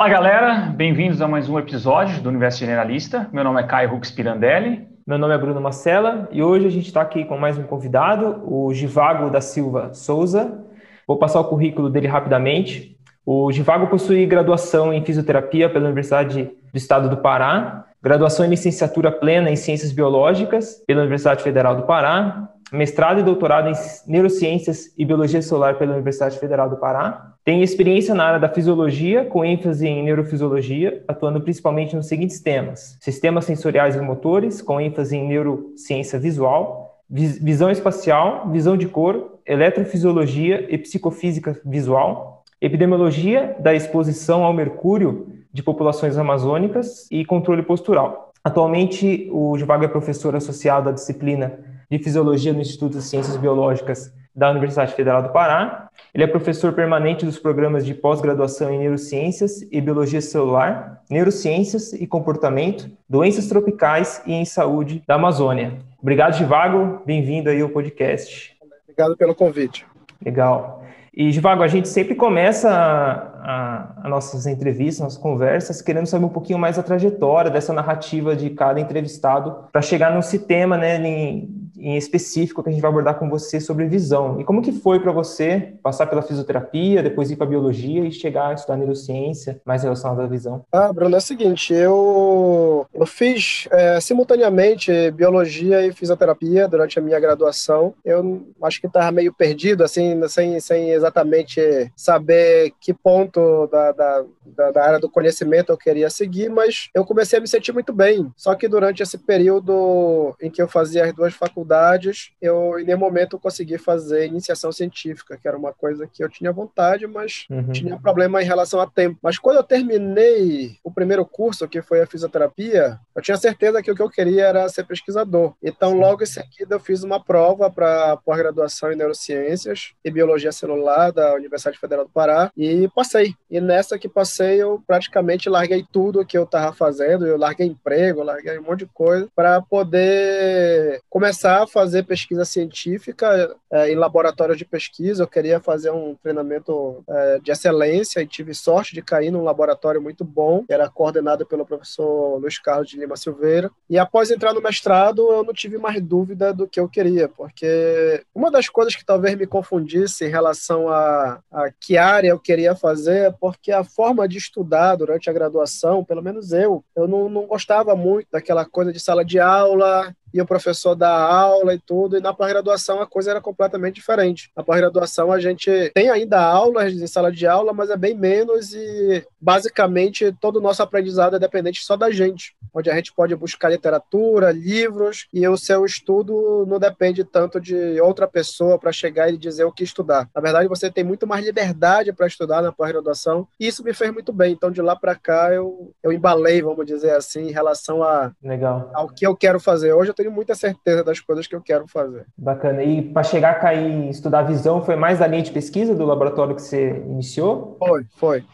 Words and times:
Fala 0.00 0.08
galera, 0.08 0.54
bem-vindos 0.74 1.20
a 1.20 1.28
mais 1.28 1.46
um 1.46 1.58
episódio 1.58 2.22
do 2.22 2.30
Universo 2.30 2.58
Generalista. 2.58 3.28
Meu 3.34 3.44
nome 3.44 3.60
é 3.60 3.66
Caio 3.66 3.94
Hux 3.94 4.10
Pirandelli. 4.10 4.88
Meu 5.06 5.18
nome 5.18 5.34
é 5.34 5.36
Bruno 5.36 5.60
Marcela 5.60 6.26
e 6.32 6.42
hoje 6.42 6.66
a 6.66 6.70
gente 6.70 6.86
está 6.86 7.02
aqui 7.02 7.22
com 7.22 7.36
mais 7.36 7.58
um 7.58 7.64
convidado, 7.64 8.42
o 8.50 8.72
Givago 8.72 9.28
da 9.28 9.42
Silva 9.42 9.92
Souza. 9.92 10.58
Vou 11.06 11.18
passar 11.18 11.40
o 11.40 11.44
currículo 11.44 11.90
dele 11.90 12.06
rapidamente. 12.06 12.96
O 13.26 13.52
Givago 13.52 13.88
possui 13.88 14.24
graduação 14.24 14.90
em 14.90 15.04
fisioterapia 15.04 15.68
pela 15.68 15.84
Universidade 15.84 16.44
do 16.44 16.76
Estado 16.78 17.10
do 17.10 17.18
Pará, 17.18 17.84
graduação 18.02 18.46
em 18.46 18.48
licenciatura 18.48 19.12
plena 19.12 19.50
em 19.50 19.56
ciências 19.56 19.92
biológicas 19.92 20.82
pela 20.86 21.00
Universidade 21.00 21.42
Federal 21.42 21.76
do 21.76 21.82
Pará, 21.82 22.48
mestrado 22.72 23.20
e 23.20 23.22
doutorado 23.22 23.68
em 23.68 23.74
neurociências 24.06 24.92
e 24.96 25.04
biologia 25.04 25.42
celular 25.42 25.76
pela 25.76 25.92
Universidade 25.92 26.38
Federal 26.38 26.70
do 26.70 26.76
Pará. 26.76 27.34
Tem 27.44 27.62
experiência 27.62 28.14
na 28.14 28.24
área 28.24 28.40
da 28.40 28.48
fisiologia, 28.48 29.24
com 29.24 29.44
ênfase 29.44 29.86
em 29.86 30.02
neurofisiologia, 30.02 31.02
atuando 31.08 31.40
principalmente 31.40 31.96
nos 31.96 32.06
seguintes 32.06 32.40
temas: 32.40 32.96
sistemas 33.00 33.44
sensoriais 33.44 33.96
e 33.96 34.00
motores, 34.00 34.62
com 34.62 34.80
ênfase 34.80 35.16
em 35.16 35.26
neurociência 35.26 36.18
visual, 36.18 37.02
visão 37.10 37.70
espacial, 37.70 38.48
visão 38.50 38.76
de 38.76 38.86
cor, 38.86 39.40
eletrofisiologia 39.44 40.66
e 40.72 40.78
psicofísica 40.78 41.60
visual, 41.64 42.44
epidemiologia 42.60 43.56
da 43.58 43.74
exposição 43.74 44.44
ao 44.44 44.52
mercúrio 44.52 45.26
de 45.52 45.62
populações 45.62 46.16
amazônicas 46.16 47.06
e 47.10 47.24
controle 47.24 47.62
postural. 47.62 48.32
Atualmente, 48.42 49.28
o 49.32 49.56
Givago 49.58 49.84
é 49.84 49.88
professor 49.88 50.34
associado 50.34 50.88
à 50.88 50.92
disciplina 50.92 51.58
de 51.90 51.98
Fisiologia 51.98 52.52
no 52.52 52.60
Instituto 52.60 52.96
de 52.96 53.02
Ciências 53.02 53.36
Biológicas 53.36 54.12
da 54.34 54.50
Universidade 54.50 54.94
Federal 54.94 55.22
do 55.22 55.30
Pará. 55.30 55.88
Ele 56.14 56.24
é 56.24 56.26
professor 56.26 56.72
permanente 56.72 57.26
dos 57.26 57.38
programas 57.38 57.84
de 57.84 57.92
pós-graduação 57.94 58.72
em 58.72 58.78
Neurociências 58.78 59.60
e 59.70 59.80
Biologia 59.80 60.20
Celular, 60.20 61.02
Neurociências 61.10 61.92
e 61.92 62.06
Comportamento, 62.06 62.90
Doenças 63.08 63.48
Tropicais 63.48 64.22
e 64.26 64.32
em 64.32 64.44
Saúde 64.44 65.02
da 65.06 65.16
Amazônia. 65.16 65.78
Obrigado, 66.00 66.34
Givago. 66.34 67.02
Bem-vindo 67.04 67.50
aí 67.50 67.60
ao 67.60 67.68
podcast. 67.68 68.56
Obrigado 68.84 69.16
pelo 69.16 69.34
convite. 69.34 69.84
Legal. 70.24 70.79
E, 71.14 71.32
Givago, 71.32 71.62
a 71.62 71.68
gente 71.68 71.88
sempre 71.88 72.14
começa 72.14 72.70
a, 72.70 74.04
a, 74.04 74.08
nossas 74.08 74.46
entrevistas, 74.46 75.02
nossas 75.02 75.18
conversas, 75.18 75.82
querendo 75.82 76.06
saber 76.06 76.24
um 76.24 76.30
pouquinho 76.30 76.58
mais 76.58 76.78
a 76.78 76.82
trajetória 76.82 77.50
dessa 77.50 77.72
narrativa 77.72 78.36
de 78.36 78.50
cada 78.50 78.80
entrevistado 78.80 79.64
para 79.72 79.82
chegar 79.82 80.14
nesse 80.14 80.38
tema, 80.38 80.76
né, 80.76 80.96
em, 81.04 81.70
em 81.76 81.96
específico 81.96 82.62
que 82.62 82.68
a 82.68 82.72
gente 82.72 82.80
vai 82.80 82.90
abordar 82.90 83.18
com 83.18 83.28
você 83.28 83.58
sobre 83.60 83.86
visão. 83.86 84.40
E 84.40 84.44
como 84.44 84.62
que 84.62 84.70
foi 84.70 85.00
para 85.00 85.10
você 85.10 85.74
passar 85.82 86.06
pela 86.06 86.22
fisioterapia, 86.22 87.02
depois 87.02 87.30
ir 87.30 87.36
para 87.36 87.46
biologia 87.46 88.04
e 88.04 88.12
chegar 88.12 88.48
a 88.48 88.54
estudar 88.54 88.76
neurociência 88.76 89.60
mais 89.64 89.82
relacionada 89.82 90.22
à 90.22 90.26
visão? 90.26 90.64
Ah, 90.70 90.92
Bruno, 90.92 91.14
é 91.14 91.18
o 91.18 91.22
seguinte, 91.22 91.72
eu, 91.72 92.86
eu 93.00 93.06
fiz 93.06 93.66
é, 93.70 94.00
simultaneamente 94.00 95.10
biologia 95.10 95.86
e 95.86 95.92
fisioterapia 95.92 96.68
durante 96.68 96.98
a 96.98 97.02
minha 97.02 97.18
graduação. 97.18 97.94
Eu 98.04 98.46
acho 98.62 98.80
que 98.80 98.86
estava 98.86 99.10
meio 99.10 99.32
perdido, 99.32 99.82
assim, 99.82 100.20
sem, 100.28 100.60
sem 100.60 100.90
exatamente 100.90 101.90
saber 101.96 102.72
que 102.80 102.92
ponto 102.92 103.66
da, 103.68 103.92
da, 103.92 104.24
da, 104.72 104.84
área 104.84 105.00
do 105.00 105.10
conhecimento 105.10 105.72
eu 105.72 105.78
queria 105.78 106.10
seguir, 106.10 106.50
mas 106.50 106.88
eu 106.94 107.04
comecei 107.04 107.38
a 107.38 107.42
me 107.42 107.48
sentir 107.48 107.72
muito 107.72 107.92
bem. 107.92 108.30
Só 108.36 108.54
que 108.54 108.68
durante 108.68 109.02
esse 109.02 109.18
período 109.18 110.34
em 110.40 110.50
que 110.50 110.60
eu 110.60 110.68
fazia 110.68 111.04
as 111.04 111.14
duas 111.14 111.34
faculdades, 111.34 111.70
faculdades, 111.70 112.32
eu 112.40 112.78
em 112.78 112.84
nenhum 112.84 112.98
momento 112.98 113.38
consegui 113.38 113.78
fazer 113.78 114.26
iniciação 114.26 114.72
científica, 114.72 115.36
que 115.36 115.46
era 115.46 115.56
uma 115.56 115.72
coisa 115.72 116.06
que 116.06 116.22
eu 116.22 116.28
tinha 116.28 116.52
vontade, 116.52 117.06
mas 117.06 117.46
uhum. 117.50 117.72
tinha 117.72 117.98
problema 117.98 118.42
em 118.42 118.46
relação 118.46 118.80
a 118.80 118.86
tempo. 118.86 119.18
Mas 119.22 119.38
quando 119.38 119.56
eu 119.56 119.62
terminei 119.62 120.76
o 120.82 120.90
primeiro 120.90 121.24
curso, 121.24 121.68
que 121.68 121.82
foi 121.82 122.00
a 122.00 122.06
fisioterapia, 122.06 122.89
eu 123.14 123.22
tinha 123.22 123.36
certeza 123.36 123.82
que 123.82 123.90
o 123.90 123.94
que 123.94 124.02
eu 124.02 124.10
queria 124.10 124.46
era 124.46 124.68
ser 124.68 124.84
pesquisador. 124.84 125.52
Então, 125.62 125.92
logo 125.92 126.22
em 126.22 126.26
seguida, 126.26 126.76
eu 126.76 126.80
fiz 126.80 127.02
uma 127.02 127.22
prova 127.22 127.70
para 127.70 128.16
pós-graduação 128.18 128.92
em 128.92 128.96
neurociências 128.96 129.92
e 130.04 130.10
biologia 130.10 130.52
celular 130.52 131.12
da 131.12 131.34
Universidade 131.34 131.78
Federal 131.78 132.04
do 132.04 132.10
Pará 132.10 132.50
e 132.56 132.88
passei. 132.94 133.34
E 133.50 133.60
nessa 133.60 133.98
que 133.98 134.08
passei, 134.08 134.62
eu 134.62 134.82
praticamente 134.86 135.48
larguei 135.48 135.84
tudo 135.92 136.24
que 136.24 136.38
eu 136.38 136.44
estava 136.44 136.72
fazendo, 136.72 137.26
eu 137.26 137.36
larguei 137.36 137.66
emprego, 137.66 138.22
larguei 138.22 138.58
um 138.58 138.62
monte 138.62 138.80
de 138.80 138.86
coisa 138.86 139.28
para 139.34 139.60
poder 139.60 141.00
começar 141.08 141.62
a 141.62 141.66
fazer 141.66 142.04
pesquisa 142.04 142.44
científica 142.44 143.54
é, 143.70 143.92
em 143.92 143.96
laboratórios 143.96 144.58
de 144.58 144.64
pesquisa. 144.64 145.22
Eu 145.22 145.28
queria 145.28 145.60
fazer 145.60 145.90
um 145.90 146.14
treinamento 146.22 147.04
é, 147.08 147.38
de 147.38 147.50
excelência 147.50 148.20
e 148.20 148.26
tive 148.26 148.54
sorte 148.54 148.94
de 148.94 149.02
cair 149.02 149.30
num 149.30 149.44
laboratório 149.44 150.00
muito 150.00 150.24
bom, 150.24 150.64
que 150.64 150.72
era 150.72 150.88
coordenado 150.88 151.44
pelo 151.46 151.66
professor 151.66 152.38
Luiz 152.38 152.58
Carlos 152.58 152.79
de 152.84 152.98
Lima 152.98 153.16
Silveira. 153.16 153.70
E 153.88 153.98
após 153.98 154.30
entrar 154.30 154.52
no 154.54 154.62
mestrado, 154.62 155.30
eu 155.30 155.44
não 155.44 155.52
tive 155.52 155.78
mais 155.78 156.00
dúvida 156.00 156.52
do 156.52 156.66
que 156.66 156.80
eu 156.80 156.88
queria, 156.88 157.28
porque 157.28 158.22
uma 158.34 158.50
das 158.50 158.68
coisas 158.68 158.94
que 158.94 159.04
talvez 159.04 159.36
me 159.36 159.46
confundisse 159.46 160.24
em 160.24 160.28
relação 160.28 160.88
a, 160.88 161.40
a 161.50 161.70
que 161.70 161.96
área 161.96 162.28
eu 162.28 162.38
queria 162.38 162.74
fazer 162.74 163.26
é 163.26 163.30
porque 163.30 163.72
a 163.72 163.84
forma 163.84 164.28
de 164.28 164.38
estudar 164.38 164.96
durante 164.96 165.28
a 165.28 165.32
graduação, 165.32 166.04
pelo 166.04 166.22
menos 166.22 166.52
eu, 166.52 166.84
eu 166.96 167.06
não, 167.06 167.28
não 167.28 167.46
gostava 167.46 167.94
muito 167.94 168.28
daquela 168.30 168.64
coisa 168.64 168.92
de 168.92 169.00
sala 169.00 169.24
de 169.24 169.38
aula, 169.38 170.14
e 170.32 170.40
o 170.40 170.46
professor 170.46 170.94
dá 170.94 171.10
aula 171.10 171.74
e 171.74 171.78
tudo, 171.78 172.16
e 172.16 172.20
na 172.20 172.32
pós-graduação 172.32 173.00
a 173.00 173.06
coisa 173.06 173.32
era 173.32 173.40
completamente 173.40 173.96
diferente. 173.96 174.50
Na 174.56 174.62
pós-graduação 174.62 175.32
a 175.32 175.40
gente 175.40 175.90
tem 175.94 176.08
ainda 176.08 176.40
aulas 176.40 176.92
em 176.92 177.06
sala 177.06 177.32
de 177.32 177.46
aula, 177.46 177.72
mas 177.72 177.90
é 177.90 177.96
bem 177.96 178.14
menos 178.14 178.72
e 178.72 179.26
basicamente 179.40 180.32
todo 180.40 180.56
o 180.56 180.60
nosso 180.60 180.82
aprendizado 180.82 181.36
é 181.36 181.38
dependente 181.38 181.84
só 181.84 181.96
da 181.96 182.10
gente, 182.10 182.54
onde 182.74 182.90
a 182.90 182.94
gente 182.94 183.12
pode 183.12 183.34
buscar 183.34 183.70
literatura, 183.70 184.52
livros 184.52 185.26
e 185.32 185.46
o 185.46 185.56
seu 185.56 185.84
estudo 185.84 186.66
não 186.68 186.78
depende 186.78 187.24
tanto 187.24 187.60
de 187.60 188.00
outra 188.00 188.28
pessoa 188.28 188.78
para 188.78 188.92
chegar 188.92 189.32
e 189.32 189.38
dizer 189.38 189.64
o 189.64 189.72
que 189.72 189.84
estudar. 189.84 190.28
Na 190.34 190.40
verdade, 190.40 190.68
você 190.68 190.90
tem 190.90 191.04
muito 191.04 191.26
mais 191.26 191.44
liberdade 191.44 192.12
para 192.12 192.26
estudar 192.26 192.62
na 192.62 192.72
pós-graduação 192.72 193.46
e 193.58 193.66
isso 193.66 193.82
me 193.84 193.94
fez 193.94 194.12
muito 194.12 194.32
bem. 194.32 194.52
Então 194.52 194.70
de 194.70 194.82
lá 194.82 194.94
para 194.94 195.14
cá 195.14 195.52
eu, 195.52 195.92
eu 196.02 196.12
embalei, 196.12 196.62
vamos 196.62 196.86
dizer 196.86 197.14
assim, 197.14 197.48
em 197.48 197.52
relação 197.52 198.02
a, 198.02 198.32
Legal. 198.42 198.90
ao 198.94 199.08
que 199.08 199.26
eu 199.26 199.36
quero 199.36 199.58
fazer. 199.58 199.92
Hoje 199.92 200.10
eu 200.10 200.14
tenho 200.14 200.30
muita 200.30 200.54
certeza 200.54 201.02
das 201.02 201.20
coisas 201.20 201.46
que 201.46 201.54
eu 201.54 201.60
quero 201.60 201.86
fazer. 201.86 202.26
Bacana. 202.36 202.82
E 202.82 203.02
para 203.02 203.22
chegar 203.22 203.52
a 203.52 203.54
cair 203.54 204.10
estudar 204.10 204.42
visão, 204.42 204.82
foi 204.82 204.96
mais 204.96 205.18
da 205.18 205.26
linha 205.26 205.42
de 205.42 205.50
pesquisa 205.50 205.94
do 205.94 206.04
laboratório 206.04 206.54
que 206.54 206.62
você 206.62 206.90
iniciou? 207.06 207.76
Foi, 207.78 208.04
foi. 208.16 208.44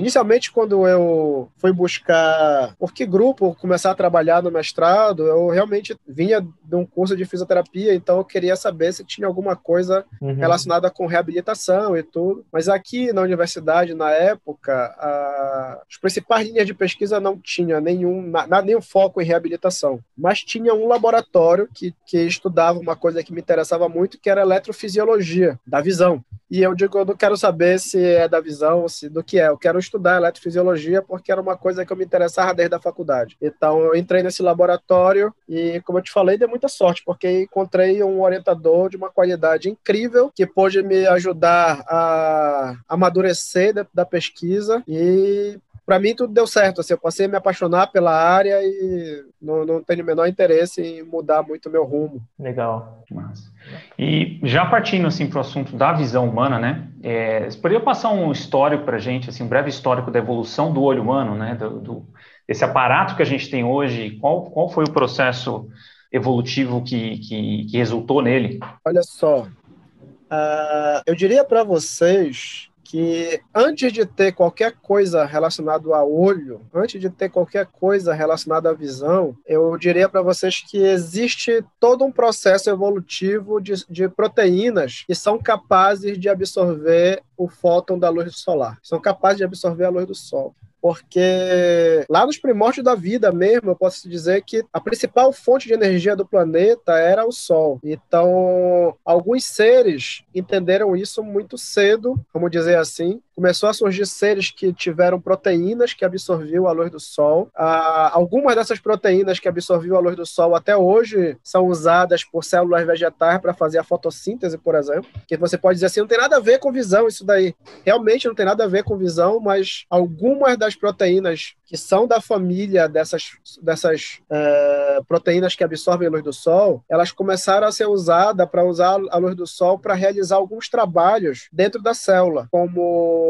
Inicialmente, 0.00 0.50
quando 0.50 0.86
eu 0.88 1.50
fui 1.58 1.72
buscar 1.72 2.74
por 2.78 2.92
que 2.92 3.04
grupo 3.04 3.54
começar 3.60 3.90
a 3.90 3.94
trabalhar 3.94 4.42
no 4.42 4.50
mestrado, 4.50 5.26
eu 5.26 5.48
realmente 5.48 5.94
vinha 6.08 6.40
de 6.40 6.74
um 6.74 6.86
curso 6.86 7.14
de 7.14 7.26
fisioterapia, 7.26 7.94
então 7.94 8.16
eu 8.16 8.24
queria 8.24 8.56
saber 8.56 8.92
se 8.94 9.04
tinha 9.04 9.26
alguma 9.26 9.54
coisa 9.54 10.06
uhum. 10.20 10.34
relacionada 10.34 10.90
com 10.90 11.06
reabilitação 11.06 11.96
e 11.96 12.02
tudo. 12.02 12.46
Mas 12.50 12.66
aqui 12.66 13.12
na 13.12 13.20
universidade, 13.20 13.92
na 13.92 14.10
época, 14.10 14.72
a... 14.72 15.82
as 15.88 15.98
principais 15.98 16.48
linhas 16.48 16.66
de 16.66 16.72
pesquisa 16.72 17.20
não 17.20 17.38
tinha 17.38 17.78
nenhum, 17.78 18.22
na, 18.22 18.62
nenhum 18.62 18.80
foco 18.80 19.20
em 19.20 19.24
reabilitação, 19.24 20.00
mas 20.16 20.40
tinha 20.40 20.72
um 20.72 20.88
laboratório 20.88 21.68
que, 21.74 21.94
que 22.06 22.18
estudava 22.22 22.78
uma 22.78 22.96
coisa 22.96 23.22
que 23.22 23.34
me 23.34 23.40
interessava 23.40 23.86
muito, 23.86 24.18
que 24.18 24.30
era 24.30 24.40
eletrofisiologia 24.40 25.60
da 25.66 25.82
visão. 25.82 26.24
E 26.50 26.62
eu 26.62 26.74
digo, 26.74 26.98
eu 26.98 27.04
não 27.04 27.16
quero 27.16 27.36
saber 27.36 27.78
se 27.78 28.02
é 28.04 28.28
da 28.28 28.40
visão, 28.40 28.88
se 28.88 29.08
do 29.08 29.22
que 29.22 29.38
é. 29.38 29.46
Eu 29.46 29.56
quero 29.56 29.78
estudar 29.90 30.16
eletrofisiologia 30.16 31.02
porque 31.02 31.32
era 31.32 31.40
uma 31.40 31.56
coisa 31.56 31.84
que 31.84 31.92
eu 31.92 31.96
me 31.96 32.04
interessava 32.04 32.54
desde 32.54 32.74
a 32.74 32.80
faculdade. 32.80 33.36
Então 33.42 33.80
eu 33.80 33.96
entrei 33.96 34.22
nesse 34.22 34.42
laboratório 34.42 35.34
e, 35.48 35.80
como 35.84 35.98
eu 35.98 36.02
te 36.02 36.12
falei, 36.12 36.38
dei 36.38 36.46
muita 36.46 36.68
sorte 36.68 37.02
porque 37.04 37.42
encontrei 37.42 38.02
um 38.02 38.22
orientador 38.22 38.88
de 38.88 38.96
uma 38.96 39.10
qualidade 39.10 39.68
incrível 39.68 40.30
que 40.34 40.46
pôde 40.46 40.82
me 40.82 41.06
ajudar 41.08 41.84
a 41.88 42.76
amadurecer 42.88 43.74
da, 43.74 43.86
da 43.92 44.06
pesquisa 44.06 44.82
e 44.86 45.58
para 45.84 45.98
mim 45.98 46.14
tudo 46.14 46.32
deu 46.32 46.46
certo. 46.46 46.80
Assim, 46.80 46.92
eu 46.92 46.98
passei 46.98 47.26
a 47.26 47.28
me 47.28 47.36
apaixonar 47.36 47.88
pela 47.88 48.12
área 48.12 48.62
e 48.62 49.24
não, 49.42 49.64
não 49.64 49.82
tenho 49.82 50.02
o 50.02 50.06
menor 50.06 50.28
interesse 50.28 50.80
em 50.80 51.02
mudar 51.02 51.42
muito 51.42 51.68
o 51.68 51.72
meu 51.72 51.84
rumo. 51.84 52.22
Legal. 52.38 53.02
Massa. 53.10 53.49
E 53.98 54.40
já 54.42 54.64
partindo 54.66 55.06
assim 55.06 55.28
para 55.28 55.38
o 55.38 55.40
assunto 55.40 55.76
da 55.76 55.92
visão 55.92 56.28
humana, 56.28 56.58
né? 56.58 56.88
É, 57.02 57.50
você 57.50 57.58
poderia 57.58 57.84
passar 57.84 58.10
um 58.10 58.32
histórico 58.32 58.84
para 58.84 58.96
a 58.96 59.00
gente, 59.00 59.28
assim, 59.28 59.42
um 59.42 59.48
breve 59.48 59.68
histórico 59.68 60.10
da 60.10 60.18
evolução 60.18 60.72
do 60.72 60.82
olho 60.82 61.02
humano, 61.02 61.34
né? 61.34 61.54
Do, 61.54 61.80
do, 61.80 62.06
desse 62.48 62.64
aparato 62.64 63.14
que 63.14 63.22
a 63.22 63.26
gente 63.26 63.50
tem 63.50 63.64
hoje. 63.64 64.18
Qual, 64.20 64.50
qual 64.50 64.68
foi 64.68 64.84
o 64.84 64.90
processo 64.90 65.68
evolutivo 66.12 66.82
que, 66.82 67.18
que, 67.18 67.66
que 67.66 67.76
resultou 67.76 68.22
nele? 68.22 68.58
Olha 68.84 69.02
só, 69.02 69.42
uh, 69.42 71.02
eu 71.06 71.14
diria 71.14 71.44
para 71.44 71.62
vocês 71.62 72.69
que 72.90 73.40
antes 73.54 73.92
de 73.92 74.04
ter 74.04 74.32
qualquer 74.32 74.72
coisa 74.72 75.24
relacionada 75.24 75.94
ao 75.94 76.12
olho, 76.12 76.66
antes 76.74 77.00
de 77.00 77.08
ter 77.08 77.28
qualquer 77.28 77.66
coisa 77.66 78.12
relacionada 78.12 78.68
à 78.68 78.72
visão, 78.72 79.36
eu 79.46 79.76
diria 79.78 80.08
para 80.08 80.22
vocês 80.22 80.60
que 80.68 80.78
existe 80.78 81.64
todo 81.78 82.04
um 82.04 82.10
processo 82.10 82.68
evolutivo 82.68 83.60
de, 83.60 83.74
de 83.88 84.08
proteínas 84.08 85.04
que 85.06 85.14
são 85.14 85.38
capazes 85.38 86.18
de 86.18 86.28
absorver 86.28 87.22
o 87.36 87.48
fóton 87.48 87.96
da 87.96 88.10
luz 88.10 88.36
solar, 88.36 88.76
são 88.82 89.00
capazes 89.00 89.38
de 89.38 89.44
absorver 89.44 89.84
a 89.84 89.90
luz 89.90 90.06
do 90.06 90.14
sol. 90.14 90.52
Porque 90.80 92.04
lá 92.08 92.24
nos 92.26 92.38
primórdios 92.38 92.84
da 92.84 92.94
vida 92.94 93.30
mesmo, 93.32 93.70
eu 93.70 93.76
posso 93.76 94.08
dizer 94.08 94.42
que 94.42 94.64
a 94.72 94.80
principal 94.80 95.32
fonte 95.32 95.66
de 95.66 95.74
energia 95.74 96.16
do 96.16 96.26
planeta 96.26 96.98
era 96.98 97.26
o 97.26 97.32
Sol. 97.32 97.78
Então, 97.82 98.96
alguns 99.04 99.44
seres 99.44 100.22
entenderam 100.34 100.96
isso 100.96 101.22
muito 101.22 101.58
cedo, 101.58 102.18
vamos 102.32 102.50
dizer 102.50 102.76
assim, 102.76 103.20
começou 103.40 103.70
a 103.70 103.72
surgir 103.72 104.04
seres 104.04 104.50
que 104.50 104.70
tiveram 104.70 105.18
proteínas 105.18 105.94
que 105.94 106.04
absorviam 106.04 106.66
a 106.66 106.72
luz 106.72 106.90
do 106.90 107.00
sol. 107.00 107.48
Ah, 107.56 108.10
algumas 108.12 108.54
dessas 108.54 108.78
proteínas 108.78 109.40
que 109.40 109.48
absorviam 109.48 109.96
a 109.96 110.00
luz 110.00 110.14
do 110.14 110.26
sol 110.26 110.54
até 110.54 110.76
hoje 110.76 111.38
são 111.42 111.66
usadas 111.66 112.22
por 112.22 112.44
células 112.44 112.86
vegetais 112.86 113.40
para 113.40 113.54
fazer 113.54 113.78
a 113.78 113.82
fotossíntese, 113.82 114.58
por 114.58 114.74
exemplo. 114.74 115.08
Que 115.26 115.38
você 115.38 115.56
pode 115.56 115.76
dizer 115.76 115.86
assim, 115.86 116.00
não 116.00 116.06
tem 116.06 116.18
nada 116.18 116.36
a 116.36 116.40
ver 116.40 116.58
com 116.58 116.70
visão 116.70 117.08
isso 117.08 117.24
daí. 117.24 117.54
Realmente 117.82 118.28
não 118.28 118.34
tem 118.34 118.44
nada 118.44 118.64
a 118.64 118.68
ver 118.68 118.84
com 118.84 118.98
visão, 118.98 119.40
mas 119.40 119.86
algumas 119.88 120.58
das 120.58 120.74
proteínas 120.74 121.54
que 121.64 121.76
são 121.76 122.06
da 122.06 122.20
família 122.20 122.88
dessas, 122.88 123.30
dessas 123.62 124.18
uh, 124.28 125.04
proteínas 125.04 125.54
que 125.54 125.62
absorvem 125.62 126.08
a 126.08 126.10
luz 126.10 126.24
do 126.24 126.32
sol, 126.32 126.84
elas 126.90 127.12
começaram 127.12 127.66
a 127.66 127.72
ser 127.72 127.86
usadas 127.86 128.46
para 128.50 128.64
usar 128.64 128.98
a 129.08 129.16
luz 129.16 129.36
do 129.36 129.46
sol 129.46 129.78
para 129.78 129.94
realizar 129.94 130.34
alguns 130.34 130.68
trabalhos 130.68 131.48
dentro 131.52 131.80
da 131.80 131.94
célula, 131.94 132.48
como 132.50 133.29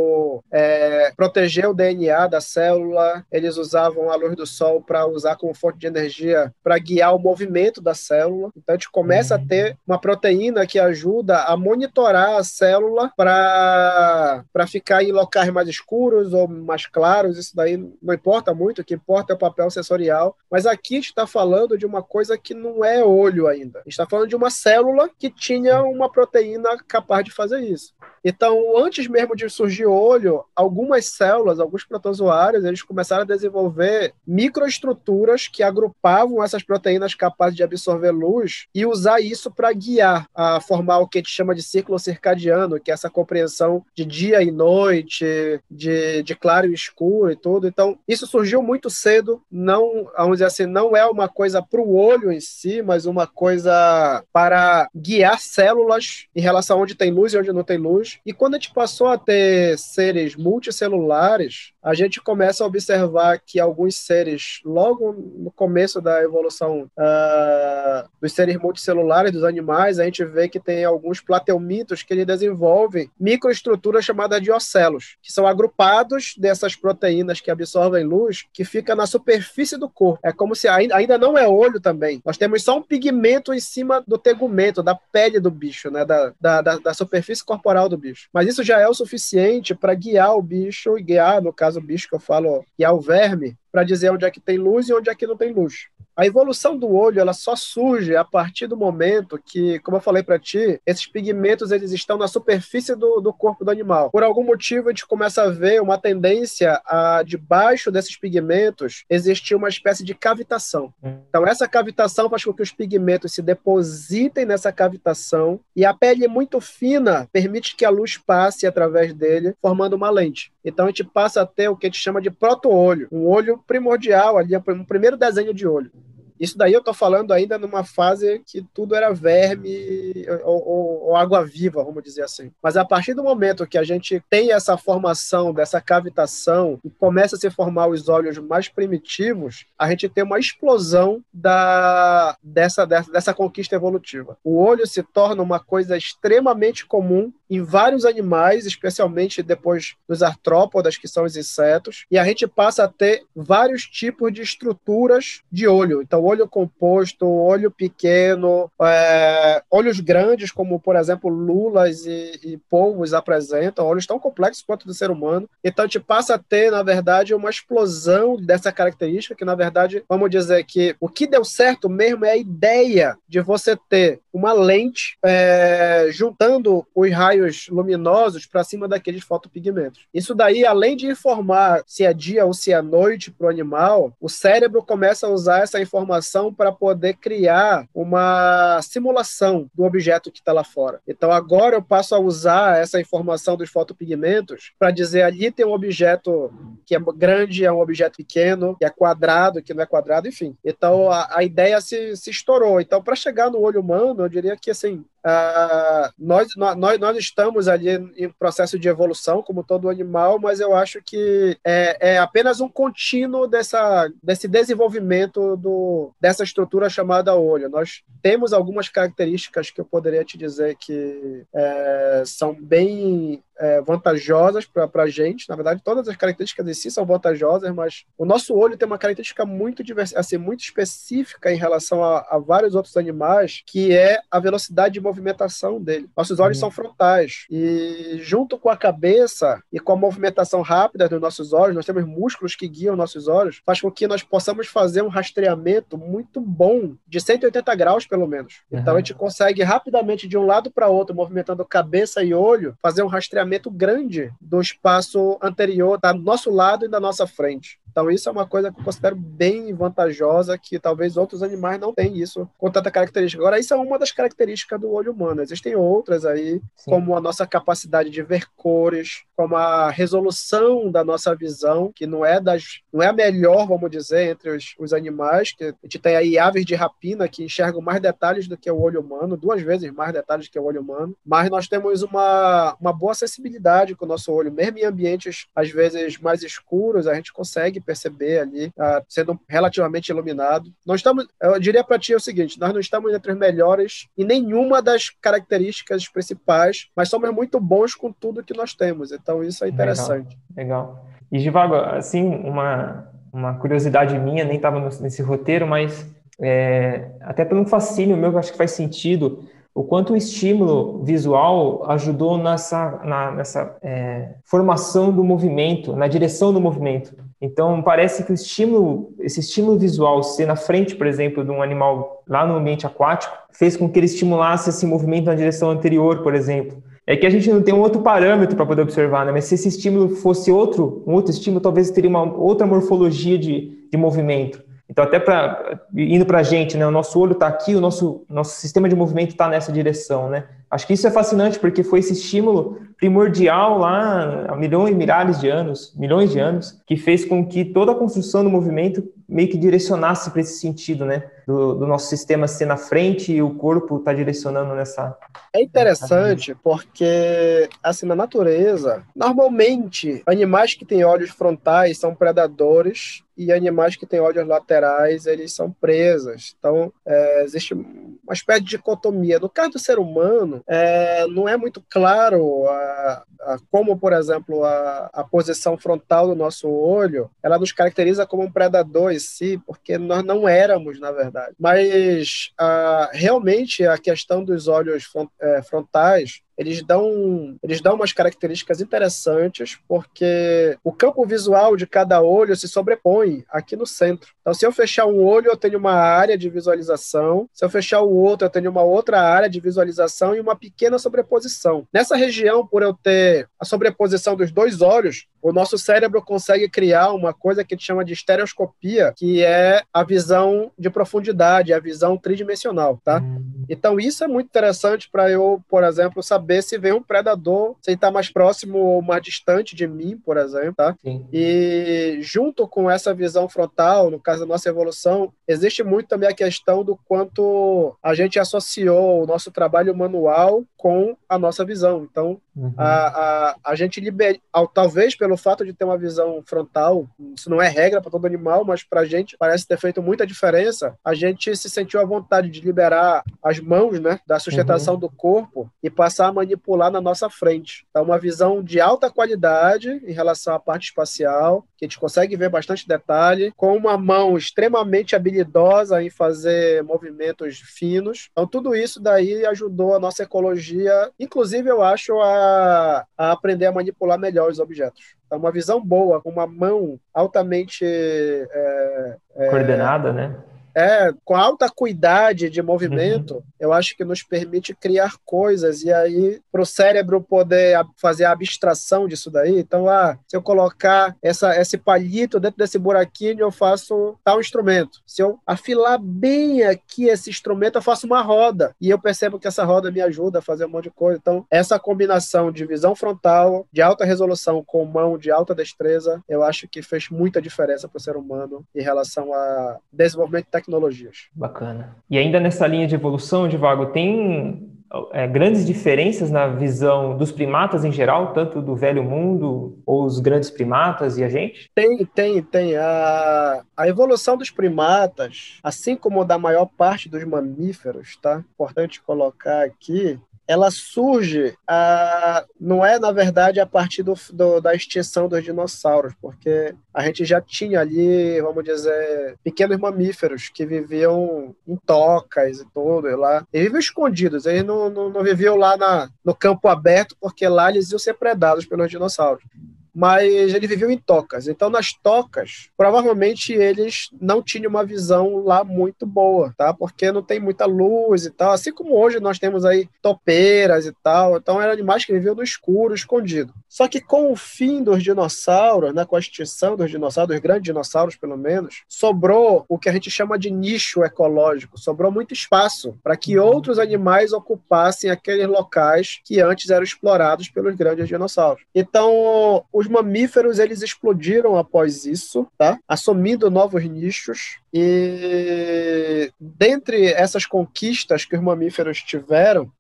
é, 0.50 1.12
proteger 1.16 1.68
o 1.68 1.74
DNA 1.74 2.26
da 2.26 2.40
célula. 2.40 3.24
Eles 3.30 3.56
usavam 3.56 4.10
a 4.10 4.16
luz 4.16 4.36
do 4.36 4.46
sol 4.46 4.82
para 4.82 5.06
usar 5.06 5.36
como 5.36 5.54
fonte 5.54 5.78
de 5.78 5.86
energia 5.86 6.52
para 6.62 6.78
guiar 6.78 7.14
o 7.14 7.18
movimento 7.18 7.80
da 7.80 7.94
célula. 7.94 8.50
Então 8.56 8.74
a 8.74 8.76
gente 8.76 8.90
começa 8.90 9.36
uhum. 9.36 9.42
a 9.42 9.46
ter 9.46 9.78
uma 9.86 10.00
proteína 10.00 10.66
que 10.66 10.78
ajuda 10.78 11.44
a 11.44 11.56
monitorar 11.56 12.36
a 12.36 12.44
célula 12.44 13.12
para 13.16 14.66
ficar 14.66 15.02
em 15.02 15.12
locais 15.12 15.50
mais 15.50 15.68
escuros 15.68 16.32
ou 16.32 16.48
mais 16.48 16.86
claros. 16.86 17.38
Isso 17.38 17.54
daí 17.54 17.76
não 18.02 18.14
importa 18.14 18.54
muito, 18.54 18.80
o 18.80 18.84
que 18.84 18.94
importa 18.94 19.32
é 19.32 19.36
o 19.36 19.38
papel 19.38 19.70
sensorial. 19.70 20.36
Mas 20.50 20.66
aqui 20.66 20.96
está 20.96 21.26
falando 21.26 21.78
de 21.78 21.86
uma 21.86 22.02
coisa 22.02 22.36
que 22.36 22.54
não 22.54 22.84
é 22.84 23.04
olho 23.04 23.46
ainda. 23.46 23.82
está 23.86 24.06
falando 24.06 24.28
de 24.28 24.36
uma 24.36 24.50
célula 24.50 25.08
que 25.18 25.30
tinha 25.30 25.82
uma 25.82 26.10
proteína 26.10 26.76
capaz 26.86 27.24
de 27.24 27.30
fazer 27.30 27.60
isso. 27.60 27.92
Então, 28.24 28.76
antes 28.76 29.08
mesmo 29.08 29.34
de 29.34 29.48
surgir 29.48 29.86
olho, 29.90 30.44
algumas 30.54 31.06
células, 31.06 31.60
alguns 31.60 31.84
protozoários, 31.84 32.64
eles 32.64 32.82
começaram 32.82 33.22
a 33.22 33.26
desenvolver 33.26 34.14
microestruturas 34.26 35.48
que 35.48 35.62
agrupavam 35.62 36.42
essas 36.42 36.62
proteínas 36.62 37.14
capazes 37.14 37.56
de 37.56 37.62
absorver 37.62 38.10
luz 38.10 38.66
e 38.74 38.86
usar 38.86 39.20
isso 39.20 39.50
para 39.50 39.72
guiar, 39.72 40.26
a 40.34 40.60
formar 40.60 40.98
o 40.98 41.08
que 41.08 41.18
a 41.18 41.20
gente 41.20 41.30
chama 41.30 41.54
de 41.54 41.62
ciclo 41.62 41.98
circadiano, 41.98 42.80
que 42.80 42.90
é 42.90 42.94
essa 42.94 43.10
compreensão 43.10 43.84
de 43.94 44.04
dia 44.04 44.42
e 44.42 44.50
noite, 44.50 45.24
de, 45.70 46.22
de 46.22 46.34
claro 46.34 46.66
e 46.66 46.74
escuro 46.74 47.30
e 47.30 47.36
tudo. 47.36 47.66
Então, 47.66 47.98
isso 48.06 48.26
surgiu 48.26 48.62
muito 48.62 48.88
cedo, 48.90 49.42
não, 49.50 50.08
vamos 50.16 50.36
dizer 50.36 50.46
assim, 50.46 50.66
não 50.66 50.96
é 50.96 51.06
uma 51.06 51.28
coisa 51.28 51.62
para 51.62 51.80
o 51.80 51.96
olho 51.96 52.32
em 52.32 52.40
si, 52.40 52.82
mas 52.82 53.06
uma 53.06 53.26
coisa 53.26 54.24
para 54.32 54.88
guiar 54.94 55.38
células 55.40 56.26
em 56.34 56.40
relação 56.40 56.78
a 56.78 56.82
onde 56.82 56.94
tem 56.94 57.10
luz 57.10 57.32
e 57.32 57.38
onde 57.38 57.52
não 57.52 57.64
tem 57.64 57.78
luz 57.78 58.20
e 58.24 58.32
quando 58.32 58.54
a 58.54 58.58
gente 58.58 58.72
passou 58.72 59.08
a 59.08 59.18
ter 59.18 59.78
seres 59.82 60.36
multicelulares, 60.36 61.72
a 61.82 61.94
gente 61.94 62.20
começa 62.20 62.62
a 62.62 62.66
observar 62.66 63.40
que 63.40 63.58
alguns 63.58 63.96
seres, 63.96 64.60
logo 64.64 65.12
no 65.12 65.50
começo 65.50 66.00
da 66.00 66.22
evolução 66.22 66.90
uh, 66.98 68.08
dos 68.20 68.32
seres 68.32 68.56
multicelulares, 68.56 69.32
dos 69.32 69.44
animais, 69.44 69.98
a 69.98 70.04
gente 70.04 70.24
vê 70.24 70.48
que 70.48 70.60
tem 70.60 70.84
alguns 70.84 71.20
plateumitos 71.20 72.02
que 72.02 72.12
ele 72.12 72.24
desenvolvem 72.24 73.10
microestruturas 73.18 74.04
chamadas 74.04 74.42
de 74.42 74.50
ocelos, 74.50 75.16
que 75.22 75.32
são 75.32 75.46
agrupados 75.46 76.34
dessas 76.36 76.76
proteínas 76.76 77.40
que 77.40 77.50
absorvem 77.50 78.04
luz, 78.04 78.44
que 78.52 78.64
fica 78.64 78.94
na 78.94 79.06
superfície 79.06 79.78
do 79.78 79.88
corpo. 79.88 80.20
É 80.22 80.32
como 80.32 80.54
se 80.54 80.68
ainda, 80.68 80.96
ainda 80.96 81.18
não 81.18 81.36
é 81.36 81.48
olho 81.48 81.80
também. 81.80 82.20
Nós 82.24 82.36
temos 82.36 82.62
só 82.62 82.78
um 82.78 82.82
pigmento 82.82 83.54
em 83.54 83.60
cima 83.60 84.02
do 84.06 84.18
tegumento, 84.18 84.82
da 84.82 84.94
pele 84.94 85.40
do 85.40 85.50
bicho, 85.50 85.90
né? 85.90 86.04
da, 86.04 86.32
da, 86.40 86.60
da 86.60 86.94
superfície 86.94 87.44
corporal 87.44 87.88
do 87.88 87.96
bicho. 87.96 88.28
Mas 88.32 88.48
isso 88.48 88.62
já 88.62 88.78
é 88.78 88.88
o 88.88 88.94
suficiente 88.94 89.59
para 89.74 89.94
guiar 89.94 90.34
o 90.36 90.42
bicho 90.42 90.98
e 90.98 91.02
guiar, 91.02 91.42
no 91.42 91.52
caso, 91.52 91.78
o 91.78 91.82
bicho 91.82 92.08
que 92.08 92.14
eu 92.14 92.20
falo, 92.20 92.64
guiar 92.78 92.94
o 92.94 93.00
verme, 93.00 93.56
para 93.70 93.84
dizer 93.84 94.10
onde 94.10 94.24
é 94.24 94.30
que 94.30 94.40
tem 94.40 94.58
luz 94.58 94.88
e 94.88 94.94
onde 94.94 95.10
é 95.10 95.14
que 95.14 95.26
não 95.26 95.36
tem 95.36 95.52
luz. 95.52 95.88
A 96.16 96.26
evolução 96.26 96.76
do 96.76 96.92
olho 96.92 97.18
ela 97.18 97.32
só 97.32 97.56
surge 97.56 98.14
a 98.14 98.24
partir 98.24 98.66
do 98.66 98.76
momento 98.76 99.40
que, 99.42 99.78
como 99.78 99.96
eu 99.96 100.02
falei 100.02 100.22
para 100.22 100.38
ti, 100.38 100.78
esses 100.84 101.06
pigmentos 101.06 101.70
eles 101.70 101.92
estão 101.92 102.18
na 102.18 102.28
superfície 102.28 102.94
do, 102.94 103.20
do 103.20 103.32
corpo 103.32 103.64
do 103.64 103.70
animal. 103.70 104.10
Por 104.10 104.22
algum 104.22 104.44
motivo 104.44 104.88
a 104.88 104.92
gente 104.92 105.06
começa 105.06 105.42
a 105.42 105.48
ver 105.48 105.80
uma 105.80 105.96
tendência 105.96 106.80
a 106.84 107.22
debaixo 107.22 107.90
desses 107.90 108.16
pigmentos 108.16 109.04
existir 109.08 109.54
uma 109.54 109.68
espécie 109.68 110.04
de 110.04 110.14
cavitação. 110.14 110.92
Então 111.30 111.46
essa 111.46 111.66
cavitação 111.66 112.28
faz 112.28 112.44
com 112.44 112.52
que 112.52 112.62
os 112.62 112.72
pigmentos 112.72 113.32
se 113.32 113.40
depositem 113.40 114.44
nessa 114.44 114.70
cavitação 114.70 115.60
e 115.74 115.86
a 115.86 115.94
pele 115.94 116.28
muito 116.28 116.60
fina 116.60 117.28
permite 117.32 117.74
que 117.74 117.84
a 117.84 117.90
luz 117.90 118.18
passe 118.18 118.66
através 118.66 119.14
dele, 119.14 119.54
formando 119.62 119.94
uma 119.94 120.10
lente. 120.10 120.52
Então 120.64 120.86
a 120.86 120.88
gente 120.88 121.04
passa 121.04 121.42
a 121.42 121.46
ter 121.46 121.68
o 121.68 121.76
que 121.76 121.86
a 121.86 121.88
gente 121.88 121.98
chama 121.98 122.20
de 122.20 122.30
proto-olho, 122.30 123.08
um 123.10 123.26
olho 123.26 123.58
primordial 123.66 124.36
ali, 124.36 124.56
um 124.56 124.84
primeiro 124.84 125.16
desenho 125.16 125.54
de 125.54 125.66
olho. 125.66 125.90
Isso 126.40 126.56
daí 126.56 126.72
eu 126.72 126.78
estou 126.78 126.94
falando 126.94 127.32
ainda 127.32 127.58
numa 127.58 127.84
fase 127.84 128.42
que 128.46 128.62
tudo 128.72 128.94
era 128.94 129.12
verme 129.12 130.26
ou, 130.42 130.68
ou, 130.68 131.02
ou, 131.08 131.16
água 131.16 131.44
viva, 131.44 131.84
vamos 131.84 132.02
dizer 132.02 132.22
assim. 132.22 132.50
Mas 132.62 132.78
a 132.78 132.84
partir 132.84 133.12
do 133.12 133.22
momento 133.22 133.66
que 133.66 133.76
a 133.76 133.84
gente 133.84 134.22
tem 134.30 134.52
essa 134.52 134.78
formação 134.78 135.52
dessa 135.52 135.80
cavitação 135.80 136.80
e 136.82 136.88
começa 136.88 137.36
a 137.36 137.38
se 137.38 137.50
formar 137.50 137.88
os 137.88 138.08
olhos 138.08 138.38
mais 138.38 138.68
primitivos, 138.68 139.66
a 139.78 139.90
gente 139.90 140.08
tem 140.08 140.24
uma 140.24 140.38
explosão 140.38 141.22
da, 141.32 142.34
dessa, 142.42 142.86
dessa, 142.86 143.12
dessa 143.12 143.34
conquista 143.34 143.74
evolutiva. 143.74 144.38
O 144.42 144.58
olho 144.58 144.86
se 144.86 145.02
torna 145.02 145.42
uma 145.42 145.60
coisa 145.60 145.96
extremamente 145.96 146.86
comum 146.86 147.30
em 147.50 147.62
vários 147.62 148.04
animais, 148.04 148.64
especialmente 148.64 149.42
depois 149.42 149.96
dos 150.08 150.22
artrópodas, 150.22 150.96
que 150.96 151.08
são 151.08 151.24
os 151.24 151.36
insetos, 151.36 152.06
e 152.08 152.16
a 152.16 152.24
gente 152.24 152.46
passa 152.46 152.84
a 152.84 152.88
ter 152.88 153.24
vários 153.34 153.82
tipos 153.82 154.32
de 154.32 154.40
estruturas 154.40 155.42
de 155.50 155.66
olho. 155.66 156.00
Então, 156.00 156.22
olho 156.30 156.48
composto, 156.48 157.26
olho 157.26 157.70
pequeno, 157.70 158.70
é, 158.82 159.62
olhos 159.70 160.00
grandes, 160.00 160.50
como, 160.50 160.80
por 160.80 160.96
exemplo, 160.96 161.30
lulas 161.30 162.06
e, 162.06 162.40
e 162.42 162.56
polvos 162.70 163.12
apresentam, 163.12 163.86
olhos 163.86 164.06
tão 164.06 164.18
complexos 164.18 164.64
quanto 164.66 164.86
do 164.86 164.94
ser 164.94 165.10
humano. 165.10 165.48
Então, 165.62 165.84
a 165.84 165.86
gente 165.86 166.00
passa 166.00 166.34
a 166.34 166.38
ter, 166.38 166.70
na 166.70 166.82
verdade, 166.82 167.34
uma 167.34 167.50
explosão 167.50 168.36
dessa 168.36 168.72
característica, 168.72 169.34
que, 169.34 169.44
na 169.44 169.54
verdade, 169.54 170.04
vamos 170.08 170.30
dizer 170.30 170.64
que 170.64 170.96
o 171.00 171.08
que 171.08 171.26
deu 171.26 171.44
certo 171.44 171.88
mesmo 171.88 172.24
é 172.24 172.32
a 172.32 172.36
ideia 172.36 173.16
de 173.28 173.40
você 173.40 173.76
ter 173.88 174.20
uma 174.32 174.52
lente 174.52 175.16
é, 175.24 176.08
juntando 176.10 176.86
os 176.94 177.10
raios 177.12 177.68
luminosos 177.68 178.46
para 178.46 178.64
cima 178.64 178.88
daqueles 178.88 179.22
fotopigmentos. 179.22 180.06
Isso 180.12 180.34
daí, 180.34 180.64
além 180.64 180.96
de 180.96 181.06
informar 181.06 181.82
se 181.86 182.04
é 182.04 182.12
dia 182.12 182.44
ou 182.44 182.54
se 182.54 182.72
é 182.72 182.80
noite 182.80 183.30
para 183.30 183.46
o 183.46 183.50
animal, 183.50 184.12
o 184.20 184.28
cérebro 184.28 184.82
começa 184.82 185.26
a 185.26 185.30
usar 185.30 185.60
essa 185.60 185.80
informação 185.80 186.52
para 186.52 186.72
poder 186.72 187.14
criar 187.14 187.86
uma 187.94 188.80
simulação 188.82 189.70
do 189.74 189.84
objeto 189.84 190.30
que 190.30 190.38
está 190.38 190.52
lá 190.52 190.64
fora. 190.64 191.00
Então 191.06 191.30
agora 191.30 191.76
eu 191.76 191.82
passo 191.82 192.14
a 192.14 192.18
usar 192.18 192.78
essa 192.78 193.00
informação 193.00 193.56
dos 193.56 193.70
fotopigmentos 193.70 194.72
para 194.78 194.90
dizer 194.90 195.22
ali 195.22 195.50
tem 195.50 195.66
um 195.66 195.72
objeto 195.72 196.52
que 196.86 196.94
é 196.94 197.00
grande, 197.16 197.64
é 197.64 197.72
um 197.72 197.80
objeto 197.80 198.16
pequeno, 198.16 198.76
que 198.76 198.84
é 198.84 198.90
quadrado, 198.90 199.62
que 199.62 199.74
não 199.74 199.82
é 199.82 199.86
quadrado, 199.86 200.28
enfim. 200.28 200.56
Então 200.64 201.10
a, 201.10 201.38
a 201.38 201.44
ideia 201.44 201.80
se, 201.80 202.16
se 202.16 202.30
estourou. 202.30 202.80
Então 202.80 203.02
para 203.02 203.16
chegar 203.16 203.50
no 203.50 203.60
olho 203.60 203.80
humano 203.80 204.19
eu 204.24 204.28
diria 204.28 204.56
que 204.56 204.70
assim 204.70 205.04
Uh, 205.24 206.10
nós, 206.18 206.48
nós, 206.56 206.98
nós 206.98 207.16
estamos 207.16 207.68
ali 207.68 207.90
em 208.16 208.28
processo 208.30 208.78
de 208.78 208.88
evolução, 208.88 209.42
como 209.42 209.62
todo 209.62 209.90
animal, 209.90 210.38
mas 210.38 210.60
eu 210.60 210.74
acho 210.74 211.00
que 211.04 211.58
é, 211.64 212.14
é 212.14 212.18
apenas 212.18 212.60
um 212.60 212.68
contínuo 212.68 213.46
dessa, 213.46 214.10
desse 214.22 214.48
desenvolvimento 214.48 215.56
do, 215.56 216.12
dessa 216.20 216.42
estrutura 216.42 216.88
chamada 216.88 217.34
olho. 217.34 217.68
Nós 217.68 218.02
temos 218.22 218.52
algumas 218.52 218.88
características 218.88 219.70
que 219.70 219.80
eu 219.80 219.84
poderia 219.84 220.24
te 220.24 220.38
dizer 220.38 220.76
que 220.76 221.44
é, 221.54 222.22
são 222.24 222.54
bem 222.54 223.42
é, 223.60 223.80
vantajosas 223.82 224.64
para 224.64 225.02
a 225.02 225.08
gente. 225.08 225.48
Na 225.48 225.54
verdade, 225.54 225.82
todas 225.84 226.08
as 226.08 226.16
características 226.16 226.66
em 226.66 226.74
si 226.74 226.90
são 226.90 227.04
vantajosas, 227.04 227.72
mas 227.74 228.04
o 228.16 228.24
nosso 228.24 228.54
olho 228.54 228.76
tem 228.76 228.86
uma 228.86 228.98
característica 228.98 229.44
muito, 229.44 229.84
divers, 229.84 230.14
assim, 230.16 230.38
muito 230.38 230.60
específica 230.60 231.52
em 231.52 231.56
relação 231.56 232.02
a, 232.02 232.26
a 232.30 232.38
vários 232.38 232.74
outros 232.74 232.96
animais, 232.96 233.62
que 233.66 233.92
é 233.94 234.20
a 234.30 234.40
velocidade 234.40 234.94
de 234.94 235.00
movimentação 235.10 235.80
dele. 235.80 236.08
Nossos 236.16 236.38
olhos 236.38 236.56
uhum. 236.58 236.60
são 236.60 236.70
frontais 236.70 237.46
e 237.50 238.18
junto 238.20 238.56
com 238.56 238.68
a 238.68 238.76
cabeça 238.76 239.60
e 239.72 239.78
com 239.78 239.92
a 239.92 239.96
movimentação 239.96 240.62
rápida 240.62 241.08
dos 241.08 241.20
nossos 241.20 241.52
olhos, 241.52 241.74
nós 241.74 241.84
temos 241.84 242.04
músculos 242.04 242.54
que 242.54 242.68
guiam 242.68 242.94
nossos 242.94 243.26
olhos, 243.26 243.60
faz 243.64 243.80
com 243.80 243.90
que 243.90 244.06
nós 244.06 244.22
possamos 244.22 244.68
fazer 244.68 245.02
um 245.02 245.08
rastreamento 245.08 245.98
muito 245.98 246.40
bom 246.40 246.94
de 247.06 247.20
180 247.20 247.74
graus 247.74 248.06
pelo 248.06 248.26
menos. 248.26 248.62
Uhum. 248.70 248.78
Então 248.78 248.94
a 248.94 248.98
gente 248.98 249.14
consegue 249.14 249.62
rapidamente 249.62 250.28
de 250.28 250.38
um 250.38 250.46
lado 250.46 250.70
para 250.70 250.88
outro, 250.88 251.14
movimentando 251.14 251.64
cabeça 251.64 252.22
e 252.22 252.32
olho, 252.32 252.76
fazer 252.80 253.02
um 253.02 253.08
rastreamento 253.08 253.70
grande 253.70 254.32
do 254.40 254.60
espaço 254.60 255.38
anterior, 255.42 255.98
do 255.98 256.14
nosso 256.14 256.50
lado 256.50 256.84
e 256.84 256.88
da 256.88 257.00
nossa 257.00 257.26
frente. 257.26 257.79
Então, 257.90 258.10
isso 258.10 258.28
é 258.28 258.32
uma 258.32 258.46
coisa 258.46 258.72
que 258.72 258.80
eu 258.80 258.84
considero 258.84 259.16
bem 259.16 259.72
vantajosa, 259.74 260.56
que 260.58 260.78
talvez 260.78 261.16
outros 261.16 261.42
animais 261.42 261.80
não 261.80 261.92
tenham 261.92 262.16
isso 262.16 262.48
com 262.56 262.70
tanta 262.70 262.90
característica. 262.90 263.42
Agora, 263.42 263.58
isso 263.58 263.74
é 263.74 263.76
uma 263.76 263.98
das 263.98 264.12
características 264.12 264.80
do 264.80 264.90
olho 264.90 265.12
humano. 265.12 265.42
Existem 265.42 265.74
outras 265.76 266.24
aí, 266.24 266.60
Sim. 266.76 266.90
como 266.90 267.16
a 267.16 267.20
nossa 267.20 267.46
capacidade 267.46 268.10
de 268.10 268.22
ver 268.22 268.46
cores, 268.56 269.24
como 269.36 269.56
a 269.56 269.90
resolução 269.90 270.90
da 270.90 271.02
nossa 271.02 271.34
visão, 271.34 271.90
que 271.94 272.06
não 272.06 272.24
é 272.24 272.40
das 272.40 272.80
não 272.92 273.02
é 273.02 273.06
a 273.06 273.12
melhor, 273.12 273.66
vamos 273.66 273.90
dizer, 273.90 274.30
entre 274.30 274.50
os, 274.50 274.74
os 274.78 274.92
animais, 274.92 275.52
que 275.52 275.64
a 275.64 275.74
gente 275.82 275.98
tem 275.98 276.16
aí 276.16 276.38
aves 276.38 276.64
de 276.64 276.74
rapina 276.74 277.28
que 277.28 277.44
enxergam 277.44 277.80
mais 277.80 278.00
detalhes 278.00 278.46
do 278.46 278.56
que 278.56 278.70
o 278.70 278.80
olho 278.80 279.00
humano, 279.00 279.36
duas 279.36 279.62
vezes 279.62 279.90
mais 279.92 280.12
detalhes 280.12 280.46
do 280.46 280.52
que 280.52 280.58
o 280.58 280.64
olho 280.64 280.80
humano, 280.80 281.16
mas 281.24 281.48
nós 281.48 281.68
temos 281.68 282.02
uma, 282.02 282.76
uma 282.80 282.92
boa 282.92 283.12
acessibilidade 283.12 283.94
com 283.94 284.04
o 284.04 284.08
nosso 284.08 284.32
olho, 284.32 284.52
mesmo 284.52 284.78
em 284.78 284.84
ambientes 284.84 285.46
às 285.54 285.70
vezes 285.70 286.18
mais 286.18 286.42
escuros, 286.42 287.06
a 287.06 287.14
gente 287.14 287.32
consegue 287.32 287.79
perceber 287.80 288.40
ali, 288.40 288.66
uh, 288.68 289.04
sendo 289.08 289.38
relativamente 289.48 290.08
iluminado. 290.08 290.70
Nós 290.86 291.00
estamos, 291.00 291.26
eu 291.40 291.58
diria 291.58 291.84
para 291.84 291.98
ti 291.98 292.14
o 292.14 292.20
seguinte: 292.20 292.58
nós 292.58 292.72
não 292.72 292.80
estamos 292.80 293.12
entre 293.12 293.32
os 293.32 293.38
melhores 293.38 294.08
em 294.16 294.24
nenhuma 294.24 294.82
das 294.82 295.10
características 295.10 296.08
principais, 296.08 296.88
mas 296.96 297.08
somos 297.08 297.30
muito 297.30 297.60
bons 297.60 297.94
com 297.94 298.12
tudo 298.12 298.44
que 298.44 298.56
nós 298.56 298.74
temos. 298.74 299.12
Então 299.12 299.42
isso 299.42 299.64
é 299.64 299.68
interessante. 299.68 300.38
Legal. 300.56 300.86
Legal. 300.86 301.10
E 301.32 301.38
Givago, 301.38 301.74
assim, 301.74 302.26
uma, 302.26 303.08
uma 303.32 303.54
curiosidade 303.54 304.18
minha, 304.18 304.44
nem 304.44 304.56
estava 304.56 304.80
nesse 305.00 305.22
roteiro, 305.22 305.66
mas 305.66 306.06
é, 306.40 307.10
até 307.20 307.44
pelo 307.44 307.66
fascínio 307.66 308.16
meu, 308.16 308.32
que 308.32 308.38
acho 308.38 308.52
que 308.52 308.58
faz 308.58 308.72
sentido 308.72 309.44
o 309.80 309.84
quanto 309.84 310.12
o 310.12 310.16
estímulo 310.16 311.02
visual 311.04 311.90
ajudou 311.90 312.36
nessa, 312.36 313.00
na, 313.02 313.30
nessa 313.30 313.78
é, 313.82 314.34
formação 314.44 315.10
do 315.10 315.24
movimento, 315.24 315.96
na 315.96 316.06
direção 316.06 316.52
do 316.52 316.60
movimento. 316.60 317.16
Então, 317.40 317.80
parece 317.80 318.22
que 318.22 318.30
o 318.30 318.34
estímulo, 318.34 319.14
esse 319.20 319.40
estímulo 319.40 319.78
visual 319.78 320.22
ser 320.22 320.44
na 320.44 320.54
frente, 320.54 320.94
por 320.94 321.06
exemplo, 321.06 321.42
de 321.42 321.50
um 321.50 321.62
animal 321.62 322.22
lá 322.28 322.46
no 322.46 322.56
ambiente 322.56 322.86
aquático, 322.86 323.34
fez 323.54 323.74
com 323.74 323.88
que 323.88 323.98
ele 323.98 324.04
estimulasse 324.04 324.68
esse 324.68 324.84
movimento 324.84 325.24
na 325.24 325.34
direção 325.34 325.70
anterior, 325.70 326.22
por 326.22 326.34
exemplo. 326.34 326.82
É 327.06 327.16
que 327.16 327.24
a 327.24 327.30
gente 327.30 327.50
não 327.50 327.62
tem 327.62 327.72
um 327.72 327.80
outro 327.80 328.02
parâmetro 328.02 328.54
para 328.56 328.66
poder 328.66 328.82
observar, 328.82 329.24
né? 329.24 329.32
mas 329.32 329.46
se 329.46 329.54
esse 329.54 329.68
estímulo 329.68 330.10
fosse 330.10 330.52
outro, 330.52 331.02
um 331.06 331.14
outro 331.14 331.32
estímulo, 331.32 331.62
talvez 331.62 331.90
teria 331.90 332.10
uma 332.10 332.22
outra 332.36 332.66
morfologia 332.66 333.38
de, 333.38 333.88
de 333.90 333.96
movimento. 333.96 334.62
Então, 334.90 335.04
até 335.04 335.20
para 335.20 335.78
indo 335.94 336.26
para 336.26 336.40
a 336.40 336.42
gente, 336.42 336.76
né? 336.76 336.84
O 336.84 336.90
nosso 336.90 337.18
olho 337.20 337.32
está 337.32 337.46
aqui, 337.46 337.76
o 337.76 337.80
nosso, 337.80 338.24
nosso 338.28 338.60
sistema 338.60 338.88
de 338.88 338.96
movimento 338.96 339.30
está 339.30 339.48
nessa 339.48 339.70
direção, 339.70 340.28
né? 340.28 340.44
Acho 340.68 340.84
que 340.84 340.94
isso 340.94 341.06
é 341.06 341.10
fascinante 341.12 341.60
porque 341.60 341.84
foi 341.84 342.00
esse 342.00 342.12
estímulo 342.12 342.76
primordial 342.96 343.78
lá 343.78 344.46
há 344.48 344.56
milhões, 344.56 344.94
milhares 344.94 345.40
de 345.40 345.48
anos, 345.48 345.94
milhões 345.96 346.32
de 346.32 346.40
anos, 346.40 346.80
que 346.86 346.96
fez 346.96 347.24
com 347.24 347.46
que 347.46 347.64
toda 347.64 347.92
a 347.92 347.94
construção 347.94 348.42
do 348.42 348.50
movimento 348.50 349.02
meio 349.30 349.48
que 349.48 349.56
direcionasse 349.56 350.30
para 350.30 350.40
esse 350.40 350.58
sentido, 350.58 351.06
né? 351.06 351.30
Do, 351.46 351.74
do, 351.74 351.86
nosso 351.86 352.08
sistema 352.08 352.48
ser 352.48 352.66
na 352.66 352.76
frente 352.76 353.32
e 353.32 353.40
o 353.40 353.54
corpo 353.54 353.98
está 353.98 354.12
direcionando 354.12 354.74
nessa. 354.74 355.16
É 355.54 355.62
interessante 355.62 356.54
porque, 356.62 357.68
assim, 357.82 358.06
na 358.06 358.16
natureza, 358.16 359.04
normalmente, 359.14 360.22
animais 360.26 360.74
que 360.74 360.84
têm 360.84 361.04
olhos 361.04 361.30
frontais 361.30 361.98
são 361.98 362.14
predadores 362.14 363.22
e 363.36 363.52
animais 363.52 363.96
que 363.96 364.04
têm 364.04 364.20
olhos 364.20 364.46
laterais, 364.46 365.26
eles 365.26 365.54
são 365.54 365.70
presas. 365.70 366.54
Então, 366.58 366.92
é, 367.06 367.44
existe 367.44 367.74
uma 368.22 368.34
espécie 368.34 368.60
de 368.62 368.70
dicotomia. 368.70 369.38
No 369.38 369.48
caso 369.48 369.72
do 369.72 369.78
ser 369.78 369.98
humano, 369.98 370.62
é, 370.66 371.26
não 371.26 371.48
é 371.48 371.56
muito 371.56 371.82
claro 371.88 372.66
a, 372.68 373.24
a, 373.40 373.58
como, 373.70 373.98
por 373.98 374.12
exemplo, 374.12 374.64
a, 374.64 375.10
a 375.12 375.24
posição 375.24 375.76
frontal 375.76 376.28
do 376.28 376.34
nosso 376.34 376.68
olho, 376.68 377.30
ela 377.42 377.58
nos 377.58 377.72
caracteriza 377.72 378.26
como 378.26 378.42
um 378.42 378.50
predador 378.50 379.12
em 379.12 379.18
si, 379.18 379.60
porque 379.66 379.98
nós 379.98 380.24
não 380.24 380.48
éramos, 380.48 381.00
na 381.00 381.10
verdade. 381.10 381.54
Mas, 381.58 382.52
a, 382.58 383.10
realmente, 383.12 383.84
a 383.84 383.98
questão 383.98 384.44
dos 384.44 384.68
olhos 384.68 385.10
é, 385.40 385.62
frontais 385.62 386.42
eles 386.60 386.82
dão, 386.82 387.56
eles 387.62 387.80
dão 387.80 387.94
umas 387.94 388.12
características 388.12 388.82
interessantes, 388.82 389.78
porque 389.88 390.76
o 390.84 390.92
campo 390.92 391.24
visual 391.24 391.74
de 391.74 391.86
cada 391.86 392.20
olho 392.20 392.54
se 392.54 392.68
sobrepõe 392.68 393.42
aqui 393.48 393.74
no 393.76 393.86
centro. 393.86 394.34
Então, 394.42 394.52
se 394.52 394.66
eu 394.66 394.70
fechar 394.70 395.06
um 395.06 395.24
olho, 395.24 395.46
eu 395.46 395.56
tenho 395.56 395.78
uma 395.78 395.94
área 395.94 396.36
de 396.36 396.50
visualização, 396.50 397.48
se 397.50 397.64
eu 397.64 397.70
fechar 397.70 398.02
o 398.02 398.14
outro, 398.14 398.44
eu 398.44 398.50
tenho 398.50 398.70
uma 398.70 398.82
outra 398.82 399.22
área 399.22 399.48
de 399.48 399.58
visualização 399.58 400.34
e 400.34 400.40
uma 400.40 400.54
pequena 400.54 400.98
sobreposição. 400.98 401.86
Nessa 401.90 402.14
região, 402.14 402.66
por 402.66 402.82
eu 402.82 402.92
ter 402.92 403.48
a 403.58 403.64
sobreposição 403.64 404.36
dos 404.36 404.52
dois 404.52 404.82
olhos, 404.82 405.26
o 405.40 405.54
nosso 405.54 405.78
cérebro 405.78 406.20
consegue 406.20 406.68
criar 406.68 407.12
uma 407.12 407.32
coisa 407.32 407.64
que 407.64 407.72
a 407.72 407.76
gente 407.76 407.86
chama 407.86 408.04
de 408.04 408.12
estereoscopia, 408.12 409.14
que 409.16 409.42
é 409.42 409.82
a 409.94 410.04
visão 410.04 410.70
de 410.78 410.90
profundidade, 410.90 411.72
a 411.72 411.80
visão 411.80 412.18
tridimensional, 412.18 413.00
tá? 413.02 413.20
Hum. 413.20 413.64
Então, 413.66 413.98
isso 413.98 414.22
é 414.22 414.28
muito 414.28 414.48
interessante 414.48 415.08
para 415.10 415.30
eu, 415.30 415.62
por 415.70 415.82
exemplo, 415.82 416.22
saber 416.22 416.49
se 416.62 416.78
vem 416.78 416.92
um 416.92 417.02
predador, 417.02 417.76
se 417.82 417.90
ele 417.90 417.96
está 417.96 418.10
mais 418.10 418.30
próximo 418.30 418.78
ou 418.78 419.02
mais 419.02 419.22
distante 419.22 419.76
de 419.76 419.86
mim, 419.86 420.16
por 420.16 420.36
exemplo, 420.36 420.74
tá? 420.74 420.96
Sim. 421.02 421.26
E 421.32 422.18
junto 422.20 422.66
com 422.66 422.90
essa 422.90 423.12
visão 423.12 423.48
frontal, 423.48 424.10
no 424.10 424.18
caso 424.18 424.40
da 424.40 424.46
nossa 424.46 424.68
evolução, 424.68 425.32
existe 425.46 425.82
muito 425.82 426.08
também 426.08 426.28
a 426.28 426.34
questão 426.34 426.82
do 426.82 426.96
quanto 427.04 427.96
a 428.02 428.14
gente 428.14 428.38
associou 428.38 429.22
o 429.22 429.26
nosso 429.26 429.50
trabalho 429.50 429.94
manual 429.94 430.64
com 430.76 431.16
a 431.28 431.38
nossa 431.38 431.64
visão. 431.64 432.06
Então, 432.10 432.40
uhum. 432.56 432.72
a, 432.76 432.86
a, 432.86 433.56
a 433.64 433.74
gente 433.74 434.00
libera, 434.00 434.38
talvez 434.72 435.14
pelo 435.14 435.36
fato 435.36 435.64
de 435.64 435.72
ter 435.72 435.84
uma 435.84 435.98
visão 435.98 436.42
frontal, 436.46 437.06
isso 437.36 437.50
não 437.50 437.60
é 437.60 437.68
regra 437.68 438.00
para 438.00 438.10
todo 438.10 438.26
animal, 438.26 438.64
mas 438.64 438.82
para 438.82 439.02
a 439.02 439.04
gente 439.04 439.36
parece 439.38 439.66
ter 439.66 439.78
feito 439.78 440.02
muita 440.02 440.26
diferença. 440.26 440.96
A 441.04 441.14
gente 441.14 441.54
se 441.56 441.68
sentiu 441.68 442.00
à 442.00 442.04
vontade 442.04 442.48
de 442.48 442.60
liberar 442.60 443.22
as 443.42 443.60
mãos, 443.60 444.00
né, 444.00 444.20
da 444.26 444.38
sustentação 444.38 444.94
uhum. 444.94 445.00
do 445.00 445.10
corpo 445.10 445.70
e 445.82 445.90
passar 445.90 446.29
a 446.30 446.32
manipular 446.32 446.90
na 446.90 447.00
nossa 447.00 447.28
frente. 447.28 447.86
Então, 447.90 448.02
uma 448.02 448.18
visão 448.18 448.62
de 448.62 448.80
alta 448.80 449.10
qualidade 449.10 449.90
em 450.06 450.12
relação 450.12 450.54
à 450.54 450.58
parte 450.58 450.84
espacial, 450.84 451.64
que 451.76 451.84
a 451.84 451.88
gente 451.88 451.98
consegue 451.98 452.36
ver 452.36 452.48
bastante 452.48 452.86
detalhe, 452.86 453.52
com 453.56 453.76
uma 453.76 453.98
mão 453.98 454.36
extremamente 454.36 455.14
habilidosa 455.14 456.02
em 456.02 456.10
fazer 456.10 456.82
movimentos 456.82 457.58
finos. 457.58 458.28
Então, 458.32 458.46
tudo 458.46 458.74
isso 458.74 459.00
daí 459.00 459.44
ajudou 459.46 459.94
a 459.94 460.00
nossa 460.00 460.22
ecologia, 460.22 461.10
inclusive, 461.18 461.68
eu 461.68 461.82
acho, 461.82 462.18
a, 462.20 463.06
a 463.16 463.32
aprender 463.32 463.66
a 463.66 463.72
manipular 463.72 464.18
melhor 464.18 464.50
os 464.50 464.58
objetos. 464.58 465.14
Então, 465.26 465.38
uma 465.38 465.52
visão 465.52 465.80
boa, 465.80 466.20
com 466.20 466.30
uma 466.30 466.46
mão 466.46 466.98
altamente 467.14 467.84
é, 467.84 469.16
é, 469.36 469.48
coordenada, 469.48 470.12
né? 470.12 470.34
É, 470.74 471.12
com 471.24 471.34
alta 471.34 471.68
cuidade 471.68 472.48
de 472.50 472.62
movimento, 472.62 473.34
uhum. 473.36 473.42
eu 473.58 473.72
acho 473.72 473.96
que 473.96 474.04
nos 474.04 474.22
permite 474.22 474.74
criar 474.74 475.14
coisas 475.24 475.82
e 475.82 475.92
aí 475.92 476.40
para 476.50 476.62
o 476.62 476.66
cérebro 476.66 477.20
poder 477.20 477.80
fazer 477.96 478.24
a 478.24 478.32
abstração 478.32 479.06
disso 479.06 479.30
daí. 479.30 479.58
Então, 479.58 479.88
ah, 479.88 480.18
se 480.26 480.36
eu 480.36 480.42
colocar 480.42 481.16
essa, 481.22 481.58
esse 481.60 481.78
palito 481.78 482.40
dentro 482.40 482.58
desse 482.58 482.78
buraquinho, 482.78 483.40
eu 483.40 483.50
faço 483.50 484.16
tal 484.24 484.40
instrumento. 484.40 485.00
Se 485.06 485.22
eu 485.22 485.38
afilar 485.46 485.98
bem 486.00 486.62
aqui 486.64 487.08
esse 487.08 487.30
instrumento, 487.30 487.76
eu 487.76 487.82
faço 487.82 488.06
uma 488.06 488.22
roda 488.22 488.74
e 488.80 488.90
eu 488.90 488.98
percebo 488.98 489.38
que 489.38 489.48
essa 489.48 489.64
roda 489.64 489.90
me 489.90 490.00
ajuda 490.00 490.38
a 490.38 490.42
fazer 490.42 490.64
um 490.64 490.68
monte 490.68 490.84
de 490.84 490.90
coisa. 490.90 491.18
Então, 491.20 491.46
essa 491.50 491.78
combinação 491.78 492.50
de 492.50 492.64
visão 492.64 492.94
frontal, 492.94 493.66
de 493.72 493.82
alta 493.82 494.04
resolução 494.04 494.62
com 494.64 494.84
mão 494.84 495.18
de 495.18 495.30
alta 495.30 495.54
destreza, 495.54 496.22
eu 496.28 496.42
acho 496.42 496.68
que 496.68 496.82
fez 496.82 497.08
muita 497.10 497.40
diferença 497.40 497.88
para 497.88 497.98
o 497.98 498.00
ser 498.00 498.16
humano 498.16 498.64
em 498.74 498.82
relação 498.82 499.32
a 499.32 499.78
desenvolvimento 499.92 500.46
tecnologias. 500.60 501.28
Bacana. 501.34 501.96
E 502.08 502.18
ainda 502.18 502.38
nessa 502.38 502.66
linha 502.66 502.86
de 502.86 502.94
evolução, 502.94 503.48
Divago, 503.48 503.86
tem 503.86 504.70
é, 505.12 505.26
grandes 505.26 505.64
diferenças 505.64 506.30
na 506.30 506.48
visão 506.48 507.16
dos 507.16 507.30
primatas 507.30 507.84
em 507.84 507.92
geral, 507.92 508.32
tanto 508.32 508.60
do 508.60 508.74
velho 508.74 509.04
mundo, 509.04 509.80
ou 509.86 510.04
os 510.04 510.18
grandes 510.18 510.50
primatas 510.50 511.16
e 511.16 511.24
a 511.24 511.28
gente? 511.28 511.70
Tem, 511.74 512.04
tem, 512.04 512.42
tem. 512.42 512.76
A, 512.76 513.62
a 513.76 513.88
evolução 513.88 514.36
dos 514.36 514.50
primatas, 514.50 515.58
assim 515.62 515.94
como 515.94 516.24
da 516.24 516.38
maior 516.38 516.66
parte 516.66 517.08
dos 517.08 517.24
mamíferos, 517.24 518.16
tá? 518.20 518.42
Importante 518.52 519.00
colocar 519.00 519.64
aqui, 519.64 520.18
ela 520.50 520.68
surge, 520.68 521.54
a, 521.64 522.44
não 522.60 522.84
é, 522.84 522.98
na 522.98 523.12
verdade, 523.12 523.60
a 523.60 523.66
partir 523.66 524.02
do, 524.02 524.14
do, 524.32 524.60
da 524.60 524.74
extinção 524.74 525.28
dos 525.28 525.44
dinossauros, 525.44 526.12
porque 526.20 526.74
a 526.92 527.04
gente 527.04 527.24
já 527.24 527.40
tinha 527.40 527.78
ali, 527.78 528.40
vamos 528.40 528.64
dizer, 528.64 529.38
pequenos 529.44 529.78
mamíferos 529.78 530.48
que 530.48 530.66
viviam 530.66 531.54
em 531.68 531.76
tocas 531.76 532.58
e 532.58 532.66
tudo, 532.74 533.06
e 533.06 533.14
lá. 533.14 533.46
Eles 533.52 533.66
viviam 533.66 533.78
escondidos, 533.78 534.44
eles 534.44 534.64
não, 534.64 534.90
não, 534.90 535.08
não 535.08 535.22
viviam 535.22 535.54
lá 535.54 535.76
na, 535.76 536.10
no 536.24 536.34
campo 536.34 536.66
aberto, 536.66 537.16
porque 537.20 537.46
lá 537.46 537.70
eles 537.70 537.92
iam 537.92 537.98
ser 538.00 538.14
predados 538.14 538.66
pelos 538.66 538.90
dinossauros 538.90 539.44
mas 539.94 540.54
ele 540.54 540.66
viveu 540.66 540.90
em 540.90 540.98
tocas. 540.98 541.48
Então, 541.48 541.68
nas 541.68 541.92
tocas, 541.92 542.68
provavelmente 542.76 543.52
eles 543.52 544.08
não 544.20 544.42
tinham 544.42 544.70
uma 544.70 544.84
visão 544.84 545.44
lá 545.44 545.64
muito 545.64 546.06
boa, 546.06 546.54
tá? 546.56 546.72
Porque 546.72 547.10
não 547.12 547.22
tem 547.22 547.40
muita 547.40 547.66
luz 547.66 548.24
e 548.24 548.30
tal. 548.30 548.52
Assim 548.52 548.72
como 548.72 548.96
hoje 548.96 549.20
nós 549.20 549.38
temos 549.38 549.64
aí 549.64 549.88
topeiras 550.02 550.86
e 550.86 550.92
tal. 551.02 551.36
Então, 551.36 551.60
eram 551.60 551.72
animais 551.72 552.04
que 552.04 552.12
viviam 552.12 552.34
no 552.34 552.42
escuro, 552.42 552.94
escondido. 552.94 553.52
Só 553.70 553.86
que 553.86 554.00
com 554.00 554.32
o 554.32 554.36
fim 554.36 554.82
dos 554.82 555.00
dinossauros, 555.00 555.94
né, 555.94 556.04
com 556.04 556.16
a 556.16 556.18
extinção 556.18 556.76
dos 556.76 556.90
dinossauros, 556.90 557.36
dos 557.36 557.40
grandes 557.40 557.62
dinossauros 557.62 558.16
pelo 558.16 558.36
menos, 558.36 558.82
sobrou 558.88 559.64
o 559.68 559.78
que 559.78 559.88
a 559.88 559.92
gente 559.92 560.10
chama 560.10 560.36
de 560.36 560.50
nicho 560.50 561.04
ecológico. 561.04 561.78
Sobrou 561.78 562.10
muito 562.10 562.34
espaço 562.34 562.98
para 563.00 563.16
que 563.16 563.38
outros 563.38 563.78
animais 563.78 564.32
ocupassem 564.32 565.08
aqueles 565.08 565.46
locais 565.46 566.20
que 566.24 566.40
antes 566.40 566.68
eram 566.68 566.82
explorados 566.82 567.48
pelos 567.48 567.76
grandes 567.76 568.08
dinossauros. 568.08 568.64
Então, 568.74 569.64
os 569.72 569.86
mamíferos 569.86 570.58
eles 570.58 570.82
explodiram 570.82 571.56
após 571.56 572.04
isso, 572.04 572.48
tá? 572.58 572.76
Assumindo 572.88 573.48
novos 573.48 573.84
nichos 573.84 574.58
e 574.72 576.32
dentre 576.38 577.06
essas 577.12 577.44
conquistas 577.44 578.24
que 578.24 578.36
os 578.36 578.42
mamíferos 578.42 579.02
tiveram, 579.02 579.70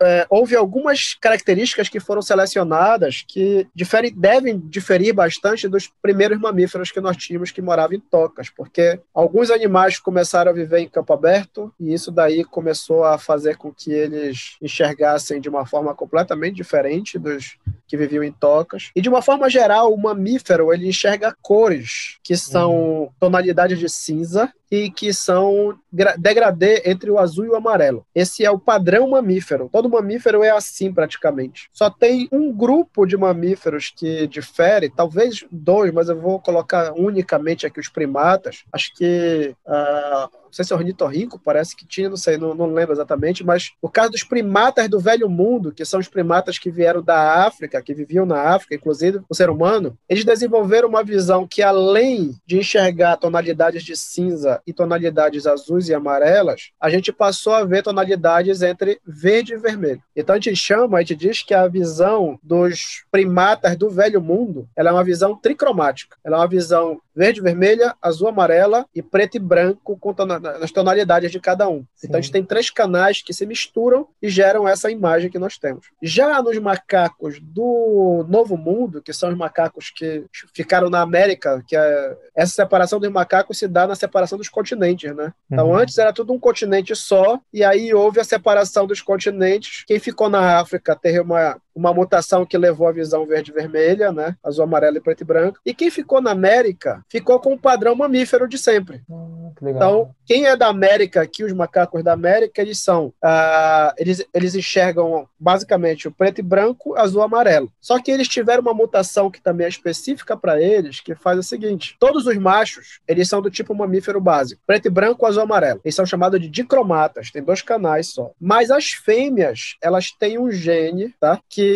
é, 0.00 0.26
houve 0.30 0.56
algumas 0.56 1.14
características 1.14 1.88
que 1.88 2.00
foram 2.00 2.22
selecionadas 2.22 3.22
que 3.32 3.66
diferem, 3.72 4.12
devem 4.12 4.58
diferir 4.58 5.14
bastante 5.14 5.68
dos 5.68 5.88
primeiros 6.02 6.38
mamíferos 6.40 6.90
que 6.90 7.00
nós 7.00 7.16
tínhamos 7.16 7.52
que 7.52 7.62
moravam 7.62 7.96
em 7.96 8.00
tocas, 8.00 8.50
porque 8.50 8.98
alguns 9.14 9.50
animais 9.50 10.00
começaram 10.00 10.50
a 10.50 10.54
viver 10.54 10.80
em 10.80 10.88
campo 10.88 11.12
aberto 11.12 11.72
e 11.78 11.94
isso 11.94 12.10
daí 12.10 12.42
começou 12.42 13.04
a 13.04 13.18
fazer 13.18 13.56
com 13.56 13.72
que 13.72 13.92
eles 13.92 14.56
enxergassem 14.60 15.40
de 15.40 15.48
uma 15.48 15.64
forma 15.64 15.94
completamente 15.94 16.56
diferente 16.56 17.18
dos 17.18 17.56
que 17.90 17.96
viviam 17.96 18.22
em 18.22 18.30
tocas. 18.30 18.92
E 18.94 19.00
de 19.00 19.08
uma 19.08 19.20
forma 19.20 19.50
geral, 19.50 19.92
o 19.92 20.00
mamífero 20.00 20.72
ele 20.72 20.88
enxerga 20.88 21.34
cores, 21.42 22.18
que 22.22 22.36
são 22.36 22.72
uhum. 22.72 23.08
tonalidades 23.18 23.80
de 23.80 23.88
cinza 23.88 24.52
e 24.70 24.88
que 24.88 25.12
são 25.12 25.76
degradê 25.90 26.84
entre 26.86 27.10
o 27.10 27.18
azul 27.18 27.44
e 27.44 27.48
o 27.48 27.56
amarelo. 27.56 28.06
Esse 28.14 28.44
é 28.44 28.50
o 28.50 28.60
padrão 28.60 29.10
mamífero. 29.10 29.68
Todo 29.72 29.90
mamífero 29.90 30.44
é 30.44 30.50
assim 30.50 30.92
praticamente. 30.92 31.68
Só 31.72 31.90
tem 31.90 32.28
um 32.30 32.52
grupo 32.52 33.04
de 33.04 33.16
mamíferos 33.16 33.92
que 33.94 34.28
difere, 34.28 34.88
talvez 34.88 35.44
dois, 35.50 35.92
mas 35.92 36.08
eu 36.08 36.20
vou 36.20 36.38
colocar 36.38 36.92
unicamente 36.92 37.66
aqui 37.66 37.80
os 37.80 37.88
primatas. 37.88 38.62
Acho 38.72 38.94
que 38.94 39.52
uh, 39.66 40.30
não 40.50 40.54
sei 40.54 40.64
se 40.64 40.72
é 40.72 40.76
ornitorrinco, 40.76 41.40
parece 41.42 41.76
que 41.76 41.86
tinha, 41.86 42.08
não 42.08 42.16
sei, 42.16 42.36
não, 42.36 42.54
não 42.54 42.72
lembro 42.72 42.92
exatamente, 42.92 43.44
mas 43.44 43.70
o 43.80 43.88
caso 43.88 44.10
dos 44.10 44.24
primatas 44.24 44.88
do 44.88 44.98
Velho 44.98 45.28
Mundo, 45.30 45.72
que 45.72 45.84
são 45.84 46.00
os 46.00 46.08
primatas 46.08 46.58
que 46.58 46.70
vieram 46.70 47.02
da 47.02 47.44
África, 47.44 47.80
que 47.80 47.94
viviam 47.94 48.26
na 48.26 48.40
África, 48.40 48.74
inclusive 48.74 49.20
o 49.28 49.34
ser 49.34 49.48
humano, 49.48 49.96
eles 50.08 50.24
desenvolveram 50.24 50.88
uma 50.88 51.04
visão 51.04 51.46
que, 51.46 51.62
além 51.62 52.34
de 52.44 52.58
enxergar 52.58 53.16
tonalidades 53.16 53.84
de 53.84 53.96
cinza 53.96 54.60
e 54.66 54.72
tonalidades 54.72 55.46
azuis 55.46 55.88
e 55.88 55.94
amarelas, 55.94 56.70
a 56.80 56.90
gente 56.90 57.12
passou 57.12 57.54
a 57.54 57.64
ver 57.64 57.82
tonalidades 57.82 58.62
entre 58.62 59.00
verde 59.06 59.54
e 59.54 59.58
vermelho. 59.58 60.02
Então 60.16 60.34
a 60.34 60.38
gente 60.38 60.56
chama, 60.56 60.98
a 60.98 61.00
gente 61.00 61.14
diz 61.14 61.42
que 61.42 61.54
a 61.54 61.68
visão 61.68 62.38
dos 62.42 63.04
primatas 63.10 63.76
do 63.76 63.88
Velho 63.88 64.20
Mundo, 64.20 64.68
ela 64.76 64.90
é 64.90 64.92
uma 64.92 65.04
visão 65.04 65.36
tricromática. 65.36 66.16
Ela 66.24 66.36
é 66.36 66.40
uma 66.40 66.48
visão 66.48 67.00
verde, 67.20 67.42
vermelha, 67.42 67.94
azul, 68.00 68.28
amarela 68.28 68.86
e 68.94 69.02
preto 69.02 69.36
e 69.36 69.38
branco 69.38 69.94
com 69.98 70.14
nas 70.58 70.70
tonalidades 70.70 71.30
de 71.30 71.38
cada 71.38 71.68
um. 71.68 71.84
Sim. 71.94 72.06
Então 72.06 72.18
a 72.18 72.20
gente 72.22 72.32
tem 72.32 72.42
três 72.42 72.70
canais 72.70 73.20
que 73.20 73.34
se 73.34 73.44
misturam 73.44 74.08
e 74.22 74.30
geram 74.30 74.66
essa 74.66 74.90
imagem 74.90 75.30
que 75.30 75.38
nós 75.38 75.58
temos. 75.58 75.88
Já 76.02 76.42
nos 76.42 76.56
macacos 76.58 77.38
do 77.38 78.24
Novo 78.26 78.56
Mundo, 78.56 79.02
que 79.02 79.12
são 79.12 79.28
os 79.28 79.36
macacos 79.36 79.90
que 79.90 80.24
ficaram 80.54 80.88
na 80.88 81.02
América, 81.02 81.62
que 81.66 81.76
é, 81.76 82.16
essa 82.34 82.52
separação 82.52 82.98
dos 82.98 83.10
macacos 83.10 83.58
se 83.58 83.68
dá 83.68 83.86
na 83.86 83.94
separação 83.94 84.38
dos 84.38 84.48
continentes, 84.48 85.14
né? 85.14 85.34
Então 85.52 85.68
uhum. 85.68 85.76
antes 85.76 85.98
era 85.98 86.14
tudo 86.14 86.32
um 86.32 86.38
continente 86.38 86.96
só 86.96 87.38
e 87.52 87.62
aí 87.62 87.92
houve 87.92 88.18
a 88.18 88.24
separação 88.24 88.86
dos 88.86 89.02
continentes. 89.02 89.84
Quem 89.86 89.98
ficou 89.98 90.30
na 90.30 90.58
África 90.58 90.96
teve 90.96 91.20
uma 91.20 91.60
uma 91.80 91.94
mutação 91.94 92.44
que 92.44 92.58
levou 92.58 92.86
a 92.86 92.92
visão 92.92 93.26
verde-vermelha, 93.26 94.12
né? 94.12 94.36
Azul, 94.44 94.64
amarelo 94.64 94.98
e 94.98 95.00
preto 95.00 95.22
e 95.22 95.24
branco. 95.24 95.58
E 95.64 95.72
quem 95.72 95.90
ficou 95.90 96.20
na 96.20 96.30
América 96.30 97.02
ficou 97.08 97.40
com 97.40 97.54
o 97.54 97.58
padrão 97.58 97.94
mamífero 97.94 98.46
de 98.46 98.58
sempre. 98.58 99.02
Hum, 99.08 99.50
então, 99.62 100.14
quem 100.26 100.46
é 100.46 100.54
da 100.54 100.68
América, 100.68 101.22
aqui 101.22 101.42
os 101.42 101.52
macacos 101.52 102.04
da 102.04 102.12
América, 102.12 102.60
eles 102.60 102.78
são, 102.78 103.12
ah, 103.22 103.94
eles, 103.96 104.24
eles 104.34 104.54
enxergam 104.54 105.26
basicamente 105.38 106.06
o 106.06 106.12
preto 106.12 106.40
e 106.40 106.42
branco, 106.42 106.94
azul, 106.96 107.22
amarelo. 107.22 107.72
Só 107.80 107.98
que 108.00 108.10
eles 108.10 108.28
tiveram 108.28 108.60
uma 108.60 108.74
mutação 108.74 109.30
que 109.30 109.40
também 109.40 109.64
é 109.64 109.68
específica 109.68 110.36
para 110.36 110.60
eles, 110.60 111.00
que 111.00 111.14
faz 111.14 111.38
o 111.38 111.42
seguinte: 111.42 111.96
todos 111.98 112.26
os 112.26 112.36
machos, 112.36 113.00
eles 113.08 113.26
são 113.26 113.40
do 113.40 113.50
tipo 113.50 113.74
mamífero 113.74 114.20
básico, 114.20 114.60
preto 114.66 114.86
e 114.86 114.90
branco, 114.90 115.24
azul, 115.24 115.42
amarelo. 115.42 115.80
Eles 115.82 115.94
são 115.94 116.04
chamados 116.04 116.38
de 116.38 116.48
dicromatas, 116.48 117.30
tem 117.30 117.42
dois 117.42 117.62
canais 117.62 118.12
só. 118.12 118.32
Mas 118.38 118.70
as 118.70 118.90
fêmeas, 118.90 119.76
elas 119.82 120.10
têm 120.10 120.38
um 120.38 120.50
gene, 120.50 121.14
tá? 121.18 121.40
Que 121.48 121.69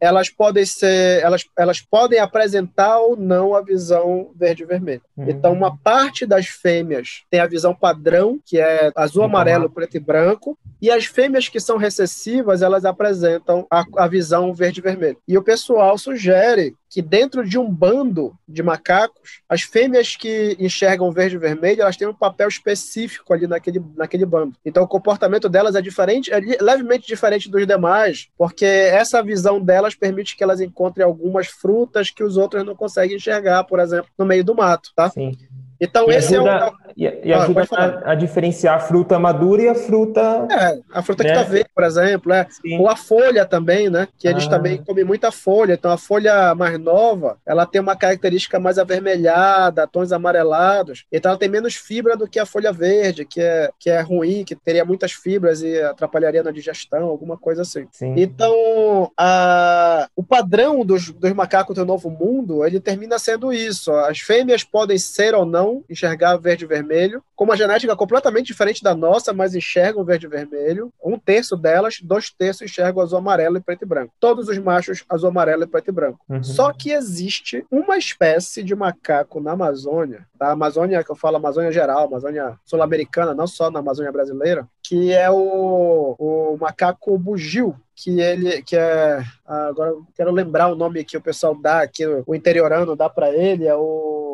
elas 0.00 0.28
podem 0.28 0.64
ser, 0.64 1.22
elas, 1.22 1.44
elas 1.56 1.80
podem 1.80 2.18
apresentar 2.18 2.98
ou 2.98 3.16
não 3.16 3.54
a 3.54 3.60
visão 3.60 4.30
verde 4.34 4.62
e 4.62 4.66
vermelho. 4.66 5.02
Uhum. 5.16 5.26
Então, 5.28 5.52
uma 5.52 5.76
parte 5.76 6.26
das 6.26 6.46
fêmeas 6.46 7.22
tem 7.30 7.40
a 7.40 7.46
visão 7.46 7.74
padrão, 7.74 8.38
que 8.44 8.58
é 8.58 8.90
azul, 8.94 9.24
amarelo, 9.24 9.70
preto 9.70 9.96
e 9.96 10.00
branco, 10.00 10.58
e 10.80 10.90
as 10.90 11.04
fêmeas 11.04 11.48
que 11.48 11.60
são 11.60 11.76
recessivas, 11.76 12.62
elas 12.62 12.84
apresentam 12.84 13.66
a, 13.70 13.84
a 13.96 14.06
visão 14.06 14.52
verde 14.54 14.80
vermelho. 14.80 15.18
E 15.26 15.36
o 15.36 15.42
pessoal 15.42 15.98
sugere 15.98 16.74
que 16.90 17.00
dentro 17.00 17.48
de 17.48 17.56
um 17.56 17.72
bando 17.72 18.36
de 18.48 18.62
macacos, 18.64 19.40
as 19.48 19.62
fêmeas 19.62 20.16
que 20.16 20.56
enxergam 20.58 21.12
verde 21.12 21.36
e 21.36 21.38
vermelho, 21.38 21.82
elas 21.82 21.96
têm 21.96 22.08
um 22.08 22.14
papel 22.14 22.48
específico 22.48 23.32
ali 23.32 23.46
naquele, 23.46 23.80
naquele 23.96 24.26
bando. 24.26 24.56
Então 24.64 24.82
o 24.82 24.88
comportamento 24.88 25.48
delas 25.48 25.76
é 25.76 25.80
diferente, 25.80 26.32
é 26.32 26.40
levemente 26.60 27.06
diferente 27.06 27.48
dos 27.48 27.64
demais, 27.64 28.28
porque 28.36 28.64
essa 28.64 29.22
visão 29.22 29.60
delas 29.60 29.94
permite 29.94 30.36
que 30.36 30.42
elas 30.42 30.60
encontrem 30.60 31.06
algumas 31.06 31.46
frutas 31.46 32.10
que 32.10 32.24
os 32.24 32.36
outros 32.36 32.64
não 32.64 32.74
conseguem 32.74 33.16
enxergar, 33.16 33.62
por 33.64 33.78
exemplo, 33.78 34.10
no 34.18 34.26
meio 34.26 34.42
do 34.42 34.54
mato, 34.54 34.90
tá? 34.96 35.08
Sim. 35.10 35.38
Então, 35.80 36.10
e 36.10 36.14
esse 36.14 36.34
ajuda, 36.34 36.50
é 36.50 36.66
o. 36.66 36.72
E, 36.96 37.28
e 37.28 37.32
ah, 37.32 37.42
ajuda 37.42 37.66
a, 37.72 38.12
a, 38.12 38.14
diferenciar 38.14 38.76
a 38.76 38.80
fruta 38.80 39.18
madura 39.18 39.62
e 39.62 39.68
a 39.68 39.74
fruta. 39.74 40.46
É, 40.50 40.78
a 40.92 41.02
fruta 41.02 41.24
né? 41.24 41.30
que 41.30 41.34
tá 41.36 41.42
verde, 41.42 41.70
por 41.74 41.84
exemplo, 41.84 42.32
é. 42.32 42.46
Ou 42.78 42.88
a 42.88 42.96
folha 42.96 43.46
também, 43.46 43.88
né? 43.88 44.06
Que 44.18 44.28
eles 44.28 44.44
ah. 44.46 44.50
também 44.50 44.82
comem 44.84 45.04
muita 45.04 45.32
folha. 45.32 45.72
Então, 45.72 45.90
a 45.90 45.96
folha 45.96 46.54
mais 46.54 46.78
nova, 46.78 47.38
ela 47.46 47.64
tem 47.64 47.80
uma 47.80 47.96
característica 47.96 48.60
mais 48.60 48.78
avermelhada, 48.78 49.86
tons 49.86 50.12
amarelados. 50.12 51.06
Então, 51.10 51.30
ela 51.30 51.38
tem 51.38 51.48
menos 51.48 51.74
fibra 51.74 52.16
do 52.16 52.28
que 52.28 52.38
a 52.38 52.44
folha 52.44 52.72
verde, 52.72 53.24
que 53.24 53.40
é, 53.40 53.70
que 53.78 53.88
é 53.88 54.00
ruim, 54.00 54.44
que 54.44 54.54
teria 54.54 54.84
muitas 54.84 55.12
fibras 55.12 55.62
e 55.62 55.80
atrapalharia 55.80 56.42
na 56.42 56.50
digestão, 56.50 57.08
alguma 57.08 57.38
coisa 57.38 57.62
assim. 57.62 57.86
Sim. 57.92 58.14
Então, 58.18 59.10
a, 59.16 60.08
o 60.14 60.22
padrão 60.22 60.84
dos, 60.84 61.10
dos 61.10 61.32
macacos 61.32 61.74
do 61.74 61.86
Novo 61.86 62.10
Mundo, 62.10 62.66
ele 62.66 62.80
termina 62.80 63.18
sendo 63.18 63.50
isso. 63.52 63.90
As 63.92 64.18
fêmeas 64.18 64.62
podem 64.62 64.98
ser 64.98 65.34
ou 65.34 65.46
não 65.46 65.69
enxergar 65.88 66.36
verde 66.36 66.64
e 66.64 66.68
vermelho, 66.68 67.22
com 67.34 67.44
uma 67.44 67.56
genética 67.56 67.96
completamente 67.96 68.46
diferente 68.46 68.82
da 68.82 68.94
nossa, 68.94 69.32
mas 69.32 69.54
enxergam 69.54 70.04
verde 70.04 70.26
e 70.26 70.28
vermelho. 70.28 70.92
Um 71.02 71.18
terço 71.18 71.56
delas, 71.56 71.98
dois 72.02 72.30
terços 72.30 72.62
enxergam 72.62 73.02
azul, 73.02 73.18
amarelo 73.18 73.56
e 73.56 73.60
preto 73.60 73.82
e 73.82 73.86
branco. 73.86 74.12
Todos 74.20 74.48
os 74.48 74.58
machos 74.58 75.04
azul, 75.08 75.30
amarelo 75.30 75.64
e 75.64 75.66
preto 75.66 75.88
e 75.88 75.92
branco. 75.92 76.20
Uhum. 76.28 76.42
Só 76.42 76.72
que 76.72 76.92
existe 76.92 77.64
uma 77.70 77.96
espécie 77.96 78.62
de 78.62 78.74
macaco 78.74 79.40
na 79.40 79.52
Amazônia, 79.52 80.26
da 80.34 80.52
Amazônia 80.52 81.04
que 81.04 81.10
eu 81.10 81.16
falo 81.16 81.36
Amazônia 81.36 81.72
geral, 81.72 82.06
Amazônia 82.06 82.58
sul-americana, 82.64 83.34
não 83.34 83.46
só 83.46 83.70
na 83.70 83.80
Amazônia 83.80 84.12
brasileira, 84.12 84.66
que 84.82 85.12
é 85.12 85.30
o, 85.30 86.16
o 86.18 86.56
macaco 86.58 87.16
bugio, 87.18 87.76
que 87.94 88.18
ele 88.18 88.62
que 88.62 88.76
é 88.76 89.22
agora 89.46 89.94
quero 90.16 90.32
lembrar 90.32 90.68
o 90.68 90.74
nome 90.74 91.04
que 91.04 91.16
o 91.16 91.20
pessoal 91.20 91.54
dá 91.54 91.82
aqui 91.82 92.06
o 92.26 92.34
interiorano 92.34 92.96
dá 92.96 93.10
para 93.10 93.30
ele 93.30 93.66
é 93.66 93.74
o 93.74 94.29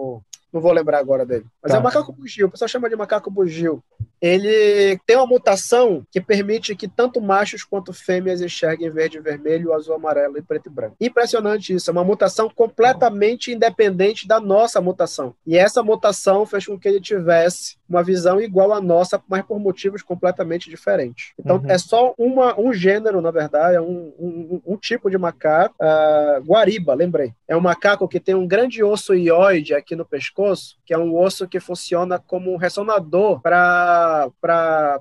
não 0.52 0.60
vou 0.60 0.72
lembrar 0.72 0.98
agora 0.98 1.26
dele. 1.26 1.44
Mas 1.62 1.72
tá. 1.72 1.78
é 1.78 1.80
o 1.80 1.84
macaco 1.84 2.12
bugio, 2.12 2.46
o 2.46 2.50
pessoal 2.50 2.68
chama 2.68 2.88
de 2.88 2.96
macaco 2.96 3.30
bugio. 3.30 3.82
Ele 4.20 4.98
tem 5.06 5.16
uma 5.16 5.26
mutação 5.26 6.06
que 6.10 6.20
permite 6.20 6.74
que 6.74 6.88
tanto 6.88 7.20
machos 7.20 7.62
quanto 7.62 7.92
fêmeas 7.92 8.40
enxerguem 8.40 8.90
verde 8.90 9.18
e 9.18 9.20
vermelho, 9.20 9.74
azul, 9.74 9.94
amarelo 9.94 10.38
e 10.38 10.42
preto 10.42 10.68
e 10.68 10.72
branco. 10.72 10.96
Impressionante 11.00 11.74
isso, 11.74 11.90
é 11.90 11.92
uma 11.92 12.04
mutação 12.04 12.48
completamente 12.48 13.52
independente 13.52 14.26
da 14.26 14.40
nossa 14.40 14.80
mutação. 14.80 15.34
E 15.46 15.56
essa 15.58 15.82
mutação 15.82 16.46
fez 16.46 16.66
com 16.66 16.78
que 16.78 16.88
ele 16.88 17.00
tivesse 17.00 17.76
uma 17.88 18.02
visão 18.02 18.40
igual 18.40 18.72
à 18.72 18.80
nossa, 18.80 19.20
mas 19.28 19.42
por 19.42 19.58
motivos 19.58 20.02
completamente 20.02 20.68
diferentes. 20.68 21.32
Então, 21.38 21.56
uhum. 21.56 21.70
é 21.70 21.78
só 21.78 22.14
uma, 22.18 22.58
um 22.58 22.72
gênero, 22.72 23.20
na 23.20 23.30
verdade, 23.30 23.76
é 23.76 23.80
um, 23.80 24.12
um, 24.18 24.62
um 24.66 24.76
tipo 24.76 25.10
de 25.10 25.16
macaco. 25.18 25.74
Uh, 25.80 26.42
guariba, 26.44 26.94
lembrei. 26.94 27.32
É 27.46 27.56
um 27.56 27.60
macaco 27.60 28.08
que 28.08 28.20
tem 28.20 28.34
um 28.34 28.46
grande 28.46 28.82
osso 28.82 29.14
ióide 29.14 29.74
aqui 29.74 29.94
no 29.94 30.04
pescoço, 30.04 30.75
que 30.86 30.94
é 30.94 30.98
um 30.98 31.18
osso 31.18 31.48
que 31.48 31.58
funciona 31.58 32.18
como 32.18 32.52
um 32.52 32.56
ressonador 32.56 33.40
para 33.40 34.30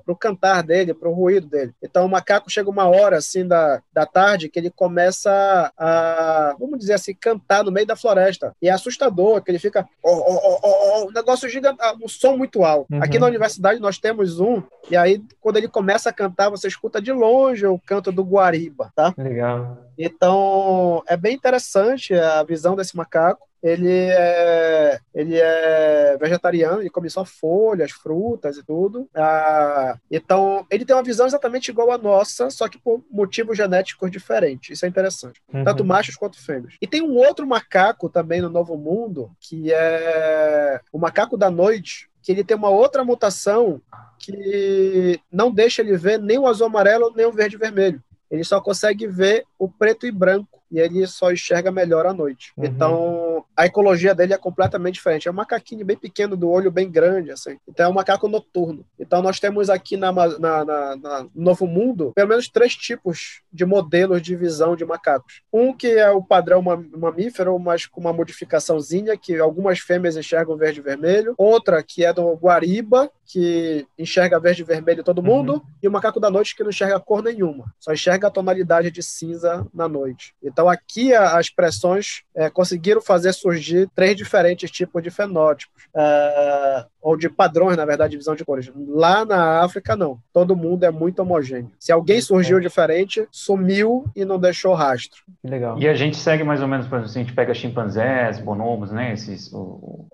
o 0.06 0.16
cantar 0.16 0.64
dele, 0.64 0.92
para 0.92 1.08
o 1.08 1.14
ruído 1.14 1.46
dele. 1.46 1.72
Então, 1.80 2.04
o 2.04 2.08
macaco 2.08 2.50
chega 2.50 2.68
uma 2.68 2.88
hora, 2.88 3.18
assim, 3.18 3.46
da, 3.46 3.80
da 3.92 4.04
tarde, 4.04 4.48
que 4.48 4.58
ele 4.58 4.70
começa 4.70 5.72
a, 5.78 6.56
vamos 6.58 6.80
dizer 6.80 6.94
assim, 6.94 7.14
cantar 7.14 7.62
no 7.62 7.70
meio 7.70 7.86
da 7.86 7.94
floresta. 7.94 8.52
E 8.60 8.68
é 8.68 8.72
assustador, 8.72 9.40
que 9.42 9.50
ele 9.50 9.60
fica, 9.60 9.88
oh, 10.02 10.10
oh, 10.10 10.58
oh, 10.62 11.08
um 11.08 11.12
negócio 11.12 11.48
gigante, 11.48 11.78
um 12.02 12.08
som 12.08 12.36
muito 12.36 12.64
alto. 12.64 12.92
Uhum. 12.92 13.02
Aqui 13.02 13.18
na 13.18 13.26
universidade 13.26 13.78
nós 13.78 13.98
temos 13.98 14.40
um, 14.40 14.60
e 14.90 14.96
aí 14.96 15.22
quando 15.40 15.58
ele 15.58 15.68
começa 15.68 16.10
a 16.10 16.12
cantar, 16.12 16.50
você 16.50 16.66
escuta 16.66 17.00
de 17.00 17.12
longe 17.12 17.64
o 17.66 17.78
canto 17.78 18.10
do 18.10 18.24
guariba, 18.24 18.90
tá? 18.94 19.14
Legal. 19.16 19.78
Então, 19.96 21.02
é 21.06 21.16
bem 21.16 21.34
interessante 21.34 22.12
a 22.14 22.42
visão 22.42 22.74
desse 22.74 22.96
macaco. 22.96 23.46
Ele 23.66 23.90
é, 23.90 25.00
ele 25.12 25.36
é 25.36 26.16
vegetariano, 26.20 26.80
ele 26.80 26.88
come 26.88 27.10
só 27.10 27.24
folhas, 27.24 27.90
frutas 27.90 28.56
e 28.56 28.64
tudo. 28.64 29.08
Ah, 29.12 29.98
então, 30.08 30.64
ele 30.70 30.84
tem 30.84 30.94
uma 30.94 31.02
visão 31.02 31.26
exatamente 31.26 31.68
igual 31.68 31.90
à 31.90 31.98
nossa, 31.98 32.48
só 32.48 32.68
que 32.68 32.78
por 32.78 33.04
motivos 33.10 33.56
genéticos 33.56 34.08
diferentes. 34.08 34.70
Isso 34.70 34.86
é 34.86 34.88
interessante. 34.88 35.42
Uhum. 35.52 35.64
Tanto 35.64 35.84
machos 35.84 36.14
quanto 36.14 36.40
fêmeas. 36.40 36.74
E 36.80 36.86
tem 36.86 37.02
um 37.02 37.16
outro 37.16 37.44
macaco 37.44 38.08
também 38.08 38.40
no 38.40 38.48
Novo 38.48 38.76
Mundo, 38.76 39.32
que 39.40 39.72
é 39.72 40.80
o 40.92 40.98
macaco 40.98 41.36
da 41.36 41.50
noite, 41.50 42.08
que 42.22 42.30
ele 42.30 42.44
tem 42.44 42.56
uma 42.56 42.70
outra 42.70 43.04
mutação 43.04 43.80
que 44.16 45.20
não 45.30 45.50
deixa 45.50 45.82
ele 45.82 45.96
ver 45.96 46.20
nem 46.20 46.38
o 46.38 46.46
azul 46.46 46.68
amarelo 46.68 47.12
nem 47.16 47.26
o 47.26 47.32
verde 47.32 47.56
e 47.56 47.58
vermelho. 47.58 48.00
Ele 48.30 48.44
só 48.44 48.60
consegue 48.60 49.06
ver 49.06 49.44
o 49.58 49.68
preto 49.68 50.06
e 50.06 50.12
branco 50.12 50.55
e 50.70 50.78
ele 50.78 51.06
só 51.06 51.32
enxerga 51.32 51.70
melhor 51.70 52.06
à 52.06 52.12
noite. 52.12 52.52
Uhum. 52.56 52.64
Então, 52.64 53.44
a 53.56 53.66
ecologia 53.66 54.14
dele 54.14 54.34
é 54.34 54.38
completamente 54.38 54.94
diferente. 54.94 55.28
É 55.28 55.30
um 55.30 55.34
macaquinho 55.34 55.84
bem 55.84 55.96
pequeno, 55.96 56.36
do 56.36 56.50
olho 56.50 56.70
bem 56.70 56.90
grande, 56.90 57.30
assim. 57.30 57.58
Então, 57.68 57.86
é 57.86 57.88
um 57.88 57.94
macaco 57.94 58.28
noturno. 58.28 58.84
Então, 58.98 59.22
nós 59.22 59.38
temos 59.40 59.70
aqui 59.70 59.96
na, 59.96 60.12
na, 60.12 60.64
na, 60.64 60.96
na 60.96 61.26
Novo 61.34 61.66
Mundo, 61.66 62.12
pelo 62.14 62.28
menos 62.28 62.48
três 62.48 62.74
tipos 62.74 63.42
de 63.52 63.64
modelos 63.64 64.22
de 64.22 64.36
visão 64.36 64.76
de 64.76 64.84
macacos. 64.84 65.42
Um 65.52 65.72
que 65.72 65.88
é 65.88 66.10
o 66.10 66.22
padrão 66.22 66.62
mamífero, 66.62 67.58
mas 67.58 67.86
com 67.86 68.00
uma 68.00 68.12
modificaçãozinha, 68.12 69.16
que 69.16 69.38
algumas 69.38 69.78
fêmeas 69.78 70.16
enxergam 70.16 70.56
verde 70.56 70.80
e 70.80 70.82
vermelho. 70.82 71.34
Outra 71.38 71.82
que 71.82 72.04
é 72.04 72.12
do 72.12 72.34
guariba, 72.34 73.10
que 73.26 73.86
enxerga 73.98 74.38
verde 74.38 74.62
e 74.62 74.64
vermelho 74.64 75.02
todo 75.02 75.22
mundo. 75.22 75.54
Uhum. 75.54 75.60
E 75.82 75.88
o 75.88 75.92
macaco 75.92 76.20
da 76.20 76.30
noite 76.30 76.54
que 76.54 76.62
não 76.62 76.70
enxerga 76.70 77.00
cor 77.00 77.22
nenhuma. 77.22 77.74
Só 77.78 77.92
enxerga 77.92 78.28
a 78.28 78.30
tonalidade 78.30 78.90
de 78.90 79.02
cinza 79.02 79.66
na 79.74 79.88
noite. 79.88 80.34
Então, 80.42 80.55
aqui 80.68 81.14
as 81.14 81.50
pressões 81.50 82.22
é, 82.34 82.48
conseguiram 82.50 83.00
fazer 83.00 83.32
surgir 83.32 83.88
três 83.94 84.16
diferentes 84.16 84.70
tipos 84.70 85.02
de 85.02 85.10
fenótipos, 85.10 85.84
é, 85.94 86.84
ou 87.00 87.16
de 87.16 87.28
padrões, 87.28 87.76
na 87.76 87.84
verdade, 87.84 88.12
de 88.12 88.16
visão 88.16 88.34
de 88.34 88.44
cores. 88.44 88.70
Lá 88.88 89.24
na 89.24 89.60
África, 89.60 89.94
não. 89.94 90.18
Todo 90.32 90.56
mundo 90.56 90.84
é 90.84 90.90
muito 90.90 91.20
homogêneo. 91.20 91.70
Se 91.78 91.92
alguém 91.92 92.20
surgiu 92.20 92.58
diferente, 92.60 93.26
sumiu 93.30 94.04
e 94.14 94.24
não 94.24 94.38
deixou 94.38 94.74
rastro. 94.74 95.22
Legal. 95.44 95.78
E 95.78 95.88
a 95.88 95.94
gente 95.94 96.16
segue 96.16 96.42
mais 96.42 96.60
ou 96.60 96.68
menos, 96.68 96.86
por 96.86 96.98
exemplo, 96.98 97.14
a 97.14 97.22
gente 97.22 97.34
pega 97.34 97.54
chimpanzés, 97.54 98.38
bonobos, 98.38 98.90
né? 98.90 99.12
Esses, 99.12 99.52
o, 99.52 99.58
o, 99.58 100.08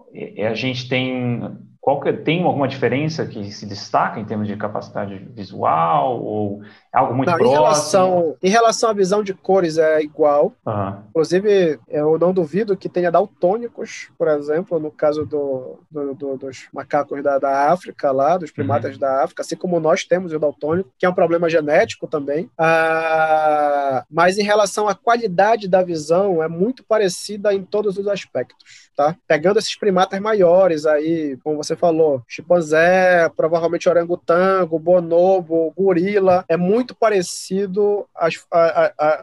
a 0.47 0.55
gente 0.55 0.89
tem 0.89 1.57
qual 1.83 2.01
que, 2.01 2.13
tem 2.13 2.45
alguma 2.45 2.69
diferença 2.69 3.27
que 3.27 3.51
se 3.51 3.67
destaca 3.67 4.21
em 4.21 4.25
termos 4.25 4.47
de 4.47 4.57
capacidade 4.57 5.19
visual 5.35 6.23
ou 6.23 6.63
é 6.95 6.99
algo 6.99 7.13
muito 7.13 7.29
não, 7.29 7.37
próximo? 7.37 7.57
Em 7.57 7.61
relação, 7.61 8.37
em 8.41 8.49
relação 8.49 8.91
à 8.91 8.93
visão 8.93 9.21
de 9.21 9.35
cores 9.35 9.79
é 9.79 10.01
igual. 10.01 10.53
Uhum. 10.65 10.97
Inclusive, 11.11 11.81
eu 11.89 12.17
não 12.21 12.33
duvido 12.33 12.77
que 12.77 12.89
tenha 12.89 13.11
daltônicos, 13.11 14.13
por 14.17 14.29
exemplo, 14.29 14.79
no 14.79 14.93
caso 14.93 15.27
do, 15.27 15.81
do, 15.91 16.15
do 16.15 16.37
dos 16.37 16.69
macacos 16.73 17.21
da, 17.21 17.37
da 17.41 17.73
África 17.73 18.13
lá, 18.13 18.39
dos 18.39 18.53
primatas 18.53 18.95
uhum. 18.95 19.01
da 19.01 19.25
África, 19.25 19.43
assim 19.43 19.57
como 19.57 19.81
nós 19.81 20.05
temos 20.05 20.33
o 20.33 20.39
daltônico, 20.39 20.93
que 20.97 21.05
é 21.05 21.09
um 21.09 21.15
problema 21.15 21.51
genético 21.51 22.07
também. 22.07 22.49
Ah, 22.57 24.05
mas 24.09 24.39
em 24.39 24.45
relação 24.45 24.87
à 24.87 24.95
qualidade 24.95 25.67
da 25.67 25.83
visão, 25.83 26.41
é 26.41 26.47
muito 26.47 26.85
parecida 26.85 27.53
em 27.53 27.65
todos 27.65 27.99
os 27.99 28.07
aspectos 28.07 28.92
tá? 28.97 29.17
Pegando 29.27 29.59
esses 29.59 29.77
primatas 29.77 30.21
maiores 30.21 30.87
aí, 30.87 31.37
como 31.43 31.57
você 31.57 31.75
falou, 31.75 32.23
chimpanzé, 32.29 33.29
provavelmente 33.37 33.89
orangotango, 33.89 34.79
bonobo, 34.79 35.73
gorila, 35.77 36.45
é 36.49 36.57
muito 36.57 36.95
parecido 36.95 38.07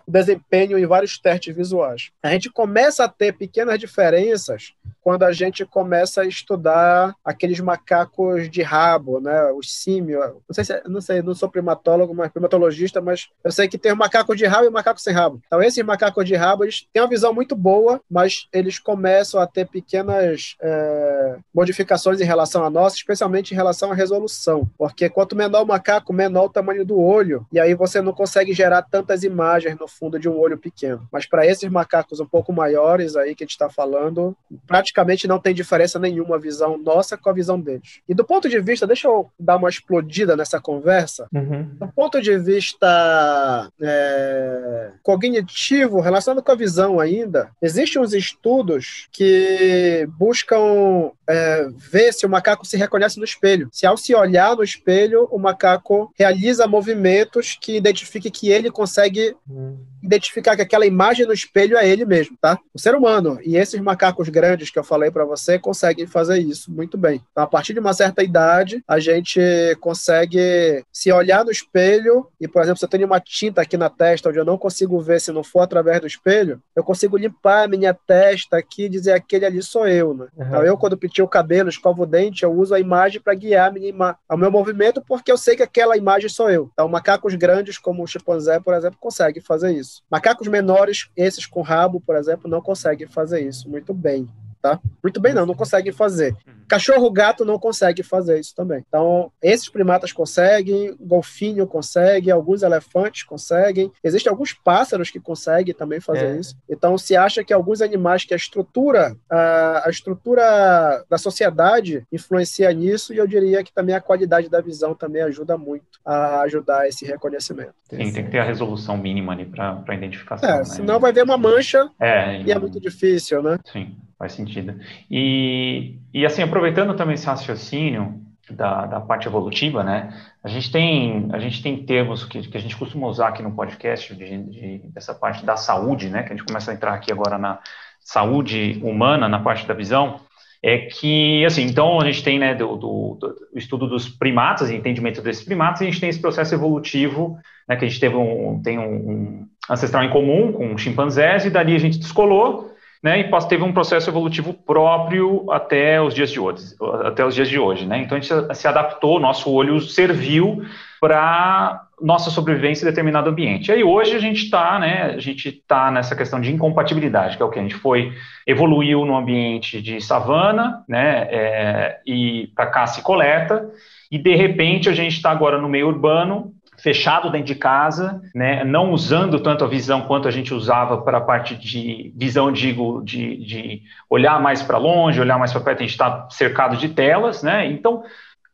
o 0.08 0.12
desempenho 0.12 0.78
em 0.78 0.86
vários 0.86 1.18
testes 1.20 1.56
visuais. 1.56 2.12
A 2.24 2.30
gente 2.32 2.50
começa 2.50 3.04
a 3.04 3.10
ter 3.10 3.34
pequenas 3.34 3.80
diferenças 3.80 4.74
quando 5.10 5.24
a 5.24 5.32
gente 5.32 5.66
começa 5.66 6.22
a 6.22 6.28
estudar 6.28 7.16
aqueles 7.26 7.60
macacos 7.60 8.48
de 8.48 8.62
rabo, 8.62 9.20
né? 9.20 9.52
Os 9.54 9.74
símios. 9.74 10.24
Não 10.48 10.54
sei 10.54 10.64
se, 10.64 10.82
não 10.86 11.02
sei, 11.02 11.24
não 11.24 11.34
sou 11.34 11.50
primatólogo, 11.50 12.14
mas 12.14 12.32
primatologista, 12.32 13.02
mas 13.02 13.28
eu 13.44 13.52
sei 13.52 13.68
que 13.68 13.80
tem 13.80 13.92
o 13.92 13.98
macaco 13.98 14.36
de 14.36 14.46
rabo 14.46 14.66
e 14.66 14.68
o 14.68 14.72
macaco 14.72 15.02
sem 15.02 15.12
rabo. 15.12 15.42
Então 15.48 15.64
esses 15.64 15.84
macacos 15.84 16.26
de 16.26 16.36
rabo, 16.36 16.64
eles 16.64 16.88
têm 16.94 17.02
uma 17.02 17.10
visão 17.10 17.34
muito 17.34 17.56
boa, 17.56 18.00
mas 18.08 18.48
eles 18.54 18.78
começam 18.78 19.42
a 19.42 19.48
ter 19.48 19.68
pequenas 19.68 20.56
é, 20.62 21.38
modificações 21.52 22.22
em 22.22 22.26
relação 22.26 22.64
a 22.64 22.70
nós, 22.70 22.94
especialmente 22.94 23.52
em 23.52 23.56
relação 23.56 23.92
à 23.92 23.96
resolução, 23.96 24.70
porque 24.78 25.10
quanto 25.10 25.36
menor 25.36 25.64
o 25.64 25.68
macaco, 25.68 26.14
menor 26.14 26.46
o 26.46 26.50
tamanho 26.50 26.86
do 26.86 27.00
olho, 27.00 27.48
e 27.52 27.60
aí 27.60 27.74
você 27.74 28.00
não 28.00 28.14
consegue 28.14 28.54
gerar 28.54 28.84
tantas 28.84 29.24
imagens 29.24 29.76
no 29.80 29.88
fundo 29.88 30.20
de 30.20 30.30
um 30.30 30.38
olho 30.38 30.58
pequeno. 30.60 31.08
Mas 31.12 31.26
para 31.26 31.48
esses 31.48 31.68
macacos 31.68 32.20
um 32.20 32.28
pouco 32.28 32.54
maiores 32.54 33.16
aí 33.16 33.34
que 33.34 33.44
a 33.44 33.46
gente 33.46 33.54
está 33.54 33.72
falando, 33.72 34.38
praticamente 34.68 34.99
não 35.28 35.40
tem 35.40 35.54
diferença 35.54 36.00
nenhuma 36.00 36.36
a 36.36 36.40
visão 36.40 36.78
nossa 36.78 37.18
com 37.18 37.30
a 37.30 37.34
visão 37.34 37.60
deles. 37.60 38.02
E 38.08 38.14
do 38.14 38.24
ponto 38.24 38.50
de 38.50 38.60
vista, 38.60 38.88
deixa 38.88 39.08
eu 39.08 39.30
dar 39.40 39.58
uma 39.58 39.70
explodida 39.70 40.36
nessa 40.36 40.60
conversa, 40.60 41.28
uhum. 41.34 41.64
do 41.80 41.88
ponto 41.88 42.22
de 42.22 42.38
vista 42.38 43.70
é, 43.82 44.92
cognitivo, 45.04 46.00
relacionado 46.00 46.44
com 46.44 46.52
a 46.52 46.56
visão 46.56 47.00
ainda, 47.00 47.50
existem 47.62 48.02
uns 48.02 48.14
estudos 48.14 49.08
que 49.12 50.08
buscam 50.18 51.12
é, 51.28 51.68
ver 51.78 52.14
se 52.14 52.26
o 52.26 52.30
macaco 52.30 52.66
se 52.66 52.78
reconhece 52.78 53.20
no 53.20 53.26
espelho. 53.26 53.70
Se 53.72 53.86
ao 53.86 53.98
se 53.98 54.16
olhar 54.16 54.56
no 54.56 54.64
espelho, 54.64 55.28
o 55.32 55.38
macaco 55.38 56.12
realiza 56.18 56.68
movimentos 56.68 57.58
que 57.60 57.78
identifiquem 57.78 58.32
que 58.32 58.50
ele 58.50 58.72
consegue 58.72 59.36
hum. 59.50 59.78
Identificar 60.02 60.56
que 60.56 60.62
aquela 60.62 60.86
imagem 60.86 61.26
no 61.26 61.34
espelho 61.34 61.78
é 61.78 61.88
ele 61.88 62.06
mesmo, 62.06 62.38
tá? 62.40 62.60
O 62.74 62.80
ser 62.80 62.96
humano 62.96 63.40
e 63.44 63.58
esses 63.58 63.80
macacos 63.80 64.30
grandes 64.30 64.70
que 64.70 64.80
eu 64.80 64.84
falei 64.84 65.12
para 65.12 65.26
você 65.26 65.60
conseguem 65.60 66.08
fazer 66.08 66.40
isso 66.40 66.72
muito 66.72 66.98
bem. 66.98 67.22
Então, 67.32 67.44
a 67.44 67.48
partir 67.48 67.74
de 67.74 67.80
uma 67.80 67.94
certa 67.94 68.24
idade, 68.24 68.84
a 68.88 69.00
gente 69.00 69.40
consegue 69.80 70.84
se 70.92 71.12
olhar 71.12 71.44
no 71.44 71.52
espelho 71.52 72.28
e, 72.40 72.48
por 72.48 72.62
exemplo, 72.62 72.80
se 72.80 72.86
eu 72.86 72.90
tenho 72.90 73.06
uma 73.06 73.20
tinta 73.20 73.62
aqui 73.62 73.78
na 73.78 73.90
testa 73.90 74.30
onde 74.30 74.38
eu 74.38 74.46
não 74.46 74.58
consigo 74.58 75.00
ver 75.00 75.20
se 75.22 75.32
não 75.32 75.44
for 75.44 75.62
através 75.62 76.02
do 76.02 76.08
espelho, 76.08 76.62
eu 76.76 76.84
consigo 76.84 77.18
limpar 77.18 77.66
a 77.66 77.68
minha 77.68 77.94
testa 77.94 78.58
aqui 78.58 78.86
e 78.86 78.90
dizer 78.90 79.14
aquele 79.14 79.46
ali 79.46 79.62
sou 79.62 79.88
eu, 79.88 80.14
né? 80.14 80.28
Uhum. 80.36 80.48
Então, 80.48 80.64
eu 80.64 80.78
quando 80.78 80.98
penteio 80.98 81.26
o 81.26 81.30
cabelo, 81.30 81.70
escovo 81.70 82.04
o 82.04 82.06
dente, 82.06 82.44
eu 82.44 82.52
uso 82.52 82.74
a 82.74 82.80
imagem 82.80 83.22
para 83.22 83.34
guiar 83.34 83.72
minha, 83.74 83.94
o 84.30 84.38
meu 84.38 84.52
movimento, 84.52 85.04
porque 85.08 85.32
eu 85.32 85.38
sei 85.38 85.56
que 85.56 85.64
aquela 85.64 85.98
imagem 85.98 86.30
sou 86.30 86.50
eu. 86.50 86.70
Então, 86.74 86.88
macacos 86.88 87.36
grandes, 87.36 87.78
como 87.78 88.04
o 88.04 88.08
chimpanzé, 88.08 88.60
por 88.60 88.74
exemplo, 88.74 88.98
conseguem 89.00 89.42
fazer 89.42 89.72
isso. 89.72 89.89
Macacos 90.10 90.48
menores, 90.48 91.10
esses 91.16 91.46
com 91.46 91.62
rabo, 91.62 92.00
por 92.00 92.16
exemplo, 92.16 92.50
não 92.50 92.62
conseguem 92.62 93.08
fazer 93.08 93.42
isso. 93.42 93.70
Muito 93.70 93.94
bem 93.94 94.30
tá? 94.62 94.80
Muito 95.02 95.20
bem, 95.20 95.34
não, 95.34 95.46
não 95.46 95.54
conseguem 95.54 95.92
fazer. 95.92 96.32
Uhum. 96.46 96.54
Cachorro, 96.68 97.10
gato 97.10 97.44
não 97.44 97.58
consegue 97.58 98.04
fazer 98.04 98.40
isso 98.40 98.54
também. 98.56 98.84
Então, 98.88 99.32
esses 99.42 99.70
primatas 99.70 100.12
conseguem, 100.12 100.96
golfinho 101.00 101.66
consegue, 101.66 102.30
alguns 102.30 102.62
elefantes 102.62 103.24
conseguem. 103.24 103.92
Existem 104.04 104.30
alguns 104.30 104.54
pássaros 104.54 105.10
que 105.10 105.20
conseguem 105.20 105.74
também 105.74 106.00
fazer 106.00 106.36
é. 106.36 106.40
isso. 106.40 106.56
Então, 106.70 106.98
se 106.98 107.16
acha 107.16 107.44
que 107.44 107.54
alguns 107.54 107.82
animais 107.82 108.24
que 108.24 108.34
a 108.34 108.38
estrutura, 108.38 109.16
a, 109.30 109.88
a 109.88 109.90
estrutura 109.90 111.04
da 111.10 111.18
sociedade 111.18 112.04
influencia 112.12 112.72
nisso, 112.72 113.14
e 113.14 113.18
eu 113.18 113.26
diria 113.26 113.64
que 113.64 113.74
também 113.74 113.96
a 113.96 114.02
qualidade 114.02 114.50
da 114.50 114.62
visão 114.62 114.94
também 114.94 115.24
ajuda 115.24 115.58
muito 115.58 116.00
a 116.06 116.42
ajudar 116.42 116.88
esse 116.88 117.06
reconhecimento. 117.06 117.74
Sim, 117.90 118.12
tem 118.12 118.26
que 118.26 118.32
ter 118.32 118.40
a 118.40 118.44
resolução 118.44 118.98
mínima 118.98 119.34
ali 119.34 119.46
para 119.46 119.96
identificação. 119.96 120.48
É, 120.48 120.58
né? 120.58 120.64
senão 120.66 121.00
vai 121.00 121.12
ver 121.12 121.24
uma 121.24 121.38
mancha 121.38 121.90
é, 122.00 122.42
e 122.42 122.52
é 122.52 122.60
muito 122.60 122.80
difícil, 122.80 123.42
né? 123.42 123.58
Sim. 123.72 123.96
Faz 124.20 124.34
sentido. 124.34 124.78
E, 125.10 125.98
e 126.14 126.26
assim, 126.26 126.44
aproveitando 126.44 126.94
também 126.94 127.16
esse 127.16 127.26
raciocínio 127.26 128.22
da, 128.52 128.86
da 128.86 129.00
parte 129.00 129.28
evolutiva, 129.28 129.82
né? 129.82 130.14
A 130.44 130.50
gente 130.50 130.70
tem, 130.72 131.30
a 131.32 131.40
gente 131.40 131.64
tem 131.64 131.86
termos 131.86 132.26
que, 132.26 132.42
que 132.42 132.58
a 132.58 132.60
gente 132.60 132.76
costuma 132.76 133.08
usar 133.08 133.30
aqui 133.30 133.42
no 133.42 133.54
podcast 133.54 134.14
de, 134.14 134.44
de, 134.44 134.78
dessa 134.90 135.16
parte 135.16 135.46
da 135.46 135.56
saúde, 135.56 136.10
né? 136.10 136.24
Que 136.24 136.34
a 136.34 136.36
gente 136.36 136.46
começa 136.46 136.70
a 136.70 136.74
entrar 136.74 136.94
aqui 136.94 137.14
agora 137.14 137.38
na 137.38 137.60
saúde 138.02 138.82
humana, 138.84 139.30
na 139.30 139.40
parte 139.40 139.66
da 139.66 139.74
visão. 139.74 140.20
é 140.62 140.80
que, 140.80 141.46
assim, 141.46 141.64
então 141.64 142.02
a 142.02 142.06
gente 142.06 142.22
tem, 142.22 142.38
né, 142.38 142.54
do, 142.54 142.76
do, 142.76 143.18
do 143.20 143.36
estudo 143.56 143.88
dos 143.88 144.10
primatas, 144.10 144.70
entendimento 144.70 145.22
desses 145.22 145.44
primatas, 145.46 145.80
e 145.80 145.84
a 145.86 145.88
gente 145.88 146.02
tem 146.02 146.10
esse 146.10 146.20
processo 146.20 146.54
evolutivo, 146.54 147.38
né, 147.68 147.78
que 147.78 147.86
a 147.86 147.88
gente 147.88 148.00
teve 148.00 148.16
um, 148.16 148.62
tem 148.62 148.78
um, 148.78 148.84
um 148.84 149.48
ancestral 149.70 150.04
em 150.04 150.10
comum 150.10 150.52
com 150.52 150.78
chimpanzés, 150.78 151.46
e 151.46 151.50
dali 151.50 151.76
a 151.76 151.80
gente 151.80 152.00
descolou, 152.00 152.69
né, 153.02 153.22
e 153.22 153.48
teve 153.48 153.64
um 153.64 153.72
processo 153.72 154.10
evolutivo 154.10 154.54
próprio 154.54 155.50
até 155.52 156.02
os 156.02 156.14
dias 156.14 156.30
de 156.30 156.40
hoje, 156.40 156.76
até 157.06 157.26
os 157.26 157.34
dias 157.34 157.48
de 157.48 157.58
hoje, 157.58 157.86
né, 157.86 158.00
então 158.00 158.18
a 158.18 158.22
gente 158.22 158.56
se 158.56 158.68
adaptou, 158.68 159.20
nosso 159.20 159.52
olho 159.52 159.80
serviu 159.80 160.64
para 161.00 161.86
nossa 162.02 162.30
sobrevivência 162.30 162.84
em 162.84 162.90
determinado 162.90 163.30
ambiente. 163.30 163.70
E 163.70 163.74
aí 163.74 163.84
hoje 163.84 164.16
a 164.16 164.20
gente 164.20 164.44
está, 164.44 164.80
né, 164.80 165.14
a 165.16 165.20
gente 165.20 165.50
está 165.50 165.90
nessa 165.92 166.16
questão 166.16 166.42
de 166.42 166.52
incompatibilidade, 166.52 167.38
que 167.38 167.44
é 167.44 167.46
o 167.46 167.50
que 167.50 167.60
a 167.60 167.62
gente 167.62 167.76
foi 167.76 168.14
evoluiu 168.46 169.06
no 169.06 169.16
ambiente 169.16 169.82
de 169.82 170.02
savana, 170.02 170.84
né, 170.88 171.28
é, 171.30 172.00
e 172.06 172.48
para 172.56 172.68
caça 172.68 173.00
e 173.00 173.04
coleta, 173.04 173.70
e 174.12 174.18
de 174.18 174.36
repente 174.36 174.90
a 174.90 174.94
gente 174.94 175.16
está 175.16 175.32
agora 175.32 175.62
no 175.62 175.70
meio 175.70 175.88
urbano 175.88 176.54
fechado 176.82 177.30
dentro 177.30 177.48
de 177.48 177.56
casa, 177.56 178.22
né, 178.34 178.64
não 178.64 178.92
usando 178.92 179.40
tanto 179.40 179.64
a 179.64 179.68
visão 179.68 180.02
quanto 180.02 180.28
a 180.28 180.32
gente 180.32 180.54
usava 180.54 180.98
para 181.02 181.18
a 181.18 181.22
parte 181.22 181.56
de 181.56 182.14
visão, 182.16 182.52
digo, 182.52 183.02
de, 183.04 183.38
de 183.38 183.82
olhar 184.10 184.42
mais 184.42 184.62
para 184.62 184.78
longe, 184.78 185.20
olhar 185.20 185.38
mais 185.38 185.52
para 185.52 185.62
perto, 185.62 185.80
a 185.80 185.82
gente 185.82 185.92
está 185.92 186.28
cercado 186.30 186.78
de 186.78 186.90
telas, 186.90 187.44
né, 187.44 187.68
então 187.68 188.04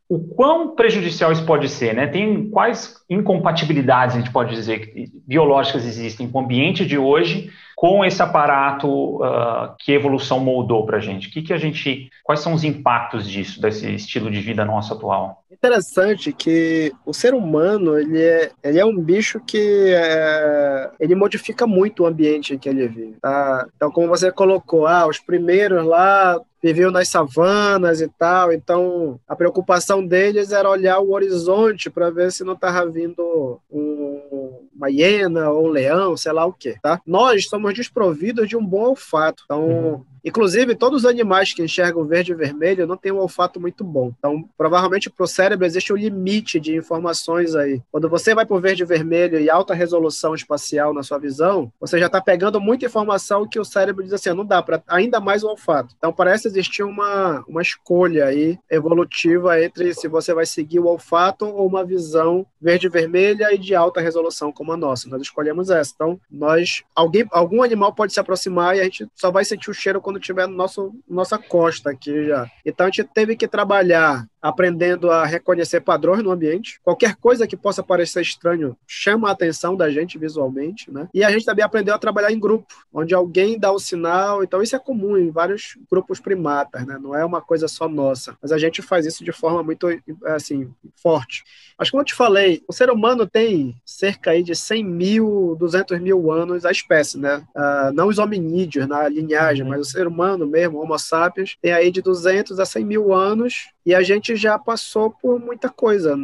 o 0.08 0.20
quão 0.20 0.74
prejudicial 0.74 1.32
isso 1.32 1.44
pode 1.44 1.68
ser, 1.68 1.92
né? 1.92 2.06
Tem 2.06 2.48
quais 2.48 2.94
incompatibilidades 3.10 4.14
a 4.14 4.18
gente 4.20 4.30
pode 4.30 4.54
dizer 4.54 4.92
biológicas 5.26 5.84
existem 5.84 6.28
com 6.28 6.38
o 6.38 6.42
ambiente 6.42 6.86
de 6.86 6.96
hoje 6.96 7.50
com 7.74 8.04
esse 8.04 8.22
aparato 8.22 8.88
uh, 8.88 9.74
que 9.78 9.92
a 9.92 9.94
evolução 9.96 10.40
moldou 10.40 10.86
para 10.86 10.98
a 10.98 11.00
gente? 11.00 11.28
Que 11.28 11.42
que 11.42 11.52
a 11.52 11.58
gente, 11.58 12.08
quais 12.24 12.40
são 12.40 12.54
os 12.54 12.64
impactos 12.64 13.28
disso, 13.28 13.60
desse 13.60 13.92
estilo 13.94 14.30
de 14.30 14.40
vida 14.40 14.64
nosso 14.64 14.94
atual? 14.94 15.44
Interessante 15.66 16.32
que 16.32 16.92
o 17.04 17.12
ser 17.12 17.34
humano 17.34 17.98
ele 17.98 18.22
é, 18.22 18.50
ele 18.62 18.78
é 18.78 18.84
um 18.84 18.96
bicho 18.96 19.40
que 19.40 19.92
é, 19.94 20.90
ele 21.00 21.14
modifica 21.14 21.66
muito 21.66 22.02
o 22.02 22.06
ambiente 22.06 22.54
em 22.54 22.58
que 22.58 22.68
ele 22.68 22.86
vive. 22.86 23.16
Tá? 23.20 23.66
Então, 23.76 23.90
como 23.90 24.08
você 24.08 24.30
colocou, 24.30 24.86
ah, 24.86 25.06
os 25.06 25.18
primeiros 25.18 25.84
lá 25.84 26.40
viviam 26.62 26.90
nas 26.90 27.08
savanas 27.08 28.00
e 28.00 28.08
tal, 28.08 28.52
então 28.52 29.20
a 29.28 29.36
preocupação 29.36 30.04
deles 30.04 30.52
era 30.52 30.68
olhar 30.68 30.98
o 30.98 31.12
horizonte 31.12 31.90
para 31.90 32.10
ver 32.10 32.32
se 32.32 32.42
não 32.44 32.54
estava 32.54 32.88
vindo 32.90 33.60
um, 33.70 34.66
uma 34.74 34.90
hiena 34.90 35.50
ou 35.50 35.66
um 35.66 35.70
leão, 35.70 36.16
sei 36.16 36.32
lá 36.32 36.44
o 36.44 36.52
que, 36.52 36.76
tá? 36.80 37.00
Nós 37.06 37.48
somos 37.48 37.74
desprovidos 37.74 38.48
de 38.48 38.56
um 38.56 38.64
bom 38.64 38.88
olfato, 38.88 39.42
então 39.44 39.68
uhum. 39.68 40.04
Inclusive, 40.26 40.74
todos 40.74 41.04
os 41.04 41.08
animais 41.08 41.54
que 41.54 41.62
enxergam 41.62 42.04
verde 42.04 42.32
e 42.32 42.34
vermelho 42.34 42.84
não 42.84 42.96
têm 42.96 43.12
um 43.12 43.18
olfato 43.18 43.60
muito 43.60 43.84
bom. 43.84 44.12
Então, 44.18 44.44
provavelmente 44.58 45.08
para 45.08 45.22
o 45.22 45.28
cérebro 45.28 45.64
existe 45.64 45.92
um 45.92 45.96
limite 45.96 46.58
de 46.58 46.74
informações 46.74 47.54
aí. 47.54 47.80
Quando 47.92 48.08
você 48.08 48.34
vai 48.34 48.44
para 48.44 48.56
o 48.56 48.60
verde 48.60 48.82
e 48.82 48.86
vermelho 48.86 49.38
e 49.38 49.48
alta 49.48 49.72
resolução 49.72 50.34
espacial 50.34 50.92
na 50.92 51.04
sua 51.04 51.18
visão, 51.18 51.72
você 51.80 51.96
já 51.96 52.06
está 52.06 52.20
pegando 52.20 52.60
muita 52.60 52.86
informação 52.86 53.46
que 53.48 53.60
o 53.60 53.64
cérebro 53.64 54.02
diz 54.02 54.12
assim, 54.12 54.30
não 54.30 54.44
dá 54.44 54.60
para 54.60 54.82
ainda 54.88 55.20
mais 55.20 55.44
o 55.44 55.48
olfato. 55.48 55.94
Então, 55.96 56.12
parece 56.12 56.48
existir 56.48 56.82
uma, 56.82 57.44
uma 57.46 57.62
escolha 57.62 58.26
aí 58.26 58.58
evolutiva 58.68 59.62
entre 59.62 59.94
se 59.94 60.08
você 60.08 60.34
vai 60.34 60.44
seguir 60.44 60.80
o 60.80 60.86
olfato 60.86 61.46
ou 61.46 61.68
uma 61.68 61.84
visão 61.84 62.44
verde 62.60 62.88
e 62.88 62.90
vermelha 62.90 63.54
e 63.54 63.58
de 63.58 63.76
alta 63.76 64.00
resolução 64.00 64.50
como 64.50 64.72
a 64.72 64.76
nossa. 64.76 65.08
Nós 65.08 65.22
escolhemos 65.22 65.70
essa. 65.70 65.92
Então, 65.94 66.20
nós 66.28 66.82
alguém 66.96 67.24
algum 67.30 67.62
animal 67.62 67.94
pode 67.94 68.12
se 68.12 68.18
aproximar 68.18 68.76
e 68.76 68.80
a 68.80 68.84
gente 68.84 69.06
só 69.14 69.30
vai 69.30 69.44
sentir 69.44 69.70
o 69.70 69.74
cheiro 69.74 70.00
quando 70.00 70.15
quando 70.16 70.20
tiver 70.20 70.46
no 70.46 70.56
nosso 70.56 70.94
nossa 71.08 71.38
costa 71.38 71.90
aqui 71.90 72.26
já. 72.26 72.46
Então 72.64 72.86
a 72.86 72.90
gente 72.90 73.04
teve 73.04 73.36
que 73.36 73.46
trabalhar 73.46 74.26
aprendendo 74.40 75.10
a 75.10 75.24
reconhecer 75.24 75.80
padrões 75.80 76.22
no 76.22 76.30
ambiente. 76.30 76.80
Qualquer 76.82 77.16
coisa 77.16 77.46
que 77.46 77.56
possa 77.56 77.82
parecer 77.82 78.22
estranho 78.22 78.76
chama 78.86 79.28
a 79.28 79.32
atenção 79.32 79.76
da 79.76 79.90
gente 79.90 80.18
visualmente, 80.18 80.90
né? 80.90 81.08
E 81.12 81.24
a 81.24 81.30
gente 81.30 81.44
também 81.44 81.64
aprendeu 81.64 81.94
a 81.94 81.98
trabalhar 81.98 82.32
em 82.32 82.38
grupo, 82.38 82.66
onde 82.92 83.14
alguém 83.14 83.58
dá 83.58 83.72
o 83.72 83.78
sinal. 83.78 84.42
Então 84.42 84.62
isso 84.62 84.76
é 84.76 84.78
comum 84.78 85.16
em 85.16 85.30
vários 85.30 85.76
grupos 85.90 86.20
primatas, 86.20 86.86
né? 86.86 86.98
Não 87.00 87.14
é 87.14 87.24
uma 87.24 87.40
coisa 87.40 87.68
só 87.68 87.88
nossa, 87.88 88.36
mas 88.40 88.52
a 88.52 88.58
gente 88.58 88.82
faz 88.82 89.06
isso 89.06 89.24
de 89.24 89.32
forma 89.32 89.62
muito 89.62 89.88
assim 90.24 90.70
forte. 90.94 91.44
Mas 91.78 91.90
como 91.90 92.00
eu 92.00 92.06
te 92.06 92.14
falei, 92.14 92.62
o 92.68 92.72
ser 92.72 92.90
humano 92.90 93.26
tem 93.26 93.76
cerca 93.84 94.30
aí 94.30 94.42
de 94.42 94.54
100 94.54 94.84
mil, 94.84 95.56
200 95.58 96.00
mil 96.00 96.30
anos 96.30 96.64
a 96.64 96.70
espécie, 96.70 97.18
né? 97.18 97.44
Uh, 97.54 97.92
não 97.92 98.08
os 98.08 98.18
hominídeos 98.18 98.86
na 98.86 99.08
linhagem, 99.08 99.62
uhum. 99.64 99.70
mas 99.70 99.80
o 99.80 99.90
ser 99.90 100.06
humano 100.06 100.46
mesmo, 100.46 100.80
Homo 100.80 100.98
sapiens, 100.98 101.56
tem 101.60 101.72
aí 101.72 101.90
de 101.90 102.00
200 102.00 102.58
a 102.58 102.64
100 102.64 102.84
mil 102.84 103.12
anos 103.12 103.70
e 103.86 103.94
a 103.94 104.02
gente 104.02 104.34
já 104.34 104.58
passou 104.58 105.12
por 105.12 105.38
muita 105.38 105.68
coisa. 105.68 106.18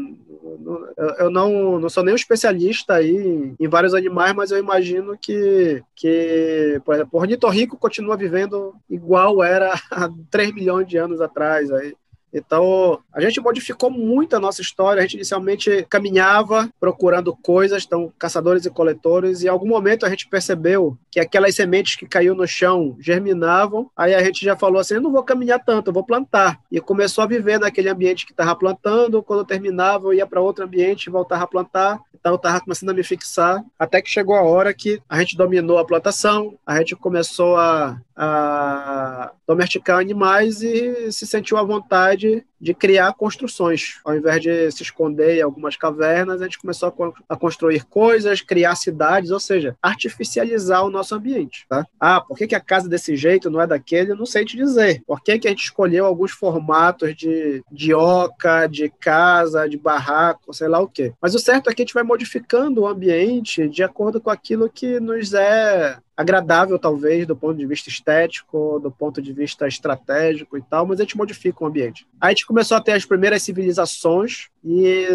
Eu 1.17 1.31
não, 1.31 1.79
não 1.79 1.89
sou 1.89 2.03
nem 2.03 2.13
um 2.13 2.17
especialista 2.17 2.95
aí 2.95 3.55
em 3.59 3.69
vários 3.69 3.95
animais, 3.95 4.35
mas 4.35 4.51
eu 4.51 4.59
imagino 4.59 5.17
que, 5.17 5.81
que 5.95 6.83
por 6.85 6.97
exemplo, 6.97 7.11
o 7.13 7.19
ornitorrinco 7.21 7.79
continua 7.79 8.17
vivendo 8.17 8.75
igual 8.91 9.45
era 9.45 9.73
há 9.93 10.11
3 10.29 10.53
milhões 10.53 10.89
de 10.89 10.99
anos 10.99 11.21
atrás. 11.21 11.71
Aí. 11.71 11.95
Então, 12.33 12.99
a 13.13 13.21
gente 13.21 13.41
modificou 13.41 13.91
muito 13.91 14.35
a 14.35 14.41
nossa 14.41 14.63
história. 14.63 15.01
A 15.01 15.03
gente 15.03 15.17
inicialmente 15.17 15.87
caminhava 15.89 16.69
procurando 16.81 17.37
coisas, 17.37 17.85
então, 17.85 18.13
caçadores 18.19 18.65
e 18.65 18.71
coletores, 18.71 19.43
e 19.43 19.47
em 19.47 19.49
algum 19.49 19.69
momento 19.69 20.07
a 20.07 20.09
gente 20.09 20.29
percebeu 20.29 20.97
que 21.11 21.21
aquelas 21.21 21.55
sementes 21.55 21.97
que 21.97 22.07
caiu 22.07 22.35
no 22.35 22.47
chão 22.47 22.97
germinavam. 22.99 23.91
Aí 23.97 24.15
a 24.15 24.23
gente 24.23 24.45
já 24.45 24.57
falou 24.57 24.81
assim: 24.81 24.95
eu 24.95 25.01
não 25.01 25.13
vou 25.13 25.23
caminhar 25.23 25.63
tanto, 25.65 25.89
eu 25.89 25.95
vou 25.95 26.05
plantar. 26.05 26.59
E 26.71 26.81
começou 26.81 27.23
a 27.23 27.27
viver 27.27 27.61
naquele 27.61 27.89
ambiente 27.89 28.25
que 28.25 28.33
estava 28.33 28.57
plantando. 28.57 29.23
Quando 29.23 29.45
terminava, 29.45 30.07
eu 30.07 30.15
ia 30.15 30.27
para 30.27 30.41
outro 30.41 30.65
ambiente 30.65 31.07
e 31.07 31.11
voltava 31.11 31.45
a 31.45 31.47
plantar. 31.47 32.01
Então, 32.15 32.33
eu 32.33 32.37
estava 32.37 32.61
começando 32.61 32.91
a 32.91 32.95
me 32.95 33.03
fixar, 33.03 33.65
até 33.77 34.01
que 34.01 34.09
chegou 34.09 34.37
a 34.37 34.43
hora 34.43 34.73
que 34.73 35.03
a 35.09 35.19
gente 35.19 35.37
dominou 35.37 35.79
a 35.79 35.85
plantação, 35.85 36.57
a 36.65 36.79
gente 36.79 36.95
começou 36.95 37.57
a, 37.57 38.01
a 38.15 39.33
domesticar 39.45 39.99
animais 39.99 40.63
e 40.63 41.11
se 41.11 41.27
sentiu 41.27 41.57
à 41.57 41.65
vontade 41.65 42.22
manager 42.23 42.45
de 42.63 42.73
criar 42.73 43.13
construções. 43.15 44.01
Ao 44.05 44.17
invés 44.17 44.41
de 44.41 44.71
se 44.71 44.85
esconder 44.85 45.39
em 45.39 45.43
algumas 45.43 45.77
cavernas, 45.77 46.41
a 46.41 46.45
gente 46.45 46.61
começou 46.61 46.95
a, 47.29 47.37
construir 47.37 47.85
coisas, 47.85 48.41
criar 48.41 48.77
cidades, 48.77 49.33
ou 49.33 49.41
seja, 49.41 49.77
artificializar 49.83 50.85
o 50.85 50.91
nosso 50.91 51.15
ambiente. 51.15 51.67
Tá? 51.69 51.85
Ah, 51.99 52.21
por 52.21 52.39
que, 52.39 52.47
que 52.47 52.55
a 52.55 52.61
casa 52.61 52.89
desse 52.89 53.17
jeito 53.17 53.51
não 53.51 53.61
é 53.61 53.67
daquele? 53.67 54.13
Eu 54.13 54.17
não 54.17 54.27
sei 54.27 54.45
te 54.45 54.57
dizer. 54.57 55.03
Por 55.05 55.21
que, 55.21 55.41
que 55.41 55.49
a 55.49 55.51
gente 55.51 55.65
escolheu 55.65 56.07
alguns 56.07 56.31
formatos 56.31 57.17
de, 57.17 57.65
de 57.71 57.93
oca, 57.93 58.69
de 58.69 58.89
casa, 58.89 59.69
de 59.69 59.77
barraco, 59.77 60.55
sei 60.55 60.69
lá 60.69 60.79
o 60.79 60.89
quê. 60.89 61.13
Mas 61.21 61.35
o 61.35 61.39
certo 61.39 61.69
é 61.69 61.75
que 61.75 61.83
a 61.83 61.85
gente 61.85 61.95
vai 61.95 62.05
modificando 62.05 62.83
o 62.83 62.87
ambiente 62.87 63.69
de 63.69 63.83
acordo 63.83 64.21
com 64.21 64.31
aquilo 64.31 64.71
que 64.71 65.01
nos 65.01 65.35
é 65.35 65.99
agradável, 66.17 66.79
talvez, 66.79 67.27
do 67.27 67.37
ponto 67.37 67.57
de 67.57 67.67
vista 67.67 67.89
estético, 67.89 68.79
do 68.81 68.91
ponto 68.91 69.21
de 69.21 69.33
vista 69.33 69.67
estratégico 69.67 70.57
e 70.57 70.63
tal, 70.63 70.87
mas 70.87 71.01
a 71.01 71.03
gente 71.03 71.17
modifica 71.17 71.65
o 71.65 71.67
ambiente. 71.67 72.07
Aí 72.21 72.29
a 72.29 72.31
gente 72.31 72.47
começou 72.53 72.77
a 72.77 72.81
ter 72.83 72.93
as 72.93 73.07
primeiras 73.07 73.43
civilizações, 73.43 74.49
e 74.65 75.09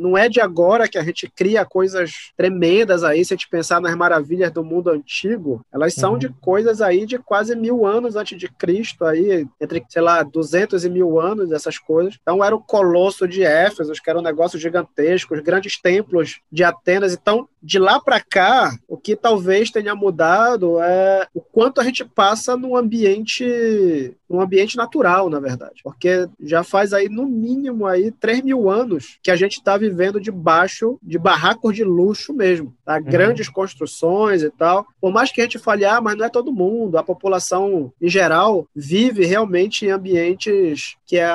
não 0.00 0.16
é 0.16 0.28
de 0.28 0.40
agora 0.40 0.88
que 0.88 0.98
a 0.98 1.02
gente 1.02 1.30
cria 1.34 1.64
coisas 1.64 2.32
tremendas 2.36 3.04
aí, 3.04 3.24
se 3.24 3.34
a 3.34 3.36
gente 3.36 3.48
pensar 3.48 3.80
nas 3.80 3.94
maravilhas 3.94 4.50
do 4.50 4.64
mundo 4.64 4.90
antigo, 4.90 5.60
elas 5.72 5.94
são 5.94 6.12
uhum. 6.12 6.18
de 6.18 6.28
coisas 6.40 6.80
aí 6.80 7.04
de 7.04 7.18
quase 7.18 7.54
mil 7.54 7.84
anos 7.84 8.16
antes 8.16 8.38
de 8.38 8.48
Cristo, 8.48 9.04
aí, 9.04 9.46
entre, 9.60 9.84
sei 9.88 10.02
lá, 10.02 10.22
200 10.22 10.84
e 10.84 10.90
mil 10.90 11.20
anos, 11.20 11.52
essas 11.52 11.78
coisas. 11.78 12.16
Então 12.20 12.42
era 12.42 12.54
o 12.54 12.62
Colosso 12.62 13.28
de 13.28 13.42
Éfeso, 13.42 13.92
que 13.92 14.10
era 14.10 14.18
um 14.18 14.22
negócio 14.22 14.58
gigantesco, 14.58 15.34
os 15.34 15.40
grandes 15.40 15.80
templos 15.80 16.40
de 16.50 16.64
Atenas. 16.64 17.12
Então, 17.12 17.48
de 17.62 17.78
lá 17.78 18.00
para 18.00 18.20
cá, 18.20 18.76
o 18.88 18.96
que 18.96 19.14
talvez 19.16 19.70
tenha 19.70 19.94
mudado 19.94 20.80
é 20.80 21.26
o 21.34 21.40
quanto 21.40 21.80
a 21.80 21.84
gente 21.84 22.04
passa 22.04 22.56
num 22.56 22.76
ambiente, 22.76 24.16
num 24.28 24.40
ambiente 24.40 24.76
natural, 24.76 25.28
na 25.28 25.40
verdade. 25.40 25.80
Porque 25.82 26.28
já 26.40 26.62
faz 26.62 26.92
aí, 26.92 27.08
no 27.08 27.26
mínimo, 27.26 27.86
aí, 27.86 28.10
3 28.10 28.42
mil 28.42 28.70
anos 28.70 28.85
anos 28.86 29.18
que 29.22 29.30
a 29.30 29.36
gente 29.36 29.54
está 29.58 29.76
vivendo 29.76 30.20
debaixo 30.20 30.98
de 31.02 31.18
barracos 31.18 31.74
de 31.74 31.84
luxo 31.84 32.32
mesmo, 32.32 32.74
tá? 32.84 32.96
Uhum. 32.96 33.02
Grandes 33.02 33.48
construções 33.48 34.42
e 34.42 34.50
tal. 34.50 34.86
Por 35.00 35.12
mais 35.12 35.32
que 35.32 35.40
a 35.40 35.44
gente 35.44 35.58
fale, 35.58 35.84
ah, 35.84 36.00
mas 36.00 36.16
não 36.16 36.24
é 36.24 36.28
todo 36.28 36.52
mundo, 36.52 36.96
a 36.96 37.02
população 37.02 37.92
em 38.00 38.08
geral 38.08 38.66
vive 38.74 39.24
realmente 39.24 39.84
em 39.84 39.90
ambientes 39.90 40.96
que 41.04 41.18
é 41.18 41.26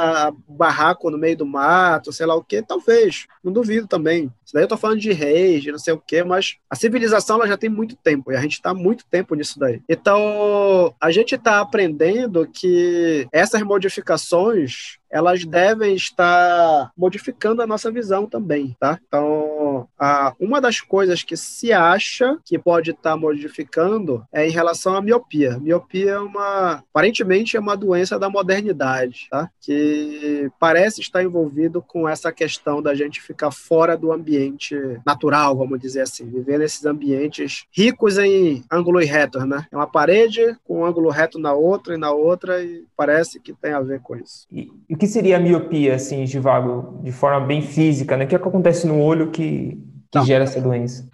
barraco 0.48 1.10
no 1.10 1.18
meio 1.18 1.38
do 1.38 1.46
mato, 1.46 2.12
sei 2.12 2.26
lá 2.26 2.36
o 2.36 2.44
que, 2.44 2.62
talvez, 2.62 3.28
não 3.44 3.52
duvido 3.52 3.88
também. 3.88 4.32
Isso 4.44 4.54
daí 4.54 4.64
eu 4.64 4.68
tô 4.68 4.78
falando 4.78 5.00
de 5.00 5.12
reis, 5.12 5.64
de 5.64 5.72
não 5.72 5.80
sei 5.80 5.94
o 5.94 5.98
que, 5.98 6.24
mas 6.24 6.58
a 6.70 6.76
civilização 6.76 7.38
ela 7.38 7.48
já 7.48 7.58
tem 7.58 7.70
muito 7.70 7.96
tempo 7.96 8.32
e 8.32 8.36
a 8.36 8.42
gente 8.42 8.54
está 8.54 8.74
muito 8.74 9.06
tempo 9.06 9.36
nisso 9.36 9.58
daí. 9.60 9.82
Então, 9.88 10.94
a 11.00 11.12
gente 11.12 11.36
está 11.36 11.62
aprendendo 11.62 12.48
que 12.48 13.28
essas 13.32 13.62
modificações 13.62 15.00
elas 15.12 15.46
devem 15.46 15.94
estar 15.94 16.92
modificando 16.98 17.62
a 17.62 17.68
nossa 17.68 17.92
visão 17.92 18.26
também, 18.26 18.76
tá? 18.80 19.00
Então, 19.08 19.88
a, 20.00 20.34
uma 20.40 20.62
das 20.62 20.80
coisas 20.80 21.24
que 21.24 21.36
se 21.36 21.74
acha 21.74 22.38
que 22.46 22.58
pode 22.58 22.92
estar 22.92 23.18
modificando 23.18 24.26
é 24.32 24.48
em 24.48 24.52
relação 24.52 24.96
à 24.96 25.02
miopia. 25.02 25.60
Miopia 25.60 26.12
é 26.12 26.20
uma, 26.20 26.84
aparentemente, 26.90 27.58
é 27.58 27.60
uma 27.60 27.76
doença 27.76 28.18
da 28.18 28.30
modernidade, 28.30 29.28
tá? 29.30 29.50
Que 29.60 30.50
parece 30.60 31.02
estar 31.02 31.24
envolvido 31.24 31.82
com 31.82 32.08
essa 32.08 32.32
questão 32.32 32.82
da 32.82 32.96
gente 32.96 33.22
ficar 33.22 33.52
fora 33.52 33.98
do 33.98 34.12
ambiente 34.12 34.76
natural, 35.06 35.58
vamos 35.58 35.80
dizer 35.80 36.02
assim, 36.02 36.26
viver 36.26 36.58
nesses 36.58 36.86
ambientes 36.86 37.66
ricos 37.72 38.18
em 38.18 38.64
ângulos 38.72 39.08
retos, 39.08 39.46
né? 39.46 39.66
É 39.72 39.76
uma 39.76 39.88
parede 39.88 40.56
com 40.64 40.80
um 40.80 40.86
ângulo 40.86 41.10
reto 41.10 41.38
na 41.38 41.54
outra 41.54 41.96
e 41.96 41.98
na 41.98 42.12
outra 42.12 42.64
e 42.64 42.86
parece 42.96 43.40
que 43.40 43.54
tem 43.54 43.74
a 43.74 43.82
ver 43.82 44.00
com 44.02 44.16
isso. 44.16 44.48
E, 44.52 44.72
que 45.02 45.08
seria 45.08 45.38
a 45.38 45.40
miopia, 45.40 45.96
assim, 45.96 46.28
Givago, 46.28 47.00
de 47.02 47.12
forma 47.12 47.40
bem 47.44 47.60
física, 47.60 48.16
né? 48.16 48.26
O 48.26 48.28
que, 48.28 48.36
é 48.36 48.38
que 48.38 48.48
acontece 48.48 48.86
no 48.86 49.02
olho 49.02 49.32
que, 49.32 49.84
que 50.12 50.22
gera 50.22 50.44
essa 50.44 50.62
doença? 50.62 51.10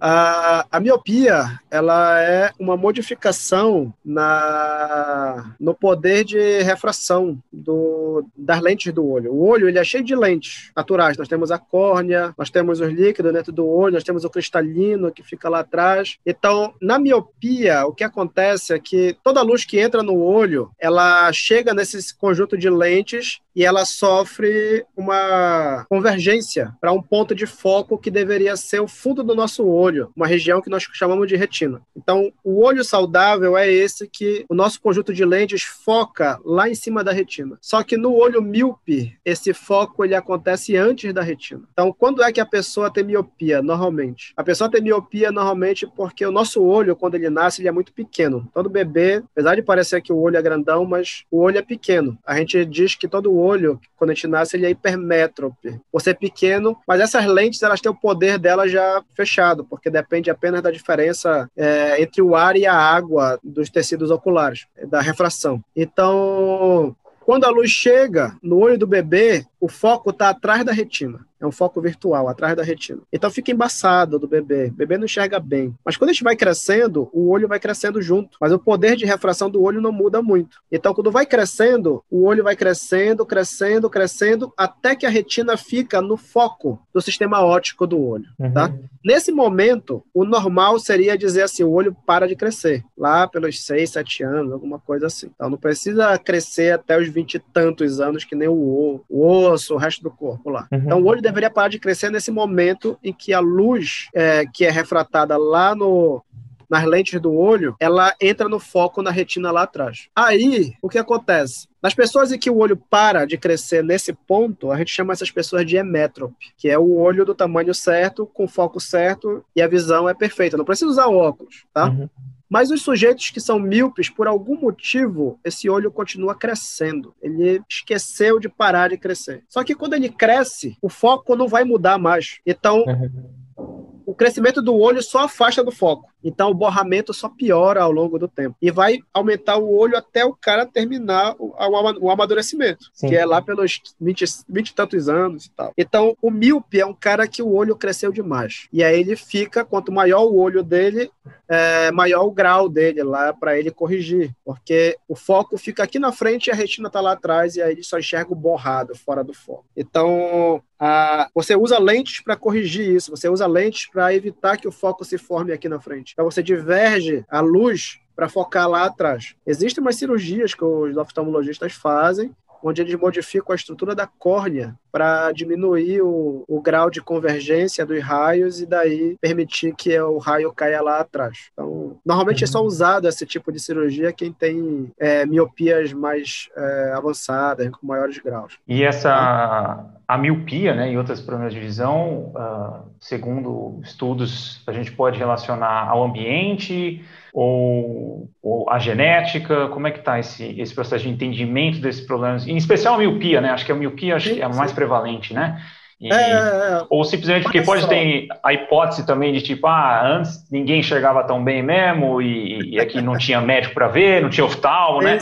A, 0.00 0.66
a, 0.70 0.80
miopia 0.80 1.60
ela 1.70 2.20
é 2.22 2.50
uma 2.58 2.76
modificação 2.76 3.92
na, 4.04 5.54
no 5.60 5.74
poder 5.74 6.24
de 6.24 6.62
refração 6.62 7.38
do, 7.52 8.24
das 8.34 8.60
lentes 8.60 8.92
do 8.92 9.06
olho. 9.06 9.32
O 9.32 9.46
olho 9.46 9.68
ele 9.68 9.78
é 9.78 9.84
cheio 9.84 10.02
de 10.02 10.16
lentes 10.16 10.70
naturais. 10.74 11.18
Nós 11.18 11.28
temos 11.28 11.50
a 11.50 11.58
córnea, 11.58 12.34
nós 12.38 12.48
temos 12.48 12.80
os 12.80 12.88
líquidos 12.88 13.32
dentro 13.32 13.52
do 13.52 13.66
olho, 13.66 13.94
nós 13.94 14.04
temos 14.04 14.24
o 14.24 14.30
cristalino 14.30 15.12
que 15.12 15.22
fica 15.22 15.48
lá 15.48 15.60
atrás. 15.60 16.18
Então, 16.24 16.72
na 16.80 16.98
miopia, 16.98 17.84
o 17.84 17.92
que 17.92 18.04
acontece 18.04 18.72
é 18.72 18.78
que 18.78 19.16
toda 19.22 19.42
luz 19.42 19.64
que 19.64 19.78
entra 19.78 20.02
no 20.02 20.18
olho, 20.18 20.70
ela 20.78 21.30
chega 21.32 21.74
nesse 21.74 22.16
conjunto 22.16 22.56
de 22.56 22.70
lentes 22.70 23.40
e 23.54 23.64
ela 23.64 23.84
sofre 23.84 24.84
uma 24.96 25.84
convergência 25.88 26.72
para 26.80 26.92
um 26.92 27.02
ponto 27.02 27.34
de 27.34 27.46
foco 27.46 27.98
que 27.98 28.10
deveria 28.10 28.56
ser 28.56 28.80
o 28.80 28.88
fundo 28.88 29.22
do 29.22 29.34
nosso 29.34 29.66
olho, 29.66 30.12
uma 30.16 30.26
região 30.26 30.60
que 30.60 30.70
nós 30.70 30.86
chamamos 30.92 31.28
de 31.28 31.36
retina. 31.36 31.80
Então, 31.96 32.32
o 32.44 32.62
olho 32.62 32.84
saudável 32.84 33.56
é 33.56 33.70
esse 33.70 34.08
que 34.08 34.44
o 34.48 34.54
nosso 34.54 34.80
conjunto 34.80 35.12
de 35.12 35.24
lentes 35.24 35.62
foca 35.62 36.38
lá 36.44 36.68
em 36.68 36.74
cima 36.74 37.02
da 37.02 37.12
retina. 37.12 37.58
Só 37.60 37.82
que 37.82 37.96
no 37.96 38.14
olho 38.14 38.42
míope, 38.42 39.16
esse 39.24 39.52
foco 39.52 40.04
ele 40.04 40.14
acontece 40.14 40.76
antes 40.76 41.12
da 41.12 41.22
retina. 41.22 41.62
Então, 41.72 41.92
quando 41.92 42.22
é 42.22 42.32
que 42.32 42.40
a 42.40 42.46
pessoa 42.46 42.92
tem 42.92 43.04
miopia 43.04 43.62
normalmente? 43.62 44.32
A 44.36 44.44
pessoa 44.44 44.70
tem 44.70 44.82
miopia 44.82 45.30
normalmente 45.32 45.86
porque 45.86 46.24
o 46.24 46.32
nosso 46.32 46.62
olho, 46.62 46.96
quando 46.96 47.14
ele 47.14 47.30
nasce, 47.30 47.60
ele 47.60 47.68
é 47.68 47.72
muito 47.72 47.92
pequeno. 47.92 48.48
Todo 48.54 48.68
bebê, 48.68 49.22
apesar 49.32 49.54
de 49.54 49.62
parecer 49.62 50.00
que 50.00 50.12
o 50.12 50.18
olho 50.18 50.36
é 50.36 50.42
grandão, 50.42 50.84
mas 50.84 51.24
o 51.30 51.40
olho 51.40 51.58
é 51.58 51.62
pequeno. 51.62 52.18
A 52.24 52.36
gente 52.36 52.64
diz 52.64 52.94
que 52.94 53.08
todo 53.08 53.39
olho, 53.40 53.80
quando 53.96 54.10
a 54.10 54.14
gente 54.14 54.26
nasce, 54.26 54.56
ele 54.56 54.66
é 54.66 54.70
hipermétrope, 54.70 55.80
por 55.90 56.00
ser 56.00 56.14
pequeno, 56.14 56.76
mas 56.86 57.00
essas 57.00 57.26
lentes, 57.26 57.62
elas 57.62 57.80
têm 57.80 57.90
o 57.90 57.94
poder 57.94 58.38
dela 58.38 58.68
já 58.68 59.02
fechado, 59.14 59.64
porque 59.64 59.90
depende 59.90 60.30
apenas 60.30 60.62
da 60.62 60.70
diferença 60.70 61.50
é, 61.56 62.02
entre 62.02 62.22
o 62.22 62.34
ar 62.34 62.56
e 62.56 62.66
a 62.66 62.74
água 62.74 63.38
dos 63.42 63.70
tecidos 63.70 64.10
oculares, 64.10 64.66
da 64.88 65.00
refração. 65.00 65.62
Então, 65.74 66.94
quando 67.20 67.44
a 67.44 67.50
luz 67.50 67.70
chega 67.70 68.36
no 68.42 68.58
olho 68.58 68.78
do 68.78 68.86
bebê, 68.86 69.44
o 69.60 69.68
foco 69.68 70.10
está 70.10 70.30
atrás 70.30 70.64
da 70.64 70.72
retina. 70.72 71.20
É 71.40 71.46
um 71.46 71.52
foco 71.52 71.80
virtual, 71.80 72.28
atrás 72.28 72.56
da 72.56 72.62
retina. 72.62 73.00
Então 73.12 73.30
fica 73.30 73.50
embaçado 73.50 74.18
do 74.18 74.28
bebê. 74.28 74.66
O 74.66 74.72
bebê 74.72 74.98
não 74.98 75.04
enxerga 75.04 75.40
bem. 75.40 75.74
Mas 75.84 75.96
quando 75.96 76.10
a 76.10 76.12
gente 76.12 76.24
vai 76.24 76.36
crescendo, 76.36 77.08
o 77.12 77.28
olho 77.30 77.48
vai 77.48 77.58
crescendo 77.58 78.00
junto. 78.02 78.36
Mas 78.40 78.52
o 78.52 78.58
poder 78.58 78.96
de 78.96 79.04
refração 79.04 79.50
do 79.50 79.62
olho 79.62 79.80
não 79.80 79.92
muda 79.92 80.22
muito. 80.22 80.58
Então, 80.70 80.94
quando 80.94 81.10
vai 81.10 81.26
crescendo, 81.26 82.02
o 82.10 82.24
olho 82.24 82.44
vai 82.44 82.54
crescendo, 82.54 83.24
crescendo, 83.24 83.90
crescendo, 83.90 84.52
até 84.56 84.94
que 84.94 85.06
a 85.06 85.10
retina 85.10 85.56
fica 85.56 86.00
no 86.00 86.16
foco 86.16 86.80
do 86.92 87.00
sistema 87.00 87.40
óptico 87.40 87.86
do 87.86 88.00
olho. 88.00 88.26
Uhum. 88.38 88.52
Tá? 88.52 88.72
Nesse 89.04 89.32
momento, 89.32 90.04
o 90.12 90.24
normal 90.24 90.78
seria 90.78 91.16
dizer 91.16 91.42
assim: 91.42 91.64
o 91.64 91.70
olho 91.70 91.96
para 92.06 92.28
de 92.28 92.36
crescer. 92.36 92.84
Lá 92.96 93.26
pelos 93.26 93.64
6, 93.64 93.90
7 93.90 94.22
anos, 94.22 94.52
alguma 94.52 94.78
coisa 94.78 95.06
assim. 95.06 95.30
Então, 95.34 95.48
não 95.48 95.58
precisa 95.58 96.18
crescer 96.18 96.72
até 96.72 96.98
os 96.98 97.08
20 97.08 97.34
e 97.34 97.38
tantos 97.38 98.00
anos, 98.00 98.24
que 98.24 98.34
nem 98.34 98.48
o, 98.48 99.00
o 99.08 99.26
osso, 99.26 99.74
o 99.74 99.78
resto 99.78 100.02
do 100.02 100.10
corpo 100.10 100.50
lá. 100.50 100.68
Uhum. 100.70 100.78
Então, 100.78 101.02
o 101.02 101.06
olho 101.06 101.22
deveria 101.30 101.50
parar 101.50 101.68
de 101.68 101.78
crescer 101.78 102.10
nesse 102.10 102.30
momento 102.30 102.98
em 103.02 103.12
que 103.12 103.32
a 103.32 103.40
luz 103.40 104.08
é, 104.14 104.44
que 104.46 104.64
é 104.64 104.70
refratada 104.70 105.36
lá 105.36 105.74
no, 105.74 106.22
nas 106.70 106.84
lentes 106.84 107.20
do 107.20 107.34
olho, 107.34 107.74
ela 107.80 108.14
entra 108.20 108.48
no 108.48 108.60
foco 108.60 109.02
na 109.02 109.10
retina 109.10 109.50
lá 109.50 109.62
atrás. 109.62 110.08
Aí, 110.14 110.72
o 110.80 110.88
que 110.88 110.98
acontece? 110.98 111.68
Nas 111.82 111.94
pessoas 111.94 112.30
em 112.30 112.38
que 112.38 112.48
o 112.48 112.58
olho 112.58 112.76
para 112.76 113.24
de 113.24 113.36
crescer 113.36 113.82
nesse 113.82 114.12
ponto, 114.12 114.70
a 114.70 114.76
gente 114.76 114.92
chama 114.92 115.12
essas 115.12 115.30
pessoas 115.30 115.66
de 115.66 115.76
emétrope, 115.76 116.52
que 116.56 116.68
é 116.68 116.78
o 116.78 116.96
olho 116.96 117.24
do 117.24 117.34
tamanho 117.34 117.74
certo, 117.74 118.24
com 118.26 118.46
foco 118.46 118.78
certo 118.78 119.44
e 119.56 119.60
a 119.60 119.66
visão 119.66 120.08
é 120.08 120.14
perfeita. 120.14 120.56
Não 120.56 120.64
precisa 120.64 120.90
usar 120.90 121.08
óculos, 121.08 121.64
tá? 121.74 121.86
Uhum. 121.86 122.08
Mas 122.50 122.72
os 122.72 122.82
sujeitos 122.82 123.30
que 123.30 123.40
são 123.40 123.60
míopes, 123.60 124.10
por 124.10 124.26
algum 124.26 124.60
motivo, 124.60 125.38
esse 125.44 125.70
olho 125.70 125.88
continua 125.92 126.34
crescendo. 126.34 127.14
Ele 127.22 127.62
esqueceu 127.70 128.40
de 128.40 128.48
parar 128.48 128.90
de 128.90 128.98
crescer. 128.98 129.44
Só 129.48 129.62
que 129.62 129.72
quando 129.72 129.94
ele 129.94 130.08
cresce, 130.08 130.76
o 130.82 130.88
foco 130.88 131.36
não 131.36 131.46
vai 131.46 131.62
mudar 131.62 131.96
mais. 131.96 132.40
Então, 132.44 132.82
uhum. 132.82 134.02
o 134.04 134.12
crescimento 134.12 134.60
do 134.60 134.76
olho 134.76 135.00
só 135.00 135.20
afasta 135.20 135.62
do 135.62 135.70
foco. 135.70 136.09
Então 136.22 136.50
o 136.50 136.54
borramento 136.54 137.12
só 137.12 137.28
piora 137.28 137.82
ao 137.82 137.90
longo 137.90 138.18
do 138.18 138.28
tempo. 138.28 138.56
E 138.60 138.70
vai 138.70 138.98
aumentar 139.12 139.56
o 139.56 139.74
olho 139.76 139.96
até 139.96 140.24
o 140.24 140.34
cara 140.34 140.66
terminar 140.66 141.34
o, 141.38 141.54
o 142.00 142.10
amadurecimento, 142.10 142.90
Sim. 142.92 143.08
que 143.08 143.16
é 143.16 143.24
lá 143.24 143.40
pelos 143.40 143.80
20, 144.00 144.24
20 144.48 144.68
e 144.68 144.74
tantos 144.74 145.08
anos 145.08 145.46
e 145.46 145.50
tal. 145.50 145.72
Então 145.76 146.16
o 146.20 146.30
míope 146.30 146.80
é 146.80 146.86
um 146.86 146.94
cara 146.94 147.26
que 147.26 147.42
o 147.42 147.52
olho 147.52 147.76
cresceu 147.76 148.12
demais. 148.12 148.68
E 148.72 148.82
aí 148.82 149.00
ele 149.00 149.16
fica, 149.16 149.64
quanto 149.64 149.92
maior 149.92 150.24
o 150.24 150.36
olho 150.36 150.62
dele, 150.62 151.10
é, 151.48 151.90
maior 151.90 152.24
o 152.24 152.30
grau 152.30 152.68
dele 152.68 153.02
lá 153.02 153.32
para 153.32 153.58
ele 153.58 153.70
corrigir. 153.70 154.32
Porque 154.44 154.96
o 155.08 155.16
foco 155.16 155.58
fica 155.58 155.82
aqui 155.82 155.98
na 155.98 156.12
frente 156.12 156.46
e 156.46 156.50
a 156.50 156.54
retina 156.54 156.88
está 156.88 157.00
lá 157.00 157.12
atrás, 157.12 157.56
e 157.56 157.62
aí 157.62 157.72
ele 157.72 157.82
só 157.82 157.98
enxerga 157.98 158.32
o 158.32 158.36
borrado 158.36 158.94
fora 158.94 159.24
do 159.24 159.34
foco. 159.34 159.64
Então 159.76 160.62
a, 160.78 161.28
você 161.34 161.54
usa 161.54 161.78
lentes 161.78 162.22
para 162.22 162.36
corrigir 162.36 162.94
isso, 162.94 163.10
você 163.10 163.28
usa 163.28 163.46
lentes 163.46 163.86
para 163.90 164.14
evitar 164.14 164.56
que 164.56 164.66
o 164.66 164.72
foco 164.72 165.04
se 165.04 165.18
forme 165.18 165.52
aqui 165.52 165.68
na 165.68 165.80
frente. 165.80 166.09
Então 166.12 166.24
você 166.24 166.42
diverge 166.42 167.24
a 167.28 167.40
luz 167.40 168.00
para 168.14 168.28
focar 168.28 168.68
lá 168.68 168.84
atrás. 168.84 169.34
Existem 169.46 169.80
umas 169.82 169.96
cirurgias 169.96 170.54
que 170.54 170.64
os 170.64 170.96
oftalmologistas 170.96 171.72
fazem 171.72 172.34
onde 172.62 172.82
eles 172.82 172.94
modificam 172.94 173.52
a 173.52 173.56
estrutura 173.56 173.94
da 173.94 174.06
córnea 174.06 174.74
para 174.92 175.30
diminuir 175.32 176.02
o, 176.02 176.44
o, 176.48 176.60
grau 176.60 176.90
de 176.90 177.00
convergência 177.00 177.86
dos 177.86 178.02
raios 178.02 178.60
e 178.60 178.66
daí 178.66 179.16
permitir 179.20 179.74
que 179.74 179.98
o 180.00 180.18
raio 180.18 180.52
caia 180.52 180.82
lá 180.82 181.00
atrás. 181.00 181.50
Então, 181.52 181.96
normalmente 182.04 182.42
uhum. 182.42 182.48
é 182.48 182.52
só 182.52 182.60
uhum. 182.60 182.66
usado 182.66 183.08
esse 183.08 183.24
tipo 183.24 183.52
de 183.52 183.60
cirurgia 183.60 184.12
quem 184.12 184.32
tem 184.32 184.90
é, 184.98 185.24
miopias 185.24 185.92
mais 185.92 186.48
é, 186.56 186.92
avançadas, 186.94 187.70
com 187.70 187.86
maiores 187.86 188.18
graus. 188.18 188.58
E 188.66 188.82
essa 188.82 189.86
a 190.10 190.18
miopia, 190.18 190.74
né, 190.74 190.90
e 190.90 190.98
outros 190.98 191.20
problemas 191.20 191.54
de 191.54 191.60
visão, 191.60 192.32
uh, 192.34 192.90
segundo 192.98 193.78
estudos, 193.84 194.60
a 194.66 194.72
gente 194.72 194.90
pode 194.90 195.16
relacionar 195.16 195.88
ao 195.88 196.02
ambiente, 196.02 197.04
ou, 197.32 198.28
ou 198.42 198.70
a 198.70 198.78
genética? 198.78 199.68
Como 199.68 199.86
é 199.86 199.90
que 199.90 199.98
está 199.98 200.18
esse, 200.18 200.60
esse 200.60 200.74
processo 200.74 201.04
de 201.04 201.10
entendimento 201.10 201.80
desses 201.80 202.06
problemas? 202.06 202.46
Em 202.46 202.56
especial 202.56 202.94
a 202.94 202.98
miopia, 202.98 203.40
né? 203.40 203.50
Acho 203.50 203.64
que 203.64 203.72
a 203.72 203.74
miopia 203.74 204.16
acho 204.16 204.34
que 204.34 204.40
é 204.40 204.44
a 204.44 204.48
mais 204.48 204.72
prevalente, 204.72 205.32
né? 205.34 205.60
E, 206.00 206.10
é, 206.10 206.16
é, 206.16 206.32
é, 206.32 206.82
ou 206.88 207.04
simplesmente 207.04 207.42
porque 207.42 207.60
pode 207.60 207.86
ter 207.86 208.26
a 208.42 208.54
hipótese 208.54 209.04
também 209.04 209.34
de 209.34 209.42
tipo, 209.42 209.66
ah, 209.66 210.00
antes 210.02 210.50
ninguém 210.50 210.80
enxergava 210.80 211.22
tão 211.24 211.44
bem 211.44 211.62
mesmo 211.62 212.22
e, 212.22 212.70
e 212.70 212.80
aqui 212.80 213.02
não 213.02 213.18
tinha 213.18 213.38
médico 213.38 213.74
para 213.74 213.86
ver, 213.88 214.22
não 214.22 214.30
tinha 214.30 214.46
oftalmo, 214.46 215.02
né? 215.02 215.18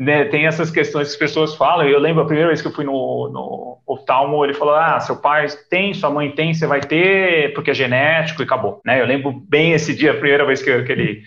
né? 0.00 0.24
Tem 0.24 0.46
essas 0.46 0.70
questões 0.70 1.08
que 1.08 1.12
as 1.12 1.18
pessoas 1.18 1.54
falam. 1.54 1.86
Eu 1.86 2.00
lembro 2.00 2.22
a 2.22 2.24
primeira 2.24 2.48
vez 2.48 2.62
que 2.62 2.68
eu 2.68 2.72
fui 2.72 2.82
no, 2.82 3.28
no 3.30 3.78
oftalmo, 3.86 4.42
ele 4.42 4.54
falou, 4.54 4.74
ah, 4.74 4.98
seu 5.00 5.16
pai 5.16 5.46
tem, 5.68 5.92
sua 5.92 6.08
mãe 6.08 6.30
tem, 6.30 6.54
você 6.54 6.66
vai 6.66 6.80
ter, 6.80 7.52
porque 7.52 7.72
é 7.72 7.74
genético 7.74 8.40
e 8.40 8.44
acabou, 8.44 8.80
né? 8.86 9.02
Eu 9.02 9.06
lembro 9.06 9.32
bem 9.32 9.72
esse 9.72 9.94
dia, 9.94 10.12
a 10.12 10.14
primeira 10.14 10.46
vez 10.46 10.62
que, 10.62 10.82
que 10.82 10.92
ele 10.92 11.22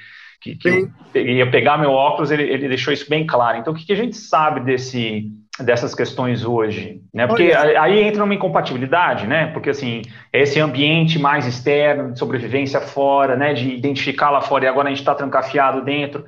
que, 0.46 0.56
que 0.56 0.90
eu 1.14 1.28
ia 1.28 1.50
pegar 1.50 1.78
meu 1.78 1.92
óculos, 1.92 2.30
ele, 2.30 2.44
ele 2.44 2.68
deixou 2.68 2.94
isso 2.94 3.10
bem 3.10 3.26
claro. 3.26 3.58
Então, 3.58 3.74
o 3.74 3.76
que, 3.76 3.86
que 3.86 3.94
a 3.94 3.96
gente 3.96 4.16
sabe 4.16 4.60
desse 4.60 5.32
dessas 5.60 5.96
questões 5.96 6.44
hoje, 6.44 7.02
né? 7.14 7.28
Porque 7.28 7.52
aí 7.54 8.02
entra 8.02 8.24
uma 8.24 8.34
incompatibilidade, 8.34 9.26
né? 9.26 9.48
Porque 9.48 9.70
assim, 9.70 10.02
é 10.34 10.42
esse 10.42 10.60
ambiente 10.60 11.18
mais 11.18 11.48
externo, 11.48 12.12
de 12.12 12.20
sobrevivência 12.20 12.82
fora, 12.82 13.36
né? 13.36 13.54
De 13.54 13.70
identificar 13.70 14.30
lá 14.32 14.42
fora 14.42 14.66
e 14.66 14.68
agora 14.68 14.88
a 14.88 14.90
gente 14.90 15.00
está 15.00 15.16
trancafiado 15.16 15.82
dentro. 15.84 16.26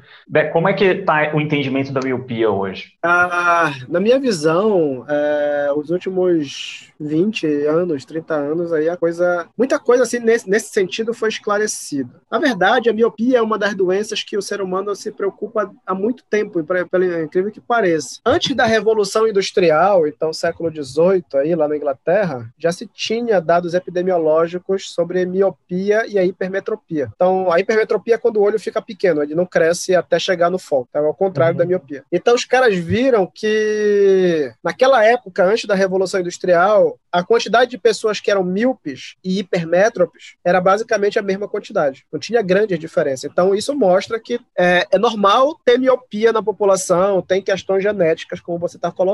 Como 0.54 0.70
é 0.70 0.74
que 0.74 0.86
está 0.86 1.32
o 1.34 1.42
entendimento 1.42 1.92
da 1.92 2.00
miopia 2.02 2.50
hoje? 2.50 2.94
Ah, 3.04 3.74
na 3.90 4.00
minha 4.00 4.20
visão, 4.20 5.06
é, 5.10 5.72
os 5.76 5.90
últimos 5.90 6.92
20 7.00 7.46
anos, 7.66 8.06
30 8.06 8.34
anos, 8.34 8.74
aí 8.74 8.88
a 8.88 8.96
coisa, 8.96 9.48
muita 9.58 9.78
coisa 9.78 10.04
assim 10.04 10.20
nesse, 10.20 10.50
nesse 10.50 10.70
sentido 10.70 11.14
foi 11.14 11.30
esclarecida. 11.30 12.10
Na 12.32 12.40
verdade, 12.40 12.90
a 12.90 12.94
miopia 12.94 13.40
é 13.40 13.42
uma 13.42 13.58
das 13.58 13.76
doenças 13.76 14.24
que 14.24 14.38
o 14.38 14.42
ser 14.42 14.62
humano 14.62 14.96
se 14.96 15.12
preocupa 15.12 15.72
há 15.86 15.94
muito 15.94 16.24
tempo, 16.30 16.64
pelo 16.64 17.22
incrível 17.22 17.52
que 17.52 17.62
pareça. 17.62 18.20
Antes 18.26 18.56
da 18.56 18.66
revolução 18.66 19.17
Revolução 19.18 19.28
Industrial, 19.28 20.08
então 20.08 20.32
século 20.32 20.72
XVIII, 20.72 21.24
aí 21.36 21.56
lá 21.56 21.68
na 21.68 21.76
Inglaterra, 21.76 22.48
já 22.58 22.72
se 22.72 22.86
tinha 22.88 23.42
dados 23.42 23.74
epidemiológicos 23.74 24.92
sobre 24.92 25.26
miopia 25.26 26.06
e 26.08 26.18
a 26.20 26.24
hipermetropia. 26.24 27.10
Então, 27.16 27.52
a 27.52 27.60
hipermetropia 27.60 28.16
é 28.16 28.18
quando 28.18 28.38
o 28.38 28.42
olho 28.42 28.60
fica 28.60 28.82
pequeno, 28.82 29.24
ele 29.24 29.36
não 29.36 29.46
cresce 29.46 29.96
até 29.96 30.20
chegar 30.20 30.50
no 30.50 30.60
foco, 30.60 30.88
então, 30.90 31.04
é 31.04 31.08
ao 31.08 31.14
contrário 31.14 31.54
uhum. 31.54 31.60
da 31.60 31.66
miopia. 31.66 32.04
Então, 32.12 32.36
os 32.36 32.46
caras 32.46 32.76
viram 32.76 33.30
que 33.34 34.52
naquela 34.64 35.04
época, 35.04 35.44
antes 35.44 35.66
da 35.66 35.76
Revolução 35.76 36.20
Industrial, 36.20 36.98
a 37.12 37.24
quantidade 37.24 37.72
de 37.72 37.78
pessoas 37.78 38.20
que 38.20 38.30
eram 38.30 38.44
míopes 38.44 39.16
e 39.24 39.40
hipermétropes 39.40 40.36
era 40.44 40.62
basicamente 40.62 41.18
a 41.18 41.22
mesma 41.22 41.48
quantidade. 41.48 42.06
Não 42.12 42.20
tinha 42.20 42.42
grande 42.42 42.78
diferença. 42.78 43.26
Então, 43.26 43.56
isso 43.56 43.76
mostra 43.76 44.20
que 44.20 44.40
é, 44.58 44.86
é 44.92 45.00
normal 45.00 45.58
ter 45.66 45.80
miopia 45.80 46.32
na 46.32 46.44
população, 46.44 47.22
tem 47.22 47.42
questões 47.42 47.82
genéticas, 47.82 48.40
como 48.40 48.60
você 48.60 48.78
está 48.78 48.92
colocando. 48.92 49.07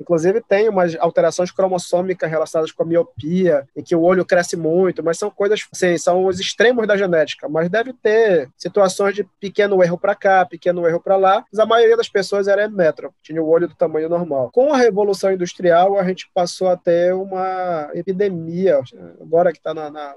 Inclusive, 0.00 0.40
tem 0.40 0.68
umas 0.68 0.96
alterações 0.96 1.50
cromossômicas 1.50 2.30
relacionadas 2.30 2.72
com 2.72 2.82
a 2.82 2.86
miopia, 2.86 3.66
em 3.76 3.82
que 3.82 3.94
o 3.96 4.02
olho 4.02 4.24
cresce 4.24 4.56
muito, 4.56 5.02
mas 5.02 5.18
são 5.18 5.30
coisas, 5.30 5.66
assim, 5.72 5.96
são 5.98 6.26
os 6.26 6.38
extremos 6.38 6.86
da 6.86 6.96
genética. 6.96 7.48
Mas 7.48 7.68
deve 7.68 7.92
ter 7.92 8.48
situações 8.56 9.14
de 9.14 9.24
pequeno 9.40 9.82
erro 9.82 9.98
para 9.98 10.14
cá, 10.14 10.44
pequeno 10.44 10.86
erro 10.86 11.00
para 11.00 11.16
lá, 11.16 11.44
mas 11.52 11.58
a 11.58 11.66
maioria 11.66 11.96
das 11.96 12.08
pessoas 12.08 12.48
era 12.48 12.64
hemétrope, 12.64 13.14
tinha 13.22 13.42
o 13.42 13.48
olho 13.48 13.68
do 13.68 13.74
tamanho 13.74 14.08
normal. 14.08 14.50
Com 14.52 14.72
a 14.72 14.76
Revolução 14.76 15.32
Industrial, 15.32 15.98
a 15.98 16.04
gente 16.04 16.30
passou 16.34 16.68
a 16.68 16.76
ter 16.76 17.14
uma 17.14 17.90
epidemia, 17.94 18.80
agora 19.20 19.52
que 19.52 19.58
está 19.58 19.74
na, 19.74 19.90
na 19.90 20.14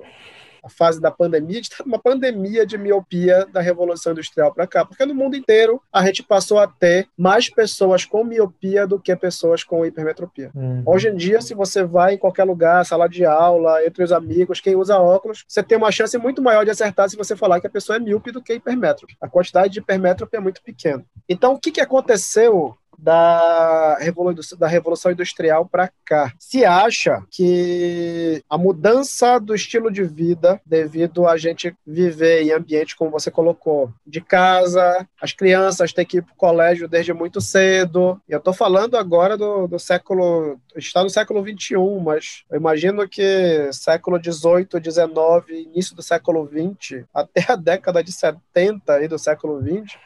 a 0.63 0.69
fase 0.69 1.01
da 1.01 1.11
pandemia, 1.11 1.51
a 1.51 1.53
gente 1.55 1.71
está 1.71 1.83
numa 1.83 1.99
pandemia 1.99 2.65
de 2.65 2.77
miopia 2.77 3.45
da 3.51 3.61
Revolução 3.61 4.13
Industrial 4.13 4.53
para 4.53 4.65
cá, 4.65 4.85
porque 4.85 5.05
no 5.05 5.13
mundo 5.13 5.35
inteiro 5.35 5.81
a 5.91 6.05
gente 6.05 6.23
passou 6.23 6.59
a 6.59 6.67
ter 6.67 7.07
mais 7.17 7.49
pessoas 7.49 8.05
com 8.05 8.23
miopia 8.23 8.87
do 8.87 8.99
que 8.99 9.15
pessoas 9.15 9.63
com 9.63 9.85
hipermetropia. 9.85 10.51
Uhum. 10.55 10.83
Hoje 10.85 11.09
em 11.09 11.15
dia, 11.15 11.41
se 11.41 11.53
você 11.53 11.83
vai 11.83 12.13
em 12.13 12.17
qualquer 12.17 12.45
lugar, 12.45 12.85
sala 12.85 13.07
de 13.07 13.25
aula, 13.25 13.85
entre 13.85 14.03
os 14.03 14.11
amigos, 14.11 14.61
quem 14.61 14.75
usa 14.75 14.97
óculos, 14.97 15.43
você 15.47 15.61
tem 15.61 15.77
uma 15.77 15.91
chance 15.91 16.17
muito 16.17 16.41
maior 16.41 16.63
de 16.63 16.71
acertar 16.71 17.09
se 17.09 17.17
você 17.17 17.35
falar 17.35 17.59
que 17.59 17.67
a 17.67 17.69
pessoa 17.69 17.97
é 17.97 17.99
míope 17.99 18.31
do 18.31 18.41
que 18.41 18.53
hipermétrope. 18.53 19.15
A 19.19 19.27
quantidade 19.27 19.73
de 19.73 19.79
hipermétrope 19.79 20.35
é 20.35 20.39
muito 20.39 20.61
pequena. 20.63 21.03
Então, 21.27 21.53
o 21.53 21.59
que, 21.59 21.71
que 21.71 21.81
aconteceu 21.81 22.75
da, 23.03 23.97
Revolução, 23.99 24.57
da 24.57 24.67
Revolução 24.67 25.11
Industrial 25.11 25.65
para 25.65 25.91
cá. 26.05 26.31
Se 26.39 26.63
acha 26.63 27.21
que 27.29 28.41
a 28.49 28.57
mudança 28.57 29.39
do 29.39 29.53
estilo 29.53 29.91
de 29.91 30.03
vida, 30.03 30.61
devido 30.65 31.27
a 31.27 31.35
gente 31.35 31.75
viver 31.85 32.43
em 32.43 32.51
ambiente, 32.51 32.95
como 32.95 33.11
você 33.11 33.29
colocou, 33.29 33.91
de 34.07 34.21
casa, 34.21 35.07
as 35.21 35.33
crianças 35.33 35.91
têm 35.91 36.05
que 36.05 36.17
ir 36.17 36.21
para 36.21 36.33
o 36.33 36.37
colégio 36.37 36.87
desde 36.87 37.13
muito 37.13 37.41
cedo. 37.41 38.21
Eu 38.27 38.37
estou 38.37 38.53
falando 38.53 38.95
agora 38.95 39.37
do, 39.37 39.67
do 39.67 39.77
século. 39.77 40.57
está 40.75 41.03
no 41.03 41.09
século 41.09 41.43
XXI, 41.43 41.75
mas 42.01 42.43
eu 42.49 42.57
imagino 42.57 43.07
que 43.07 43.69
século 43.73 44.17
XVIII, 44.17 44.81
XIX, 44.81 45.67
início 45.67 45.95
do 45.95 46.01
século 46.01 46.47
XX, 46.47 47.03
até 47.13 47.51
a 47.51 47.55
década 47.55 48.01
de 48.01 48.13
70 48.13 48.93
aí 48.93 49.07
do 49.07 49.19
século 49.19 49.61
XX 49.61 49.97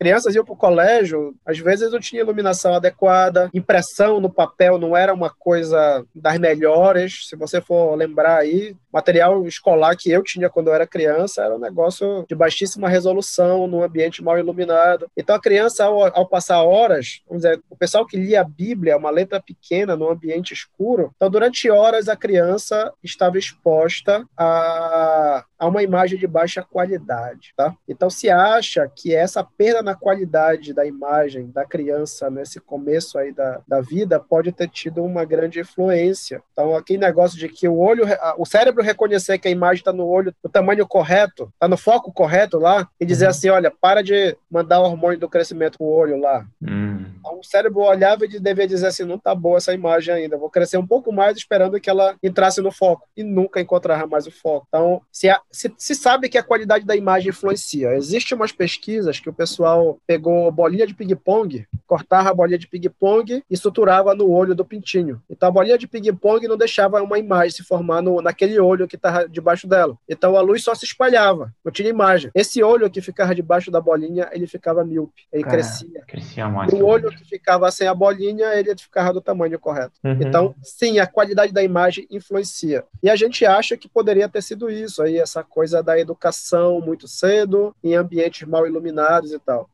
crianças 0.00 0.34
iam 0.34 0.42
para 0.42 0.54
o 0.54 0.56
colégio, 0.56 1.34
às 1.44 1.58
vezes 1.58 1.92
não 1.92 2.00
tinha 2.00 2.22
iluminação 2.22 2.72
adequada, 2.74 3.50
impressão 3.52 4.18
no 4.18 4.32
papel 4.32 4.78
não 4.78 4.96
era 4.96 5.12
uma 5.12 5.28
coisa 5.28 6.02
das 6.14 6.38
melhores. 6.38 7.28
Se 7.28 7.36
você 7.36 7.60
for 7.60 7.94
lembrar 7.94 8.38
aí, 8.38 8.74
material 8.90 9.46
escolar 9.46 9.94
que 9.94 10.10
eu 10.10 10.22
tinha 10.22 10.48
quando 10.48 10.68
eu 10.68 10.74
era 10.74 10.86
criança 10.86 11.42
era 11.42 11.54
um 11.54 11.58
negócio 11.58 12.24
de 12.26 12.34
baixíssima 12.34 12.88
resolução, 12.88 13.66
num 13.66 13.82
ambiente 13.82 14.24
mal 14.24 14.38
iluminado. 14.38 15.06
Então 15.14 15.36
a 15.36 15.40
criança, 15.40 15.84
ao, 15.84 16.02
ao 16.16 16.26
passar 16.26 16.62
horas, 16.62 17.20
vamos 17.28 17.42
dizer, 17.42 17.60
o 17.68 17.76
pessoal 17.76 18.06
que 18.06 18.16
lia 18.16 18.40
a 18.40 18.44
Bíblia, 18.44 18.96
uma 18.96 19.10
letra 19.10 19.38
pequena, 19.38 19.94
num 19.94 20.08
ambiente 20.08 20.54
escuro, 20.54 21.12
então 21.14 21.28
durante 21.28 21.70
horas 21.70 22.08
a 22.08 22.16
criança 22.16 22.90
estava 23.02 23.38
exposta 23.38 24.24
a, 24.34 25.44
a 25.58 25.66
uma 25.66 25.82
imagem 25.82 26.18
de 26.18 26.26
baixa 26.26 26.62
qualidade, 26.62 27.52
tá? 27.54 27.74
Então 27.86 28.08
se 28.08 28.30
acha 28.30 28.90
que 28.96 29.14
essa 29.14 29.44
perda 29.60 29.82
na 29.82 29.94
qualidade 29.94 30.72
da 30.72 30.86
imagem 30.86 31.50
da 31.50 31.66
criança 31.66 32.30
nesse 32.30 32.58
começo 32.58 33.18
aí 33.18 33.30
da, 33.30 33.60
da 33.68 33.82
vida 33.82 34.18
pode 34.18 34.50
ter 34.52 34.66
tido 34.66 35.04
uma 35.04 35.22
grande 35.22 35.60
influência. 35.60 36.42
Então, 36.50 36.74
aquele 36.74 36.98
negócio 36.98 37.38
de 37.38 37.46
que 37.46 37.68
o 37.68 37.76
olho, 37.76 38.04
o 38.38 38.46
cérebro 38.46 38.82
reconhecer 38.82 39.36
que 39.36 39.48
a 39.48 39.50
imagem 39.50 39.82
está 39.82 39.92
no 39.92 40.06
olho, 40.06 40.34
no 40.42 40.48
tamanho 40.48 40.86
correto, 40.86 41.52
está 41.52 41.68
no 41.68 41.76
foco 41.76 42.10
correto 42.10 42.58
lá, 42.58 42.88
e 42.98 43.04
dizer 43.04 43.26
uhum. 43.26 43.30
assim: 43.30 43.48
olha, 43.50 43.70
para 43.70 44.02
de 44.02 44.34
mandar 44.50 44.80
o 44.80 44.84
hormônio 44.84 45.20
do 45.20 45.28
crescimento 45.28 45.76
pro 45.76 45.88
olho 45.88 46.18
lá. 46.18 46.46
Uhum. 46.62 47.04
Então, 47.18 47.38
o 47.38 47.44
cérebro 47.44 47.82
olhava 47.82 48.24
e 48.24 48.40
devia 48.40 48.66
dizer 48.66 48.86
assim: 48.86 49.04
não 49.04 49.18
tá 49.18 49.34
boa 49.34 49.58
essa 49.58 49.74
imagem 49.74 50.14
ainda, 50.14 50.38
vou 50.38 50.48
crescer 50.48 50.78
um 50.78 50.86
pouco 50.86 51.12
mais 51.12 51.36
esperando 51.36 51.78
que 51.78 51.90
ela 51.90 52.16
entrasse 52.22 52.62
no 52.62 52.72
foco, 52.72 53.06
e 53.14 53.22
nunca 53.22 53.60
encontrará 53.60 54.06
mais 54.06 54.26
o 54.26 54.32
foco. 54.32 54.64
Então, 54.68 55.02
se, 55.12 55.28
a, 55.28 55.38
se, 55.52 55.70
se 55.76 55.94
sabe 55.94 56.30
que 56.30 56.38
a 56.38 56.42
qualidade 56.42 56.86
da 56.86 56.96
imagem 56.96 57.28
influencia. 57.28 57.94
Existem 57.94 58.34
umas 58.34 58.52
pesquisas 58.52 59.20
que 59.20 59.28
o 59.28 59.34
pessoal 59.34 59.49
pessoal 59.50 59.98
pegou 60.06 60.50
bolinha 60.52 60.86
de 60.86 60.94
ping-pong, 60.94 61.66
cortava 61.86 62.30
a 62.30 62.34
bolinha 62.34 62.58
de 62.58 62.68
ping-pong 62.68 63.42
e 63.50 63.56
suturava 63.56 64.14
no 64.14 64.30
olho 64.30 64.54
do 64.54 64.64
pintinho. 64.64 65.20
Então 65.28 65.48
a 65.48 65.52
bolinha 65.52 65.76
de 65.76 65.88
ping-pong 65.88 66.46
não 66.46 66.56
deixava 66.56 67.02
uma 67.02 67.18
imagem 67.18 67.50
se 67.50 67.64
formar 67.64 68.00
no, 68.00 68.22
naquele 68.22 68.60
olho 68.60 68.86
que 68.86 68.94
estava 68.94 69.28
debaixo 69.28 69.66
dela. 69.66 69.96
Então 70.08 70.36
a 70.36 70.40
luz 70.40 70.62
só 70.62 70.74
se 70.74 70.84
espalhava, 70.84 71.52
não 71.64 71.72
tinha 71.72 71.88
imagem. 71.88 72.30
Esse 72.32 72.62
olho 72.62 72.88
que 72.88 73.00
ficava 73.00 73.34
debaixo 73.34 73.70
da 73.70 73.80
bolinha, 73.80 74.28
ele 74.32 74.46
ficava 74.46 74.84
míope, 74.84 75.26
ele 75.32 75.42
crescia. 75.42 76.04
Crescia 76.06 76.48
mais. 76.48 76.72
O 76.72 76.84
olho 76.84 77.10
que 77.10 77.24
ficava 77.24 77.70
sem 77.72 77.88
a 77.88 77.94
bolinha, 77.94 78.54
ele 78.54 78.76
ficava 78.76 79.12
do 79.12 79.20
tamanho 79.20 79.58
correto. 79.58 79.98
Uhum. 80.04 80.18
Então, 80.20 80.54
sim, 80.62 81.00
a 81.00 81.06
qualidade 81.06 81.52
da 81.52 81.62
imagem 81.62 82.06
influencia. 82.08 82.84
E 83.02 83.10
a 83.10 83.16
gente 83.16 83.44
acha 83.44 83.76
que 83.76 83.88
poderia 83.88 84.28
ter 84.28 84.42
sido 84.42 84.70
isso 84.70 85.02
aí, 85.02 85.18
essa 85.18 85.42
coisa 85.42 85.82
da 85.82 85.98
educação 85.98 86.80
muito 86.80 87.08
cedo, 87.08 87.74
em 87.82 87.94
ambientes 87.94 88.46
mal 88.46 88.66
iluminados 88.66 89.32
e 89.32 89.38
tal. 89.44 89.68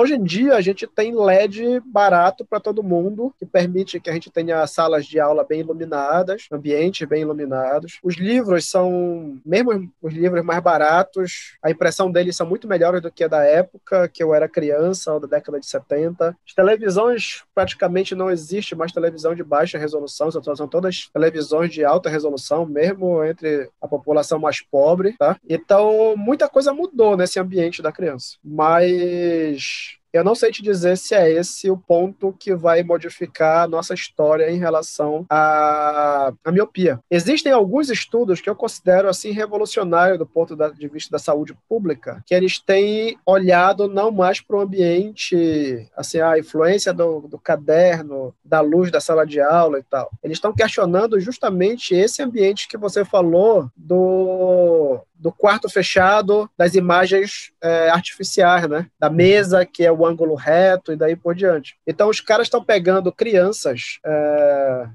Hoje 0.00 0.14
em 0.14 0.22
dia, 0.22 0.54
a 0.54 0.60
gente 0.60 0.86
tem 0.86 1.12
LED 1.12 1.82
barato 1.84 2.44
para 2.44 2.60
todo 2.60 2.84
mundo, 2.84 3.34
que 3.36 3.44
permite 3.44 3.98
que 3.98 4.08
a 4.08 4.12
gente 4.12 4.30
tenha 4.30 4.64
salas 4.64 5.04
de 5.04 5.18
aula 5.18 5.42
bem 5.42 5.58
iluminadas, 5.58 6.46
ambientes 6.52 7.08
bem 7.08 7.22
iluminados. 7.22 7.98
Os 8.00 8.14
livros 8.14 8.70
são, 8.70 9.40
mesmo 9.44 9.90
os 10.00 10.14
livros 10.14 10.44
mais 10.44 10.62
baratos, 10.62 11.56
a 11.60 11.68
impressão 11.68 12.12
deles 12.12 12.36
são 12.36 12.46
muito 12.46 12.68
melhores 12.68 13.02
do 13.02 13.10
que 13.10 13.24
a 13.24 13.28
da 13.28 13.42
época 13.42 14.08
que 14.08 14.22
eu 14.22 14.32
era 14.32 14.48
criança, 14.48 15.12
ou 15.12 15.18
da 15.18 15.26
década 15.26 15.58
de 15.58 15.66
70. 15.66 16.28
As 16.46 16.54
televisões, 16.54 17.42
praticamente 17.52 18.14
não 18.14 18.30
existe 18.30 18.76
mais 18.76 18.92
televisão 18.92 19.34
de 19.34 19.42
baixa 19.42 19.78
resolução, 19.78 20.30
são 20.30 20.68
todas 20.68 21.10
televisões 21.12 21.72
de 21.72 21.84
alta 21.84 22.08
resolução, 22.08 22.64
mesmo 22.64 23.24
entre 23.24 23.68
a 23.82 23.88
população 23.88 24.38
mais 24.38 24.60
pobre, 24.60 25.16
tá? 25.18 25.36
Então, 25.48 26.14
muita 26.16 26.48
coisa 26.48 26.72
mudou 26.72 27.16
nesse 27.16 27.40
ambiente 27.40 27.82
da 27.82 27.90
criança. 27.90 28.36
Mas 28.44 29.87
much. 29.88 30.07
Eu 30.12 30.24
não 30.24 30.34
sei 30.34 30.50
te 30.50 30.62
dizer 30.62 30.96
se 30.96 31.14
é 31.14 31.30
esse 31.30 31.70
o 31.70 31.76
ponto 31.76 32.34
que 32.38 32.54
vai 32.54 32.82
modificar 32.82 33.64
a 33.64 33.68
nossa 33.68 33.94
história 33.94 34.50
em 34.50 34.58
relação 34.58 35.26
à, 35.28 36.32
à 36.44 36.52
miopia. 36.52 37.00
Existem 37.10 37.52
alguns 37.52 37.90
estudos 37.90 38.40
que 38.40 38.48
eu 38.48 38.56
considero 38.56 39.08
assim 39.08 39.30
revolucionários 39.30 40.18
do 40.18 40.26
ponto 40.26 40.56
de 40.56 40.88
vista 40.88 41.10
da 41.10 41.18
saúde 41.18 41.56
pública, 41.68 42.22
que 42.26 42.34
eles 42.34 42.58
têm 42.58 43.18
olhado 43.24 43.88
não 43.88 44.10
mais 44.10 44.40
para 44.40 44.56
o 44.56 44.60
ambiente, 44.60 45.88
assim, 45.96 46.20
a 46.20 46.38
influência 46.38 46.92
do, 46.92 47.20
do 47.22 47.38
caderno, 47.38 48.34
da 48.44 48.60
luz 48.60 48.90
da 48.90 49.00
sala 49.00 49.26
de 49.26 49.40
aula 49.40 49.78
e 49.78 49.82
tal. 49.82 50.10
Eles 50.22 50.36
estão 50.36 50.54
questionando 50.54 51.20
justamente 51.20 51.94
esse 51.94 52.22
ambiente 52.22 52.68
que 52.68 52.76
você 52.76 53.04
falou 53.04 53.70
do 53.76 55.00
do 55.18 55.32
quarto 55.32 55.68
fechado, 55.68 56.48
das 56.56 56.74
imagens 56.74 57.50
é, 57.60 57.90
artificiais, 57.90 58.68
né? 58.68 58.86
Da 58.98 59.10
mesa, 59.10 59.66
que 59.66 59.84
é 59.84 59.90
o 59.98 60.06
ângulo 60.06 60.34
reto, 60.34 60.92
e 60.92 60.96
daí 60.96 61.16
por 61.16 61.34
diante. 61.34 61.76
Então, 61.86 62.08
os 62.08 62.20
caras 62.20 62.46
estão 62.46 62.62
pegando 62.62 63.12
crianças 63.12 63.98
é, 64.04 64.86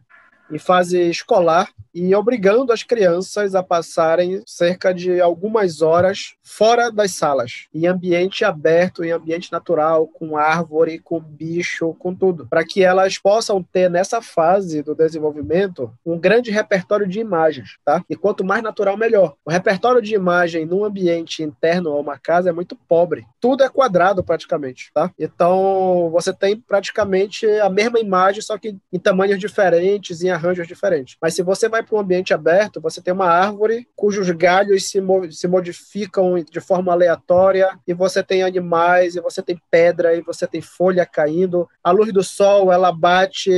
em 0.52 0.60
fase 0.60 1.10
escolar 1.10 1.70
e 1.94 2.14
obrigando 2.16 2.72
as 2.72 2.84
crianças 2.84 3.56
a 3.56 3.64
passarem 3.64 4.42
cerca 4.46 4.94
de 4.94 5.20
algumas 5.20 5.82
horas 5.82 6.36
fora 6.44 6.92
das 6.92 7.12
salas, 7.12 7.68
em 7.74 7.88
ambiente 7.88 8.44
aberto, 8.44 9.04
em 9.04 9.12
ambiente 9.12 9.52
natural, 9.52 10.08
com 10.08 10.38
árvore, 10.38 11.00
com 11.00 11.20
bicho, 11.20 11.96
com 11.98 12.14
tudo, 12.14 12.46
para 12.48 12.66
que 12.66 12.84
elas 12.84 13.18
possam 13.18 13.64
ter 13.64 13.90
nessa 13.90 14.22
fase 14.22 14.84
do 14.84 14.94
desenvolvimento 14.94 15.92
um 16.06 16.20
grande 16.20 16.52
repertório 16.52 17.08
de 17.08 17.20
imagens, 17.20 17.78
tá? 17.86 18.04
E 18.10 18.16
quanto 18.16 18.44
mais 18.44 18.62
natural, 18.62 18.98
melhor. 18.98 19.36
O 19.46 19.52
repertório 19.52 20.02
de 20.02 20.14
imagem 20.14 20.66
num 20.66 20.84
ambiente 20.84 21.42
interno 21.42 21.92
a 21.92 22.00
uma 22.00 22.18
casa 22.18 22.50
é 22.50 22.54
muito 22.54 22.76
pobre. 22.76 23.26
Tudo 23.40 23.64
é 23.64 23.70
quadrado 23.70 24.24
praticamente, 24.24 24.92
tá? 24.94 25.12
Então 25.18 26.10
você 26.12 26.34
tem 26.34 26.60
praticamente 26.60 27.46
a 27.46 27.70
mesma 27.70 28.00
imagem, 28.00 28.42
só 28.42 28.58
que 28.58 28.76
em 28.92 29.00
tamanhos 29.00 29.40
diferentes, 29.40 30.22
em 30.22 30.30
arranjos 30.30 30.68
diferentes. 30.68 31.16
Mas 31.22 31.34
se 31.34 31.42
você 31.42 31.70
vai 31.70 31.82
para 31.84 31.96
um 31.96 32.00
ambiente 32.00 32.34
aberto, 32.34 32.82
você 32.82 33.02
tem 33.02 33.14
uma 33.14 33.28
árvore 33.28 33.88
cujos 33.96 34.30
galhos 34.32 34.90
se, 34.90 35.00
mo 35.00 35.32
se 35.32 35.48
modificam 35.48 36.33
de 36.42 36.60
forma 36.60 36.92
aleatória, 36.92 37.78
e 37.88 37.94
você 37.94 38.24
tem 38.24 38.44
animais, 38.44 39.16
e 39.16 39.22
você 39.22 39.42
tem 39.42 39.60
pedra, 39.70 40.16
e 40.16 40.22
você 40.22 40.48
tem 40.48 40.62
folha 40.62 41.06
caindo. 41.06 41.68
A 41.84 41.92
luz 41.92 42.12
do 42.14 42.24
sol, 42.24 42.72
ela 42.72 42.92
bate, 42.92 43.52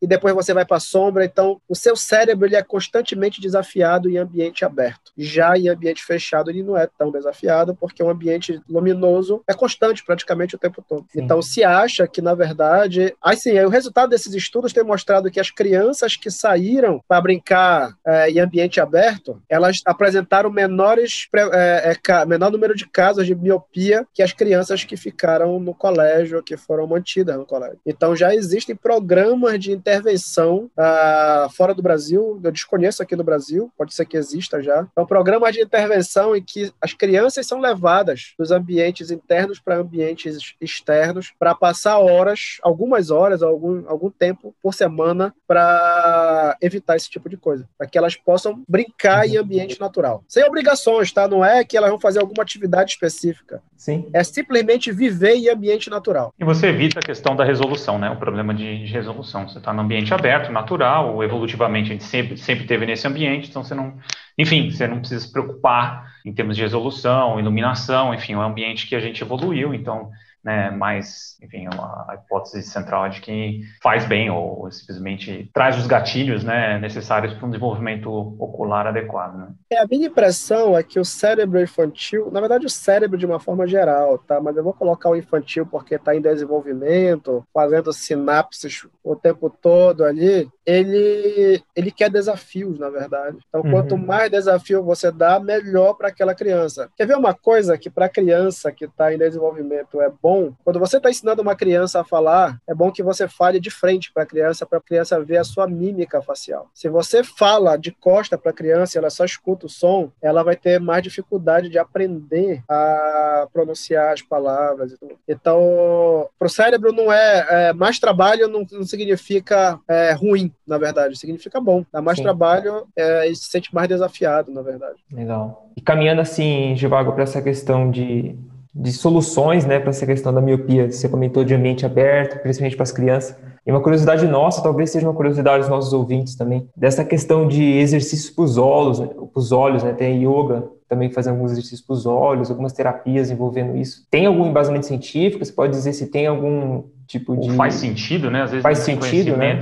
e 0.00 0.06
depois 0.06 0.34
você 0.34 0.54
vai 0.54 0.64
para 0.64 0.76
a 0.76 0.80
sombra. 0.80 1.24
Então, 1.24 1.60
o 1.68 1.74
seu 1.74 1.96
cérebro 1.96 2.46
ele 2.46 2.56
é 2.56 2.62
constantemente 2.62 3.40
desafiado 3.40 4.08
em 4.08 4.18
ambiente 4.18 4.64
aberto. 4.64 5.12
Já 5.16 5.56
em 5.56 5.68
ambiente 5.68 6.04
fechado, 6.04 6.50
ele 6.50 6.62
não 6.62 6.76
é 6.76 6.88
tão 6.98 7.10
desafiado, 7.10 7.74
porque 7.74 8.02
um 8.02 8.10
ambiente 8.10 8.60
luminoso 8.68 9.42
é 9.46 9.54
constante 9.54 10.04
praticamente 10.04 10.54
o 10.54 10.58
tempo 10.58 10.84
todo. 10.86 11.06
Sim. 11.10 11.22
Então, 11.22 11.42
se 11.42 11.64
acha 11.64 12.06
que, 12.06 12.22
na 12.22 12.34
verdade, 12.34 13.14
assim, 13.20 13.58
o 13.60 13.68
resultado 13.68 14.10
desses 14.10 14.34
estudos 14.34 14.72
tem 14.72 14.84
mostrado 14.84 15.30
que 15.30 15.40
as 15.40 15.50
crianças 15.50 16.16
que 16.16 16.30
saíram 16.30 17.02
para 17.06 17.20
brincar 17.20 17.94
é, 18.06 18.30
em 18.30 18.38
ambiente 18.38 18.80
aberto, 18.80 19.40
elas 19.48 19.80
apresentaram 19.84 20.50
menores, 20.50 21.28
é, 21.34 21.92
é, 21.92 22.21
menor 22.26 22.50
número 22.50 22.74
de 22.74 22.86
casos 22.86 23.26
de 23.26 23.34
miopia 23.34 24.06
que 24.12 24.22
as 24.22 24.32
crianças 24.32 24.84
que 24.84 24.96
ficaram 24.96 25.58
no 25.58 25.74
colégio, 25.74 26.42
que 26.42 26.56
foram 26.56 26.86
mantidas 26.86 27.36
no 27.36 27.46
colégio. 27.46 27.78
Então, 27.86 28.14
já 28.14 28.34
existem 28.34 28.74
programas 28.74 29.58
de 29.58 29.72
intervenção 29.72 30.70
uh, 30.76 31.50
fora 31.50 31.74
do 31.74 31.82
Brasil, 31.82 32.40
eu 32.42 32.52
desconheço 32.52 33.02
aqui 33.02 33.16
no 33.16 33.24
Brasil, 33.24 33.70
pode 33.76 33.94
ser 33.94 34.04
que 34.06 34.16
exista 34.16 34.62
já. 34.62 34.86
É 34.96 35.00
um 35.00 35.06
programa 35.06 35.50
de 35.52 35.60
intervenção 35.60 36.34
em 36.36 36.42
que 36.42 36.72
as 36.80 36.92
crianças 36.92 37.46
são 37.46 37.60
levadas 37.60 38.34
dos 38.38 38.50
ambientes 38.50 39.10
internos 39.10 39.58
para 39.58 39.76
ambientes 39.76 40.54
externos 40.60 41.32
para 41.38 41.54
passar 41.54 41.98
horas, 41.98 42.58
algumas 42.62 43.10
horas, 43.10 43.42
algum, 43.42 43.88
algum 43.88 44.10
tempo 44.10 44.54
por 44.62 44.74
semana 44.74 45.34
para 45.46 46.56
evitar 46.60 46.96
esse 46.96 47.10
tipo 47.10 47.28
de 47.28 47.36
coisa, 47.36 47.68
para 47.76 47.86
que 47.86 47.98
elas 47.98 48.16
possam 48.16 48.62
brincar 48.68 49.26
em 49.26 49.36
ambiente 49.36 49.80
natural. 49.80 50.24
Sem 50.28 50.44
obrigações, 50.44 51.12
tá? 51.12 51.28
Não 51.28 51.44
é 51.44 51.64
que 51.64 51.76
elas 51.76 51.90
vão 51.90 52.00
fazer 52.00 52.11
alguma 52.18 52.42
atividade 52.42 52.92
específica. 52.92 53.62
Sim. 53.76 54.08
É 54.12 54.22
simplesmente 54.22 54.92
viver 54.92 55.34
em 55.34 55.48
ambiente 55.48 55.90
natural. 55.90 56.32
E 56.38 56.44
você 56.44 56.68
evita 56.68 57.00
a 57.00 57.02
questão 57.02 57.34
da 57.34 57.44
resolução, 57.44 57.98
né? 57.98 58.10
O 58.10 58.16
problema 58.16 58.54
de, 58.54 58.84
de 58.86 58.92
resolução. 58.92 59.48
Você 59.48 59.58
está 59.58 59.72
no 59.72 59.82
ambiente 59.82 60.12
aberto, 60.14 60.52
natural, 60.52 61.22
evolutivamente 61.22 61.90
a 61.90 61.92
gente 61.92 62.04
sempre, 62.04 62.36
sempre 62.36 62.66
teve 62.66 62.86
nesse 62.86 63.06
ambiente, 63.06 63.48
então 63.48 63.64
você 63.64 63.74
não 63.74 63.94
enfim, 64.38 64.70
você 64.70 64.86
não 64.86 64.98
precisa 64.98 65.26
se 65.26 65.32
preocupar 65.32 66.12
em 66.24 66.32
termos 66.32 66.56
de 66.56 66.62
resolução, 66.62 67.38
iluminação, 67.38 68.14
enfim, 68.14 68.32
é 68.32 68.38
um 68.38 68.42
ambiente 68.42 68.86
que 68.86 68.94
a 68.94 69.00
gente 69.00 69.22
evoluiu, 69.22 69.74
então 69.74 70.10
né, 70.44 70.70
mas, 70.70 71.36
enfim, 71.40 71.66
a 71.68 72.14
hipótese 72.14 72.62
central 72.62 73.06
é 73.06 73.08
de 73.10 73.20
que 73.20 73.60
faz 73.82 74.04
bem 74.04 74.30
ou, 74.30 74.70
simplesmente 74.70 75.48
traz 75.52 75.78
os 75.78 75.86
gatilhos 75.86 76.42
né, 76.42 76.78
necessários 76.78 77.32
para 77.34 77.46
um 77.46 77.50
desenvolvimento 77.50 78.10
ocular 78.38 78.86
adequado. 78.86 79.36
Né? 79.36 79.48
É, 79.70 79.78
a 79.78 79.86
minha 79.86 80.08
impressão 80.08 80.76
é 80.76 80.82
que 80.82 80.98
o 80.98 81.04
cérebro 81.04 81.60
infantil, 81.60 82.30
na 82.30 82.40
verdade 82.40 82.66
o 82.66 82.70
cérebro 82.70 83.16
de 83.16 83.26
uma 83.26 83.38
forma 83.38 83.66
geral, 83.66 84.18
tá? 84.18 84.40
mas 84.40 84.56
eu 84.56 84.64
vou 84.64 84.72
colocar 84.72 85.10
o 85.10 85.16
infantil 85.16 85.64
porque 85.66 85.94
está 85.94 86.14
em 86.14 86.20
desenvolvimento, 86.20 87.44
fazendo 87.54 87.92
sinapses 87.92 88.86
o 89.02 89.14
tempo 89.14 89.48
todo 89.48 90.04
ali, 90.04 90.48
ele, 90.66 91.62
ele 91.74 91.90
quer 91.90 92.10
desafios, 92.10 92.78
na 92.78 92.88
verdade. 92.88 93.38
Então, 93.48 93.62
uhum. 93.62 93.70
quanto 93.70 93.96
mais 93.96 94.30
desafio 94.30 94.82
você 94.82 95.10
dá, 95.10 95.38
melhor 95.40 95.94
para 95.94 96.08
aquela 96.08 96.34
criança. 96.34 96.90
Quer 96.96 97.06
ver 97.06 97.16
uma 97.16 97.34
coisa 97.34 97.76
que 97.76 97.90
para 97.90 98.06
a 98.06 98.08
criança 98.08 98.72
que 98.72 98.84
está 98.84 99.12
em 99.12 99.18
desenvolvimento 99.18 100.00
é 100.00 100.10
bom? 100.22 100.52
quando 100.64 100.78
você 100.78 100.96
está 100.96 101.10
ensinando 101.10 101.42
uma 101.42 101.56
criança 101.56 102.00
a 102.00 102.04
falar, 102.04 102.58
é 102.66 102.74
bom 102.74 102.90
que 102.90 103.02
você 103.02 103.28
fale 103.28 103.60
de 103.60 103.70
frente 103.70 104.12
para 104.12 104.22
a 104.22 104.26
criança, 104.26 104.64
para 104.64 104.78
a 104.78 104.82
criança 104.82 105.20
ver 105.22 105.38
a 105.38 105.44
sua 105.44 105.66
mímica 105.66 106.22
facial. 106.22 106.70
Se 106.72 106.88
você 106.88 107.22
fala 107.22 107.76
de 107.76 107.90
costa 107.90 108.38
para 108.38 108.50
a 108.50 108.54
criança 108.54 108.96
e 108.96 108.98
ela 108.98 109.10
só 109.10 109.24
escuta 109.24 109.66
o 109.66 109.68
som, 109.68 110.10
ela 110.20 110.42
vai 110.42 110.56
ter 110.56 110.80
mais 110.80 111.02
dificuldade 111.02 111.68
de 111.68 111.78
aprender 111.78 112.62
a 112.68 113.46
pronunciar 113.52 114.12
as 114.12 114.22
palavras. 114.22 114.96
Então, 115.28 116.28
para 116.38 116.46
o 116.46 116.50
cérebro 116.50 116.92
não 116.92 117.12
é, 117.12 117.46
é, 117.48 117.72
mais 117.72 117.98
trabalho 117.98 118.48
não, 118.48 118.66
não 118.70 118.84
significa 118.84 119.78
é, 119.88 120.12
ruim, 120.12 120.51
na 120.66 120.78
verdade, 120.78 121.18
significa 121.18 121.60
bom. 121.60 121.84
Dá 121.92 122.00
mais 122.00 122.18
Sim. 122.18 122.24
trabalho 122.24 122.86
é, 122.96 123.28
e 123.28 123.36
se 123.36 123.50
sente 123.50 123.74
mais 123.74 123.88
desafiado, 123.88 124.52
na 124.52 124.62
verdade. 124.62 124.96
Legal. 125.12 125.70
E 125.76 125.80
caminhando 125.80 126.20
assim, 126.20 126.74
Givago, 126.76 127.12
para 127.12 127.24
essa 127.24 127.40
questão 127.40 127.90
de 127.90 128.36
de 128.74 128.90
soluções 128.90 129.66
né, 129.66 129.78
para 129.78 129.90
essa 129.90 130.06
questão 130.06 130.32
da 130.32 130.40
miopia. 130.40 130.90
Você 130.90 131.08
comentou 131.08 131.44
de 131.44 131.54
ambiente 131.54 131.84
aberto, 131.84 132.40
principalmente 132.40 132.74
para 132.76 132.84
as 132.84 132.92
crianças. 132.92 133.36
E 133.66 133.70
uma 133.70 133.80
curiosidade 133.80 134.26
nossa, 134.26 134.62
talvez 134.62 134.90
seja 134.90 135.06
uma 135.06 135.14
curiosidade 135.14 135.60
dos 135.60 135.68
nossos 135.68 135.92
ouvintes 135.92 136.34
também, 136.34 136.68
dessa 136.76 137.04
questão 137.04 137.46
de 137.46 137.62
exercícios 137.62 138.30
para 138.30 138.44
os 138.44 138.58
olhos, 138.58 139.02
os 139.34 139.52
olhos, 139.52 139.84
né? 139.84 139.92
Tem 139.92 140.24
yoga 140.24 140.64
também 140.88 141.10
fazendo 141.10 141.34
alguns 141.34 141.52
exercícios 141.52 141.80
para 141.80 141.94
os 141.94 142.04
olhos, 142.04 142.50
algumas 142.50 142.72
terapias 142.72 143.30
envolvendo 143.30 143.76
isso. 143.76 144.04
Tem 144.10 144.26
algum 144.26 144.48
embasamento 144.48 144.86
científico? 144.86 145.44
Você 145.44 145.52
pode 145.52 145.72
dizer 145.72 145.92
se 145.92 146.08
tem 146.08 146.26
algum 146.26 146.82
tipo 147.06 147.36
de... 147.36 147.54
faz 147.54 147.74
sentido, 147.74 148.30
né? 148.30 148.42
Às 148.42 148.50
vezes 148.50 148.62
faz 148.62 148.78
sentido, 148.78 149.36
né? 149.36 149.60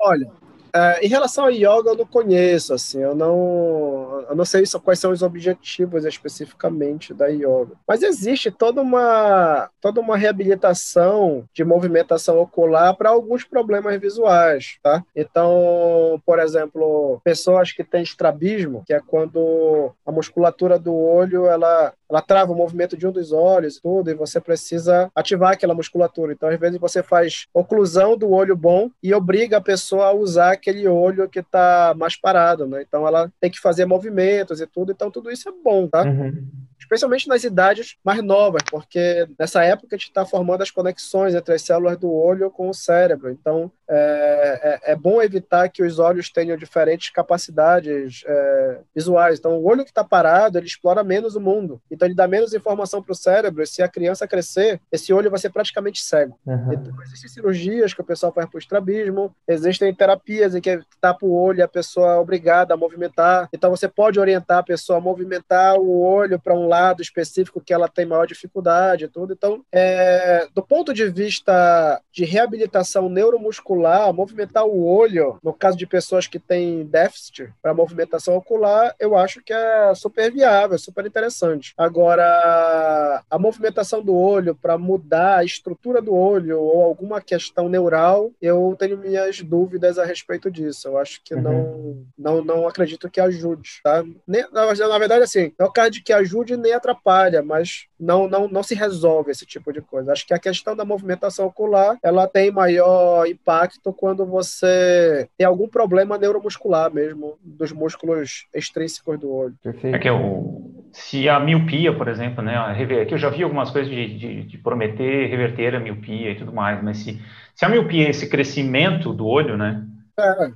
Olha, 0.00 0.30
é, 0.72 1.04
em 1.04 1.08
relação 1.08 1.46
a 1.46 1.50
yoga, 1.50 1.90
eu 1.90 1.96
não 1.96 2.06
conheço, 2.06 2.72
assim, 2.72 3.00
eu 3.00 3.14
não, 3.14 4.24
eu 4.28 4.36
não 4.36 4.44
sei 4.44 4.62
quais 4.82 4.98
são 4.98 5.10
os 5.10 5.22
objetivos 5.22 6.04
especificamente 6.04 7.12
da 7.12 7.26
yoga. 7.26 7.72
Mas 7.86 8.02
existe 8.02 8.50
toda 8.50 8.80
uma, 8.80 9.68
toda 9.80 10.00
uma 10.00 10.16
reabilitação 10.16 11.44
de 11.52 11.64
movimentação 11.64 12.38
ocular 12.38 12.94
para 12.96 13.10
alguns 13.10 13.44
problemas 13.44 14.00
visuais, 14.00 14.78
tá? 14.82 15.04
Então, 15.14 16.20
por 16.24 16.38
exemplo, 16.38 17.20
pessoas 17.24 17.72
que 17.72 17.82
têm 17.82 18.02
estrabismo, 18.02 18.84
que 18.86 18.94
é 18.94 19.00
quando 19.00 19.92
a 20.06 20.12
musculatura 20.12 20.78
do 20.78 20.94
olho 20.94 21.46
ela 21.46 21.92
ela 22.10 22.20
trava 22.20 22.52
o 22.52 22.56
movimento 22.56 22.96
de 22.96 23.06
um 23.06 23.12
dos 23.12 23.32
olhos 23.32 23.76
e 23.76 23.82
tudo, 23.82 24.10
e 24.10 24.14
você 24.14 24.40
precisa 24.40 25.10
ativar 25.14 25.52
aquela 25.52 25.74
musculatura. 25.74 26.32
Então, 26.32 26.48
às 26.48 26.58
vezes, 26.58 26.78
você 26.78 27.02
faz 27.02 27.46
oclusão 27.54 28.16
do 28.16 28.30
olho 28.30 28.56
bom 28.56 28.90
e 29.02 29.14
obriga 29.14 29.58
a 29.58 29.60
pessoa 29.60 30.06
a 30.06 30.12
usar 30.12 30.52
aquele 30.52 30.88
olho 30.88 31.28
que 31.28 31.38
está 31.38 31.94
mais 31.96 32.16
parado, 32.16 32.66
né? 32.66 32.82
Então, 32.82 33.06
ela 33.06 33.32
tem 33.40 33.50
que 33.50 33.60
fazer 33.60 33.84
movimentos 33.84 34.60
e 34.60 34.66
tudo. 34.66 34.92
Então, 34.92 35.10
tudo 35.10 35.30
isso 35.30 35.48
é 35.48 35.52
bom, 35.62 35.86
tá? 35.86 36.02
Uhum 36.02 36.46
especialmente 36.90 37.28
nas 37.28 37.44
idades 37.44 37.96
mais 38.02 38.20
novas, 38.20 38.62
porque 38.68 39.28
nessa 39.38 39.62
época 39.62 39.94
a 39.94 39.98
gente 39.98 40.08
está 40.08 40.26
formando 40.26 40.62
as 40.62 40.72
conexões 40.72 41.34
entre 41.34 41.54
as 41.54 41.62
células 41.62 41.96
do 41.96 42.10
olho 42.10 42.50
com 42.50 42.68
o 42.68 42.74
cérebro. 42.74 43.30
Então, 43.30 43.70
é, 43.92 44.80
é, 44.84 44.92
é 44.92 44.96
bom 44.96 45.20
evitar 45.20 45.68
que 45.68 45.82
os 45.82 45.98
olhos 45.98 46.30
tenham 46.30 46.56
diferentes 46.56 47.10
capacidades 47.10 48.22
é, 48.24 48.78
visuais. 48.94 49.38
Então, 49.38 49.58
o 49.58 49.64
olho 49.64 49.82
que 49.82 49.90
está 49.90 50.04
parado, 50.04 50.56
ele 50.56 50.66
explora 50.66 51.02
menos 51.02 51.34
o 51.34 51.40
mundo. 51.40 51.82
Então, 51.90 52.06
ele 52.06 52.14
dá 52.14 52.28
menos 52.28 52.54
informação 52.54 53.02
para 53.02 53.12
o 53.12 53.16
cérebro. 53.16 53.62
E 53.62 53.66
se 53.66 53.82
a 53.82 53.88
criança 53.88 54.28
crescer, 54.28 54.80
esse 54.92 55.12
olho 55.12 55.28
vai 55.28 55.40
ser 55.40 55.50
praticamente 55.50 56.02
cego. 56.02 56.38
Uhum. 56.46 56.72
Então, 56.72 56.94
existem 57.02 57.28
cirurgias 57.28 57.92
que 57.92 58.00
o 58.00 58.04
pessoal 58.04 58.32
faz 58.32 58.48
para 58.48 58.56
o 58.56 58.60
estrabismo, 58.60 59.34
existem 59.48 59.92
terapias 59.92 60.54
em 60.54 60.60
que 60.60 60.80
tapa 61.00 61.26
o 61.26 61.34
olho 61.34 61.58
e 61.58 61.62
a 61.62 61.68
pessoa 61.68 62.14
é 62.14 62.18
obrigada 62.18 62.74
a 62.74 62.76
movimentar. 62.76 63.48
Então, 63.52 63.70
você 63.70 63.88
pode 63.88 64.20
orientar 64.20 64.58
a 64.58 64.62
pessoa 64.62 64.98
a 64.98 65.02
movimentar 65.02 65.76
o 65.76 66.00
olho 66.00 66.38
para 66.38 66.54
um 66.54 66.68
lado 66.68 67.02
específico 67.02 67.60
que 67.60 67.74
ela 67.74 67.88
tem 67.88 68.06
maior 68.06 68.26
dificuldade 68.26 69.06
e 69.06 69.08
tudo. 69.08 69.32
Então, 69.32 69.64
é, 69.72 70.46
do 70.54 70.62
ponto 70.62 70.94
de 70.94 71.08
vista 71.08 72.00
de 72.12 72.24
reabilitação 72.24 73.08
neuromuscular, 73.08 73.79
movimentar 74.12 74.64
o 74.64 74.84
olho, 74.84 75.38
no 75.42 75.52
caso 75.52 75.76
de 75.76 75.86
pessoas 75.86 76.26
que 76.26 76.38
têm 76.38 76.84
déficit 76.84 77.52
para 77.62 77.74
movimentação 77.74 78.36
ocular, 78.36 78.94
eu 78.98 79.16
acho 79.16 79.42
que 79.42 79.52
é 79.52 79.94
super 79.94 80.32
viável, 80.32 80.78
super 80.78 81.06
interessante. 81.06 81.72
Agora, 81.76 83.22
a 83.30 83.38
movimentação 83.38 84.02
do 84.02 84.14
olho 84.14 84.54
para 84.54 84.78
mudar 84.78 85.38
a 85.38 85.44
estrutura 85.44 86.00
do 86.00 86.14
olho 86.14 86.60
ou 86.60 86.82
alguma 86.82 87.20
questão 87.20 87.68
neural, 87.68 88.30
eu 88.40 88.74
tenho 88.78 88.98
minhas 88.98 89.40
dúvidas 89.42 89.98
a 89.98 90.04
respeito 90.04 90.50
disso. 90.50 90.88
Eu 90.88 90.98
acho 90.98 91.20
que 91.24 91.34
uhum. 91.34 91.42
não, 91.42 92.06
não, 92.18 92.44
não 92.44 92.68
acredito 92.68 93.10
que 93.10 93.20
ajude, 93.20 93.80
tá? 93.82 94.04
Nem, 94.26 94.44
na, 94.52 94.72
na 94.72 94.98
verdade, 94.98 95.24
assim, 95.24 95.52
é 95.58 95.64
o 95.64 95.72
caso 95.72 95.90
de 95.90 96.02
que 96.02 96.12
ajude 96.12 96.56
nem 96.56 96.72
atrapalha, 96.72 97.42
mas 97.42 97.86
não, 98.00 98.28
não, 98.28 98.48
não 98.48 98.62
se 98.62 98.74
resolve 98.74 99.30
esse 99.30 99.44
tipo 99.44 99.72
de 99.72 99.80
coisa. 99.80 100.12
Acho 100.12 100.26
que 100.26 100.34
a 100.34 100.38
questão 100.38 100.74
da 100.74 100.84
movimentação 100.84 101.46
ocular, 101.46 101.98
ela 102.02 102.26
tem 102.26 102.50
maior 102.50 103.26
impacto 103.26 103.92
quando 103.92 104.24
você 104.24 105.28
tem 105.36 105.46
algum 105.46 105.68
problema 105.68 106.16
neuromuscular 106.16 106.92
mesmo, 106.92 107.38
dos 107.44 107.72
músculos 107.72 108.46
extrínsecos 108.54 109.18
do 109.18 109.30
olho. 109.32 109.54
Perfeito. 109.62 109.94
É 109.94 109.98
que 109.98 110.10
o, 110.10 110.84
se 110.92 111.28
a 111.28 111.38
miopia, 111.38 111.92
por 111.92 112.08
exemplo, 112.08 112.42
né, 112.42 112.56
aqui 113.02 113.14
eu 113.14 113.18
já 113.18 113.28
vi 113.28 113.42
algumas 113.42 113.70
coisas 113.70 113.90
de, 113.90 114.18
de, 114.18 114.42
de 114.44 114.58
prometer 114.58 115.28
reverter 115.28 115.74
a 115.74 115.80
miopia 115.80 116.30
e 116.32 116.36
tudo 116.36 116.52
mais, 116.52 116.82
mas 116.82 116.98
se, 116.98 117.20
se 117.54 117.64
a 117.64 117.68
miopia 117.68 118.06
é 118.06 118.10
esse 118.10 118.28
crescimento 118.28 119.12
do 119.12 119.26
olho, 119.26 119.56
né, 119.56 119.84
é 120.18 120.50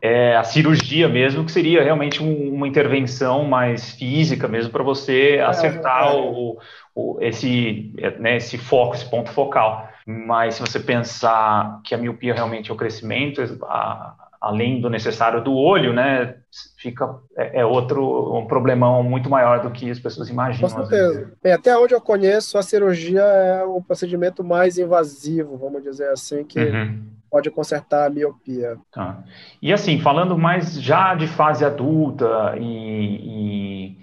é, 0.00 0.36
a 0.36 0.44
cirurgia 0.44 1.08
mesmo, 1.08 1.44
que 1.44 1.52
seria 1.52 1.82
realmente 1.82 2.22
um, 2.22 2.54
uma 2.54 2.68
intervenção 2.68 3.44
mais 3.44 3.90
física 3.90 4.46
mesmo 4.46 4.70
para 4.70 4.82
você 4.82 5.36
é, 5.36 5.42
acertar 5.42 6.08
é, 6.08 6.16
o, 6.16 6.58
o, 6.94 7.18
esse, 7.20 7.92
né, 8.18 8.36
esse 8.36 8.56
foco, 8.56 8.94
esse 8.94 9.08
ponto 9.08 9.30
focal. 9.30 9.88
Mas 10.06 10.54
se 10.54 10.60
você 10.60 10.80
pensar 10.80 11.80
que 11.84 11.94
a 11.94 11.98
miopia 11.98 12.34
realmente 12.34 12.70
é 12.70 12.74
o 12.74 12.76
crescimento, 12.76 13.40
a, 13.64 14.14
além 14.40 14.80
do 14.80 14.88
necessário 14.88 15.42
do 15.42 15.52
olho, 15.54 15.92
né, 15.92 16.36
fica 16.76 17.16
é, 17.36 17.60
é, 17.60 17.66
outro 17.66 18.36
um 18.36 18.46
problemão 18.46 19.02
muito 19.02 19.28
maior 19.28 19.60
do 19.60 19.70
que 19.70 19.90
as 19.90 19.98
pessoas 19.98 20.28
imaginam. 20.28 20.70
Com 20.70 20.86
certeza. 20.86 21.32
Bem, 21.42 21.52
até 21.52 21.76
onde 21.76 21.94
eu 21.94 22.00
conheço, 22.00 22.56
a 22.56 22.62
cirurgia 22.62 23.20
é 23.20 23.64
o 23.64 23.82
procedimento 23.82 24.44
mais 24.44 24.78
invasivo, 24.78 25.56
vamos 25.56 25.82
dizer 25.82 26.10
assim, 26.10 26.44
que 26.44 26.60
uhum. 26.60 27.02
Pode 27.30 27.50
consertar 27.50 28.06
a 28.06 28.10
miopia. 28.10 28.76
Tá. 28.92 29.22
E 29.60 29.72
assim, 29.72 30.00
falando 30.00 30.36
mais 30.36 30.80
já 30.80 31.14
de 31.14 31.26
fase 31.26 31.64
adulta 31.64 32.54
e, 32.58 33.96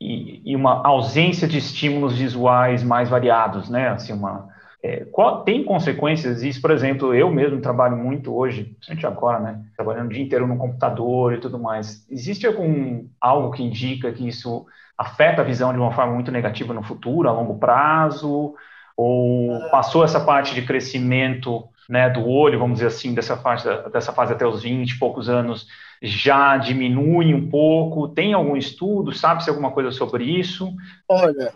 e, 0.00 0.42
e, 0.44 0.56
uma 0.56 0.86
ausência 0.86 1.46
de 1.46 1.58
estímulos 1.58 2.18
visuais 2.18 2.82
mais 2.82 3.08
variados, 3.08 3.68
né? 3.68 3.88
Assim, 3.88 4.12
uma 4.12 4.48
é, 4.86 5.04
qual, 5.06 5.42
tem 5.42 5.64
consequências 5.64 6.44
isso, 6.44 6.60
por 6.60 6.70
exemplo, 6.70 7.12
eu 7.12 7.28
mesmo 7.28 7.60
trabalho 7.60 7.96
muito 7.96 8.32
hoje, 8.32 8.64
principalmente 8.64 9.06
agora, 9.06 9.40
né, 9.40 9.64
trabalhando 9.74 10.06
o 10.06 10.12
dia 10.12 10.22
inteiro 10.22 10.46
no 10.46 10.56
computador 10.56 11.32
e 11.32 11.40
tudo 11.40 11.58
mais. 11.58 12.06
Existe 12.08 12.46
algum 12.46 13.04
algo 13.20 13.50
que 13.50 13.64
indica 13.64 14.12
que 14.12 14.28
isso 14.28 14.64
afeta 14.96 15.42
a 15.42 15.44
visão 15.44 15.72
de 15.72 15.78
uma 15.78 15.90
forma 15.92 16.14
muito 16.14 16.30
negativa 16.30 16.72
no 16.72 16.84
futuro, 16.84 17.28
a 17.28 17.32
longo 17.32 17.58
prazo? 17.58 18.54
Ou 18.96 19.60
passou 19.70 20.04
essa 20.04 20.20
parte 20.20 20.54
de 20.54 20.62
crescimento 20.62 21.64
né, 21.88 22.10
do 22.10 22.26
olho, 22.26 22.58
vamos 22.58 22.76
dizer 22.76 22.88
assim, 22.88 23.14
dessa 23.14 23.36
fase, 23.36 23.68
dessa 23.92 24.12
fase 24.12 24.32
até 24.32 24.46
os 24.46 24.62
20 24.62 24.90
e 24.90 24.98
poucos 24.98 25.28
anos, 25.28 25.68
já 26.02 26.56
diminui 26.56 27.34
um 27.34 27.48
pouco? 27.48 28.08
Tem 28.08 28.32
algum 28.32 28.56
estudo? 28.56 29.12
Sabe-se 29.12 29.50
alguma 29.50 29.70
coisa 29.70 29.90
sobre 29.90 30.24
isso? 30.24 30.72
Olha, 31.08 31.52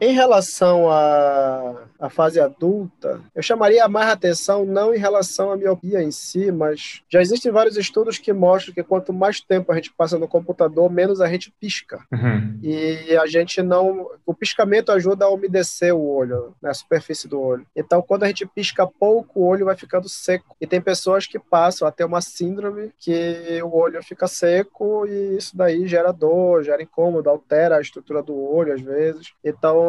em 0.00 0.12
relação 0.12 0.90
à, 0.90 1.74
à 1.98 2.08
fase 2.08 2.38
adulta, 2.40 3.20
eu 3.34 3.42
chamaria 3.42 3.88
mais 3.88 4.08
atenção 4.10 4.64
não 4.64 4.94
em 4.94 4.98
relação 4.98 5.50
à 5.50 5.56
miopia 5.56 6.02
em 6.02 6.10
si, 6.10 6.52
mas 6.52 7.02
já 7.08 7.20
existem 7.20 7.50
vários 7.50 7.76
estudos 7.76 8.18
que 8.18 8.32
mostram 8.32 8.74
que 8.74 8.82
quanto 8.82 9.12
mais 9.12 9.40
tempo 9.40 9.72
a 9.72 9.74
gente 9.74 9.92
passa 9.92 10.18
no 10.18 10.28
computador, 10.28 10.90
menos 10.90 11.20
a 11.20 11.28
gente 11.28 11.52
pisca. 11.60 12.00
Uhum. 12.12 12.58
E 12.62 13.16
a 13.16 13.26
gente 13.26 13.62
não. 13.62 14.08
O 14.24 14.34
piscamento 14.34 14.92
ajuda 14.92 15.24
a 15.24 15.30
umedecer 15.30 15.94
o 15.94 16.06
olho, 16.06 16.54
né, 16.62 16.70
a 16.70 16.74
superfície 16.74 17.26
do 17.26 17.40
olho. 17.40 17.66
Então, 17.74 18.00
quando 18.00 18.22
a 18.22 18.28
gente 18.28 18.46
pisca 18.46 18.86
pouco, 18.86 19.40
o 19.40 19.46
olho 19.46 19.66
vai 19.66 19.76
ficando 19.76 20.08
seco. 20.08 20.56
E 20.60 20.66
tem 20.66 20.80
pessoas 20.80 21.26
que 21.26 21.38
passam 21.38 21.88
a 21.88 21.90
ter 21.90 22.04
uma 22.04 22.20
síndrome 22.20 22.92
que 22.98 23.60
o 23.62 23.74
olho 23.76 24.02
fica 24.02 24.28
seco 24.28 25.06
e 25.06 25.36
isso 25.36 25.56
daí 25.56 25.86
gera 25.86 26.12
dor, 26.12 26.62
gera 26.62 26.82
incômodo, 26.82 27.28
altera 27.28 27.76
a 27.76 27.80
estrutura 27.80 28.22
do 28.22 28.34
olho 28.36 28.72
às 28.72 28.80
vezes. 28.80 29.32
Então, 29.44 29.87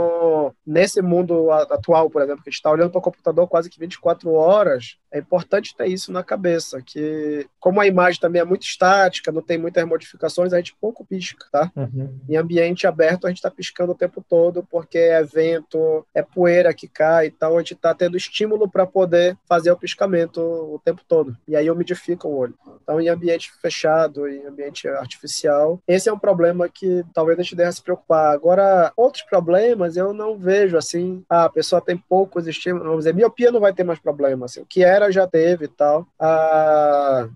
nesse 0.65 1.01
mundo 1.01 1.51
atual, 1.51 2.09
por 2.09 2.21
exemplo, 2.21 2.43
que 2.43 2.49
a 2.49 2.51
gente 2.51 2.57
está 2.57 2.71
olhando 2.71 2.91
para 2.91 2.99
o 2.99 3.01
computador 3.01 3.47
quase 3.47 3.69
que 3.69 3.79
24 3.79 4.31
horas, 4.33 4.97
é 5.11 5.19
importante 5.19 5.75
ter 5.75 5.87
isso 5.87 6.11
na 6.11 6.23
cabeça, 6.23 6.81
que 6.81 7.47
como 7.59 7.81
a 7.81 7.87
imagem 7.87 8.19
também 8.19 8.41
é 8.41 8.45
muito 8.45 8.63
estática, 8.63 9.31
não 9.31 9.41
tem 9.41 9.57
muitas 9.57 9.83
modificações, 9.85 10.53
a 10.53 10.57
gente 10.57 10.75
pouco 10.79 11.05
pisca, 11.05 11.45
tá? 11.51 11.71
Uhum. 11.75 12.19
Em 12.29 12.37
ambiente 12.37 12.85
aberto, 12.85 13.25
a 13.25 13.29
gente 13.29 13.37
está 13.37 13.49
piscando 13.49 13.91
o 13.91 13.95
tempo 13.95 14.23
todo, 14.27 14.65
porque 14.69 14.97
é 14.97 15.23
vento, 15.23 16.05
é 16.13 16.21
poeira 16.21 16.73
que 16.73 16.87
cai, 16.87 17.27
então 17.27 17.55
a 17.55 17.59
gente 17.59 17.73
está 17.73 17.93
tendo 17.93 18.17
estímulo 18.17 18.69
para 18.69 18.85
poder 18.85 19.37
fazer 19.47 19.71
o 19.71 19.77
piscamento 19.77 20.39
o 20.39 20.79
tempo 20.83 21.01
todo. 21.07 21.35
E 21.47 21.55
aí 21.55 21.69
umidifica 21.69 22.27
o 22.27 22.35
olho. 22.35 22.53
Então, 22.83 23.01
em 23.01 23.09
ambiente 23.09 23.51
fechado, 23.61 24.27
em 24.27 24.45
ambiente 24.45 24.87
artificial, 24.87 25.81
esse 25.87 26.07
é 26.09 26.13
um 26.13 26.19
problema 26.19 26.69
que 26.69 27.03
talvez 27.13 27.39
a 27.39 27.41
gente 27.41 27.55
deva 27.55 27.71
se 27.71 27.81
preocupar. 27.81 28.33
Agora, 28.33 28.91
outros 28.95 29.23
problemas 29.23 29.88
mas 29.89 29.97
eu 29.97 30.13
não 30.13 30.37
vejo 30.37 30.77
assim, 30.77 31.25
ah, 31.27 31.45
a 31.45 31.49
pessoa 31.49 31.81
tem 31.81 31.97
poucos 31.97 32.45
estímulos, 32.45 32.85
vamos 32.85 32.99
dizer, 32.99 33.15
miopia 33.15 33.51
não 33.51 33.59
vai 33.59 33.73
ter 33.73 33.83
mais 33.83 33.97
problema, 33.97 34.45
assim, 34.45 34.61
o 34.61 34.65
que 34.65 34.83
era 34.83 35.11
já 35.11 35.25
teve 35.25 35.65
e 35.65 35.67
tal. 35.67 36.07
Ah, 36.19 37.27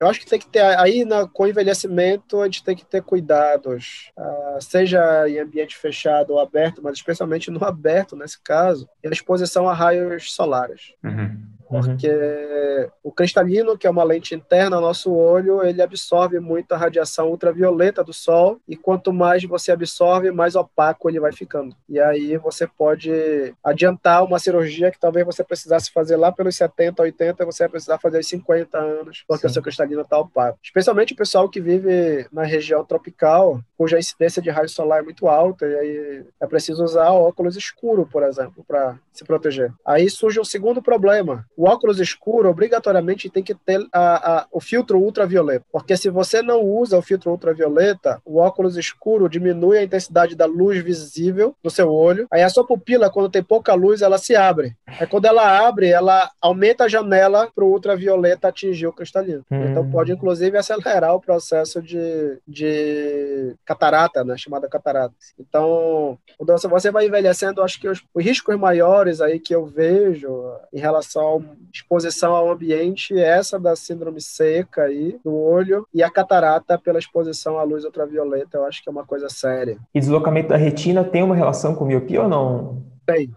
eu 0.00 0.08
acho 0.08 0.18
que 0.18 0.26
tem 0.26 0.38
que 0.38 0.46
ter, 0.46 0.62
aí 0.62 1.04
na, 1.04 1.28
com 1.28 1.46
envelhecimento, 1.46 2.40
a 2.40 2.46
gente 2.46 2.64
tem 2.64 2.74
que 2.74 2.86
ter 2.86 3.02
cuidados, 3.02 4.10
ah, 4.16 4.58
seja 4.58 5.28
em 5.28 5.38
ambiente 5.38 5.76
fechado 5.76 6.32
ou 6.32 6.40
aberto, 6.40 6.80
mas 6.82 6.96
especialmente 6.96 7.50
no 7.50 7.62
aberto, 7.62 8.16
nesse 8.16 8.40
caso, 8.42 8.88
a 9.04 9.08
exposição 9.10 9.68
a 9.68 9.74
raios 9.74 10.32
solares. 10.32 10.94
Uhum 11.04 11.52
porque 11.80 12.08
uhum. 12.08 12.90
o 13.02 13.12
cristalino, 13.12 13.76
que 13.76 13.86
é 13.86 13.90
uma 13.90 14.04
lente 14.04 14.34
interna 14.34 14.76
ao 14.76 14.82
nosso 14.82 15.12
olho, 15.12 15.64
ele 15.64 15.80
absorve 15.82 16.38
muito 16.38 16.72
a 16.72 16.76
radiação 16.76 17.30
ultravioleta 17.30 18.04
do 18.04 18.12
sol, 18.12 18.60
e 18.68 18.76
quanto 18.76 19.12
mais 19.12 19.44
você 19.44 19.72
absorve, 19.72 20.30
mais 20.30 20.54
opaco 20.54 21.08
ele 21.08 21.20
vai 21.20 21.32
ficando. 21.32 21.74
E 21.88 21.98
aí 21.98 22.36
você 22.36 22.66
pode 22.66 23.54
adiantar 23.62 24.24
uma 24.24 24.38
cirurgia 24.38 24.90
que 24.90 25.00
talvez 25.00 25.24
você 25.24 25.42
precisasse 25.42 25.90
fazer 25.92 26.16
lá 26.16 26.30
pelos 26.30 26.56
70, 26.56 27.02
80, 27.02 27.44
você 27.44 27.64
vai 27.64 27.70
precisar 27.70 27.98
fazer 27.98 28.18
aos 28.18 28.28
50 28.28 28.78
anos, 28.78 29.24
porque 29.26 29.46
Sim. 29.46 29.50
o 29.50 29.54
seu 29.54 29.62
cristalino 29.62 30.02
está 30.02 30.18
opaco. 30.18 30.58
Especialmente 30.62 31.12
o 31.12 31.16
pessoal 31.16 31.48
que 31.48 31.60
vive 31.60 32.26
na 32.32 32.44
região 32.44 32.84
tropical, 32.84 33.60
cuja 33.76 33.98
incidência 33.98 34.42
de 34.42 34.50
raio 34.50 34.68
solar 34.68 35.00
é 35.00 35.02
muito 35.02 35.28
alta, 35.28 35.66
e 35.66 35.74
aí 35.76 36.24
é 36.40 36.46
preciso 36.46 36.84
usar 36.84 37.10
óculos 37.10 37.56
escuro, 37.56 38.06
por 38.10 38.22
exemplo, 38.22 38.64
para 38.66 38.96
se 39.12 39.24
proteger. 39.24 39.72
Aí 39.84 40.08
surge 40.08 40.40
um 40.40 40.44
segundo 40.44 40.82
problema 40.82 41.46
o 41.56 41.61
óculos 41.64 42.00
escuro 42.00 42.48
obrigatoriamente 42.48 43.30
tem 43.30 43.42
que 43.42 43.54
ter 43.54 43.86
a, 43.92 44.40
a, 44.40 44.46
o 44.50 44.60
filtro 44.60 44.98
ultravioleta, 44.98 45.64
porque 45.70 45.96
se 45.96 46.08
você 46.08 46.42
não 46.42 46.62
usa 46.62 46.98
o 46.98 47.02
filtro 47.02 47.30
ultravioleta, 47.30 48.20
o 48.24 48.38
óculos 48.38 48.76
escuro 48.76 49.28
diminui 49.28 49.78
a 49.78 49.82
intensidade 49.82 50.34
da 50.34 50.46
luz 50.46 50.82
visível 50.82 51.54
no 51.62 51.70
seu 51.70 51.90
olho. 51.90 52.26
Aí 52.30 52.42
a 52.42 52.48
sua 52.48 52.66
pupila, 52.66 53.10
quando 53.10 53.30
tem 53.30 53.42
pouca 53.42 53.74
luz, 53.74 54.02
ela 54.02 54.18
se 54.18 54.34
abre. 54.34 54.76
Aí 54.86 55.06
quando 55.06 55.26
ela 55.26 55.66
abre, 55.66 55.88
ela 55.88 56.30
aumenta 56.40 56.84
a 56.84 56.88
janela 56.88 57.48
para 57.54 57.64
o 57.64 57.70
ultravioleta 57.70 58.48
atingir 58.48 58.86
o 58.86 58.92
cristalino. 58.92 59.44
Hum. 59.50 59.64
Então 59.70 59.90
pode 59.90 60.12
inclusive 60.12 60.56
acelerar 60.56 61.14
o 61.14 61.20
processo 61.20 61.82
de, 61.82 62.38
de 62.46 63.54
catarata, 63.64 64.24
né, 64.24 64.36
chamada 64.36 64.68
catarata. 64.68 65.14
Então, 65.38 66.18
quando 66.36 66.58
você 66.68 66.90
vai 66.90 67.06
envelhecendo, 67.06 67.62
acho 67.62 67.80
que 67.80 67.88
os, 67.88 68.02
os 68.14 68.24
riscos 68.24 68.56
maiores 68.58 69.20
aí 69.20 69.38
que 69.38 69.54
eu 69.54 69.66
vejo 69.66 70.28
em 70.72 70.78
relação 70.78 71.22
ao 71.22 71.42
exposição 71.72 72.34
ao 72.34 72.50
ambiente, 72.50 73.18
essa 73.18 73.58
da 73.58 73.74
síndrome 73.76 74.20
seca 74.20 74.82
aí 74.82 75.18
do 75.24 75.34
olho 75.34 75.86
e 75.92 76.02
a 76.02 76.10
catarata 76.10 76.78
pela 76.78 76.98
exposição 76.98 77.58
à 77.58 77.62
luz 77.62 77.84
ultravioleta, 77.84 78.58
eu 78.58 78.64
acho 78.64 78.82
que 78.82 78.88
é 78.88 78.92
uma 78.92 79.06
coisa 79.06 79.28
séria. 79.28 79.78
E 79.94 80.00
deslocamento 80.00 80.48
da 80.48 80.56
retina 80.56 81.04
tem 81.04 81.22
uma 81.22 81.34
relação 81.34 81.74
com 81.74 81.84
miopia 81.84 82.22
ou 82.22 82.28
não? 82.28 82.82
Tem. 83.06 83.30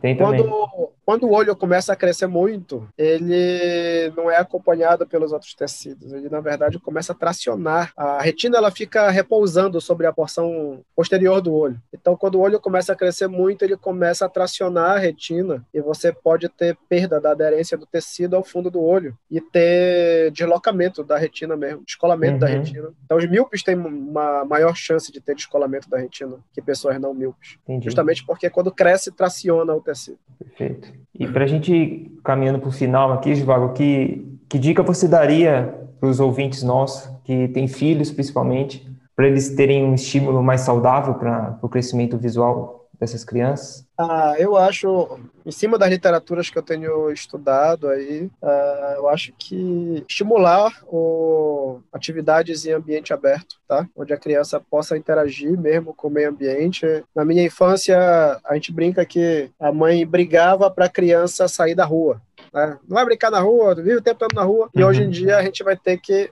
Tem 0.00 0.16
também. 0.16 0.42
Quando, 0.42 0.92
quando 1.08 1.24
o 1.24 1.32
olho 1.32 1.56
começa 1.56 1.90
a 1.90 1.96
crescer 1.96 2.26
muito, 2.26 2.86
ele 2.98 4.12
não 4.14 4.30
é 4.30 4.36
acompanhado 4.36 5.06
pelos 5.06 5.32
outros 5.32 5.54
tecidos. 5.54 6.12
Ele, 6.12 6.28
na 6.28 6.38
verdade, 6.38 6.78
começa 6.78 7.14
a 7.14 7.16
tracionar. 7.16 7.94
A 7.96 8.20
retina 8.20 8.58
ela 8.58 8.70
fica 8.70 9.08
repousando 9.08 9.80
sobre 9.80 10.06
a 10.06 10.12
porção 10.12 10.84
posterior 10.94 11.40
do 11.40 11.54
olho. 11.54 11.80
Então, 11.94 12.14
quando 12.14 12.34
o 12.34 12.40
olho 12.40 12.60
começa 12.60 12.92
a 12.92 12.94
crescer 12.94 13.26
muito, 13.26 13.64
ele 13.64 13.74
começa 13.74 14.26
a 14.26 14.28
tracionar 14.28 14.96
a 14.96 14.98
retina 14.98 15.66
e 15.72 15.80
você 15.80 16.12
pode 16.12 16.46
ter 16.50 16.76
perda 16.90 17.18
da 17.18 17.30
aderência 17.30 17.78
do 17.78 17.86
tecido 17.86 18.36
ao 18.36 18.44
fundo 18.44 18.70
do 18.70 18.82
olho 18.82 19.16
e 19.30 19.40
ter 19.40 20.30
deslocamento 20.32 21.02
da 21.02 21.16
retina 21.16 21.56
mesmo, 21.56 21.86
descolamento 21.86 22.34
uhum. 22.34 22.40
da 22.40 22.46
retina. 22.48 22.92
Então, 23.06 23.16
os 23.16 23.26
míopes 23.26 23.62
têm 23.62 23.76
uma 23.76 24.44
maior 24.44 24.76
chance 24.76 25.10
de 25.10 25.22
ter 25.22 25.34
descolamento 25.34 25.88
da 25.88 25.96
retina 25.96 26.36
que 26.52 26.60
pessoas 26.60 27.00
não 27.00 27.14
míopes. 27.14 27.56
Entendi. 27.64 27.86
Justamente 27.86 28.26
porque 28.26 28.50
quando 28.50 28.70
cresce, 28.70 29.10
traciona 29.10 29.74
o 29.74 29.80
tecido. 29.80 30.18
Perfeito. 30.38 30.97
E 31.18 31.26
para 31.26 31.44
a 31.44 31.46
gente 31.46 32.10
caminhando 32.24 32.58
para 32.58 32.68
o 32.68 32.72
final 32.72 33.12
aqui, 33.12 33.34
Givago, 33.34 33.72
que, 33.72 34.38
que 34.48 34.58
dica 34.58 34.82
você 34.82 35.08
daria 35.08 35.74
para 35.98 36.08
os 36.08 36.20
ouvintes 36.20 36.62
nossos 36.62 37.10
que 37.24 37.48
têm 37.48 37.66
filhos, 37.66 38.10
principalmente, 38.10 38.86
para 39.16 39.26
eles 39.26 39.54
terem 39.54 39.84
um 39.84 39.94
estímulo 39.94 40.42
mais 40.42 40.60
saudável 40.60 41.14
para 41.14 41.58
o 41.60 41.68
crescimento 41.68 42.16
visual 42.16 42.77
dessas 42.98 43.24
crianças? 43.24 43.86
Ah, 43.96 44.34
eu 44.38 44.56
acho, 44.56 45.18
em 45.44 45.50
cima 45.50 45.78
das 45.78 45.90
literaturas 45.90 46.50
que 46.50 46.58
eu 46.58 46.62
tenho 46.62 47.10
estudado 47.10 47.88
aí, 47.88 48.30
uh, 48.42 48.94
eu 48.96 49.08
acho 49.08 49.32
que 49.38 50.04
estimular 50.08 50.72
o, 50.86 51.80
atividades 51.92 52.64
em 52.66 52.72
ambiente 52.72 53.12
aberto, 53.12 53.56
tá? 53.66 53.88
Onde 53.96 54.12
a 54.12 54.18
criança 54.18 54.60
possa 54.60 54.96
interagir 54.96 55.58
mesmo 55.58 55.94
com 55.94 56.08
o 56.08 56.10
meio 56.10 56.30
ambiente. 56.30 56.86
Na 57.14 57.24
minha 57.24 57.44
infância, 57.44 57.98
a 58.44 58.54
gente 58.54 58.72
brinca 58.72 59.04
que 59.04 59.50
a 59.58 59.72
mãe 59.72 60.06
brigava 60.06 60.70
para 60.70 60.86
a 60.86 60.90
criança 60.90 61.48
sair 61.48 61.74
da 61.74 61.84
rua. 61.84 62.20
Né? 62.52 62.78
Não 62.88 62.94
vai 62.94 63.04
brincar 63.04 63.30
na 63.30 63.40
rua, 63.40 63.74
vive 63.74 63.96
o 63.96 64.02
tempo 64.02 64.18
todo 64.18 64.34
na 64.34 64.42
rua. 64.42 64.68
E 64.74 64.82
hoje 64.82 65.02
em 65.02 65.06
uhum. 65.06 65.10
dia 65.10 65.36
a 65.36 65.42
gente 65.42 65.62
vai 65.62 65.76
ter 65.76 65.98
que 65.98 66.30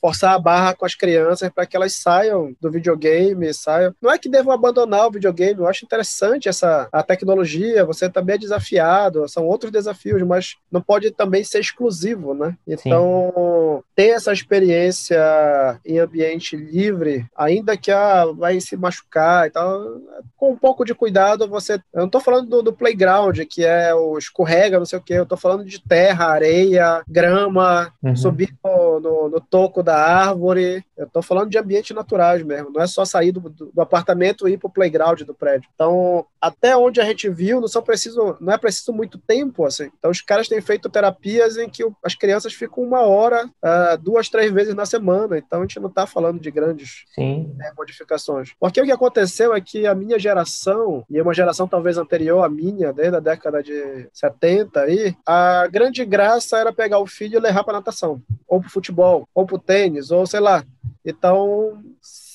forçar 0.00 0.34
a 0.34 0.38
barra 0.38 0.74
com 0.74 0.84
as 0.84 0.94
crianças 0.94 1.50
para 1.50 1.66
que 1.66 1.76
elas 1.76 1.94
saiam 1.94 2.54
do 2.60 2.70
videogame, 2.70 3.52
saiam. 3.52 3.94
Não 4.00 4.10
é 4.10 4.18
que 4.18 4.28
devam 4.28 4.52
abandonar 4.52 5.06
o 5.06 5.10
videogame, 5.10 5.60
eu 5.60 5.66
acho 5.66 5.84
interessante 5.84 6.48
essa 6.48 6.88
a 6.92 7.02
tecnologia, 7.02 7.84
você 7.84 8.08
também 8.08 8.34
é 8.34 8.38
desafiado, 8.38 9.28
são 9.28 9.44
outros 9.44 9.72
desafios, 9.72 10.22
mas 10.22 10.56
não 10.70 10.80
pode 10.80 11.10
também 11.10 11.44
ser 11.44 11.60
exclusivo, 11.60 12.34
né? 12.34 12.56
Então, 12.66 13.32
Sim. 13.78 13.82
ter 13.94 14.08
essa 14.08 14.32
experiência 14.32 15.18
em 15.84 15.98
ambiente 15.98 16.56
livre, 16.56 17.26
ainda 17.36 17.76
que 17.76 17.90
ah, 17.90 18.26
vai 18.36 18.60
se 18.60 18.76
machucar 18.76 19.46
e 19.46 19.50
tal, 19.50 20.00
com 20.36 20.52
um 20.52 20.56
pouco 20.56 20.84
de 20.84 20.94
cuidado, 20.94 21.48
você. 21.48 21.74
Eu 21.92 22.00
não 22.00 22.06
estou 22.06 22.20
falando 22.20 22.48
do, 22.48 22.62
do, 22.62 22.72
playground, 22.72 23.38
que 23.50 23.64
é 23.64 23.94
o 23.94 24.16
escorrega, 24.18 24.78
não 24.78 24.86
sei 24.86 24.98
o 24.98 25.02
quê, 25.02 25.14
eu 25.14 25.22
estou 25.24 25.38
falando 25.38 25.64
de 25.64 25.82
terra, 25.82 26.26
areia, 26.26 27.02
grama, 27.08 27.92
uhum. 28.02 28.16
subir 28.16 28.54
no, 28.64 29.00
no, 29.00 29.28
no, 29.28 29.40
toco 29.40 29.82
da 29.88 29.96
árvore. 29.96 30.84
Eu 30.94 31.06
estou 31.06 31.22
falando 31.22 31.48
de 31.48 31.56
ambientes 31.56 31.96
naturais 31.96 32.42
mesmo, 32.42 32.70
não 32.70 32.82
é 32.82 32.86
só 32.86 33.06
sair 33.06 33.32
do, 33.32 33.40
do, 33.40 33.80
apartamento 33.80 34.46
e 34.46 34.52
ir 34.52 34.58
para 34.58 34.66
o 34.66 34.72
playground 34.72 35.22
do 35.22 35.32
prédio. 35.32 35.66
Então, 35.74 36.26
até 36.38 36.76
onde 36.76 37.00
a 37.00 37.04
gente 37.04 37.26
viu, 37.30 37.58
não, 37.58 37.68
são 37.68 37.80
preciso, 37.80 38.36
não 38.38 38.52
é 38.52 38.58
preciso 38.58 38.92
muito 38.92 39.16
tempo, 39.16 39.64
assim. 39.64 39.90
Então, 39.98 40.10
os 40.10 40.20
caras 40.20 40.46
têm 40.46 40.60
feito 40.60 40.90
terapias 40.90 41.56
em 41.56 41.70
que 41.70 41.82
as 42.04 42.14
crianças 42.14 42.52
ficam 42.52 42.84
uma 42.84 43.00
hora, 43.00 43.46
uh, 43.46 43.96
duas, 43.98 44.28
três 44.28 44.52
vezes 44.52 44.74
na 44.74 44.84
semana. 44.84 45.38
Então, 45.38 45.60
a 45.60 45.62
gente 45.62 45.80
não 45.80 45.88
está 45.88 46.06
falando 46.06 46.38
de 46.38 46.50
grandes 46.50 47.04
né, 47.56 47.72
modificações. 47.76 48.52
Porque 48.60 48.80
o 48.80 48.84
que 48.84 48.92
aconteceu 48.92 49.54
é 49.54 49.60
que 49.60 49.86
a 49.86 49.94
minha 49.94 50.18
geração, 50.18 51.02
e 51.08 51.18
uma 51.22 51.32
geração 51.32 51.66
talvez 51.66 51.96
anterior 51.96 52.42
à 52.42 52.48
minha, 52.50 52.92
desde 52.92 53.16
a 53.16 53.20
década 53.20 53.62
de 53.62 54.06
70 54.12 54.80
aí, 54.80 55.16
a 55.26 55.66
grande 55.68 56.04
graça 56.04 56.58
era 56.58 56.72
pegar 56.74 56.98
o 56.98 57.06
filho 57.06 57.38
e 57.38 57.40
levar 57.40 57.64
para 57.64 57.78
natação, 57.78 58.20
ou 58.46 58.60
para 58.60 58.68
futebol, 58.68 59.26
ou 59.34 59.46
para 59.46 59.56
tênis, 59.78 60.10
ou 60.10 60.26
sei 60.26 60.40
lá. 60.40 60.64
Então, 61.04 61.80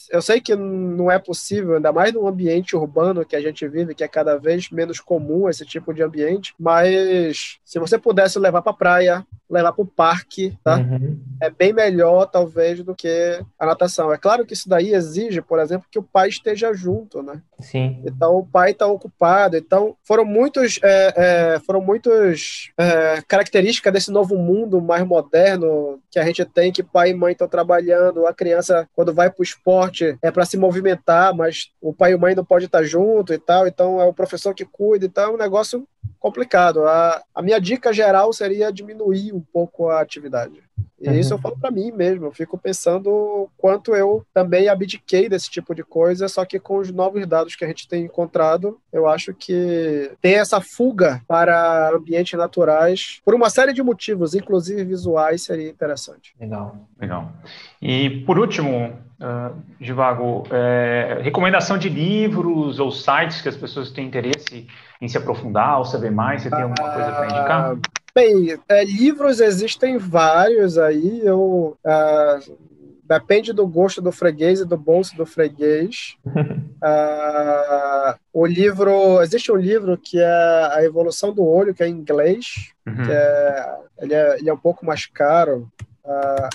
eu 0.09 0.21
sei 0.21 0.39
que 0.39 0.55
não 0.55 1.11
é 1.11 1.19
possível, 1.19 1.75
ainda 1.75 1.91
mais 1.91 2.13
num 2.13 2.27
ambiente 2.27 2.75
urbano 2.75 3.25
que 3.25 3.35
a 3.35 3.41
gente 3.41 3.67
vive, 3.67 3.93
que 3.93 4.03
é 4.03 4.07
cada 4.07 4.37
vez 4.37 4.69
menos 4.69 4.99
comum 4.99 5.49
esse 5.49 5.65
tipo 5.65 5.93
de 5.93 6.01
ambiente, 6.01 6.53
mas 6.57 7.59
se 7.65 7.79
você 7.79 7.97
pudesse 7.97 8.39
levar 8.39 8.61
para 8.61 8.73
praia, 8.73 9.25
levar 9.49 9.73
para 9.73 9.83
o 9.83 9.87
parque, 9.87 10.57
tá? 10.63 10.77
Uhum. 10.77 11.19
É 11.41 11.49
bem 11.49 11.73
melhor, 11.73 12.25
talvez, 12.25 12.83
do 12.83 12.95
que 12.95 13.39
a 13.59 13.65
natação. 13.65 14.11
É 14.11 14.17
claro 14.17 14.45
que 14.45 14.53
isso 14.53 14.67
daí 14.67 14.93
exige, 14.93 15.41
por 15.41 15.59
exemplo, 15.59 15.87
que 15.91 15.99
o 15.99 16.03
pai 16.03 16.29
esteja 16.29 16.73
junto, 16.73 17.21
né? 17.21 17.41
Sim. 17.59 18.01
Então 18.05 18.37
o 18.37 18.45
pai 18.45 18.71
está 18.71 18.87
ocupado. 18.87 19.55
Então 19.55 19.95
foram 20.03 20.25
muitos, 20.25 20.79
é, 20.83 21.13
é, 21.15 21.59
foram 21.59 21.81
muitos 21.81 22.71
é, 22.77 23.21
características 23.27 23.93
desse 23.93 24.11
novo 24.11 24.37
mundo 24.37 24.81
mais 24.81 25.05
moderno 25.05 25.99
que 26.09 26.19
a 26.19 26.25
gente 26.25 26.43
tem, 26.45 26.71
que 26.71 26.83
pai 26.83 27.11
e 27.11 27.13
mãe 27.13 27.33
estão 27.33 27.47
trabalhando, 27.47 28.25
a 28.25 28.33
criança 28.33 28.87
quando 28.93 29.13
vai 29.13 29.29
para 29.29 29.41
o 29.41 29.43
esporte 29.43 30.17
é 30.21 30.31
para 30.31 30.45
se 30.45 30.57
movimentar, 30.57 31.35
mas 31.35 31.71
o 31.81 31.93
pai 31.93 32.11
e 32.11 32.15
a 32.15 32.17
mãe 32.17 32.35
não 32.35 32.45
pode 32.45 32.65
estar 32.65 32.83
junto 32.83 33.33
e 33.33 33.37
tal. 33.37 33.67
Então 33.67 34.01
é 34.01 34.05
o 34.05 34.13
professor 34.13 34.53
que 34.53 34.65
cuida. 34.65 35.05
Então 35.05 35.23
é 35.23 35.29
um 35.29 35.37
negócio 35.37 35.87
complicado. 36.19 36.85
A, 36.85 37.23
a 37.33 37.41
minha 37.41 37.59
dica 37.59 37.91
geral 37.93 38.31
seria 38.33 38.71
diminuir 38.71 39.33
um 39.33 39.41
pouco 39.41 39.89
a 39.89 40.01
atividade. 40.01 40.63
E 40.99 41.09
uhum. 41.09 41.15
isso 41.15 41.33
eu 41.33 41.37
falo 41.37 41.57
para 41.59 41.69
mim 41.69 41.91
mesmo. 41.91 42.25
Eu 42.25 42.31
fico 42.31 42.57
pensando 42.57 43.49
quanto 43.57 43.93
eu 43.93 44.25
também 44.33 44.69
abdiquei 44.69 45.27
desse 45.27 45.49
tipo 45.49 45.75
de 45.75 45.83
coisa, 45.83 46.27
só 46.29 46.45
que 46.45 46.59
com 46.59 46.77
os 46.77 46.91
novos 46.91 47.27
dados 47.27 47.55
que 47.55 47.65
a 47.65 47.67
gente 47.67 47.87
tem 47.87 48.05
encontrado, 48.05 48.79
eu 48.91 49.07
acho 49.07 49.33
que 49.33 50.11
ter 50.21 50.33
essa 50.33 50.61
fuga 50.61 51.21
para 51.27 51.91
ambientes 51.93 52.37
naturais, 52.39 53.21
por 53.25 53.35
uma 53.35 53.49
série 53.49 53.73
de 53.73 53.83
motivos, 53.83 54.33
inclusive 54.33 54.83
visuais, 54.85 55.43
seria 55.43 55.69
interessante. 55.69 56.33
Legal, 56.39 56.77
legal. 56.99 57.33
E 57.81 58.21
por 58.21 58.39
último, 58.39 58.93
uh, 59.19 59.55
Givago, 59.81 60.43
é, 60.51 61.19
recomendação 61.21 61.77
de 61.77 61.89
livros 61.89 62.79
ou 62.79 62.91
sites 62.91 63.41
que 63.41 63.49
as 63.49 63.57
pessoas 63.57 63.91
têm 63.91 64.07
interesse 64.07 64.67
em 65.01 65.07
se 65.09 65.17
aprofundar 65.17 65.79
ou 65.79 65.85
saber 65.85 66.11
mais? 66.11 66.43
Você 66.43 66.49
tem 66.49 66.61
alguma 66.61 66.91
coisa 66.93 67.11
para 67.11 67.25
indicar? 67.25 67.77
Bem, 68.15 68.59
é, 68.69 68.83
livros 68.85 69.39
existem 69.39 69.97
vários 69.97 70.77
aí. 70.77 71.21
Eu, 71.23 71.77
uh, 71.83 72.57
depende 73.03 73.51
do 73.51 73.67
gosto 73.67 74.01
do 74.01 74.11
freguês 74.11 74.59
e 74.59 74.65
do 74.65 74.77
bolso 74.77 75.15
do 75.17 75.25
freguês. 75.25 76.15
uh, 76.25 78.19
o 78.31 78.45
livro, 78.45 79.21
existe 79.21 79.51
um 79.51 79.55
livro 79.55 79.97
que 79.97 80.19
é 80.19 80.69
A 80.71 80.83
Evolução 80.83 81.33
do 81.33 81.43
Olho, 81.43 81.73
que 81.73 81.83
é 81.83 81.87
em 81.87 81.95
inglês, 81.95 82.71
uhum. 82.85 83.03
que 83.03 83.11
é 83.11 83.75
ele, 83.99 84.13
é, 84.13 84.39
ele 84.39 84.49
é 84.49 84.53
um 84.53 84.57
pouco 84.57 84.85
mais 84.85 85.05
caro. 85.07 85.71
Uh, 86.05 86.49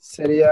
seria 0.00 0.50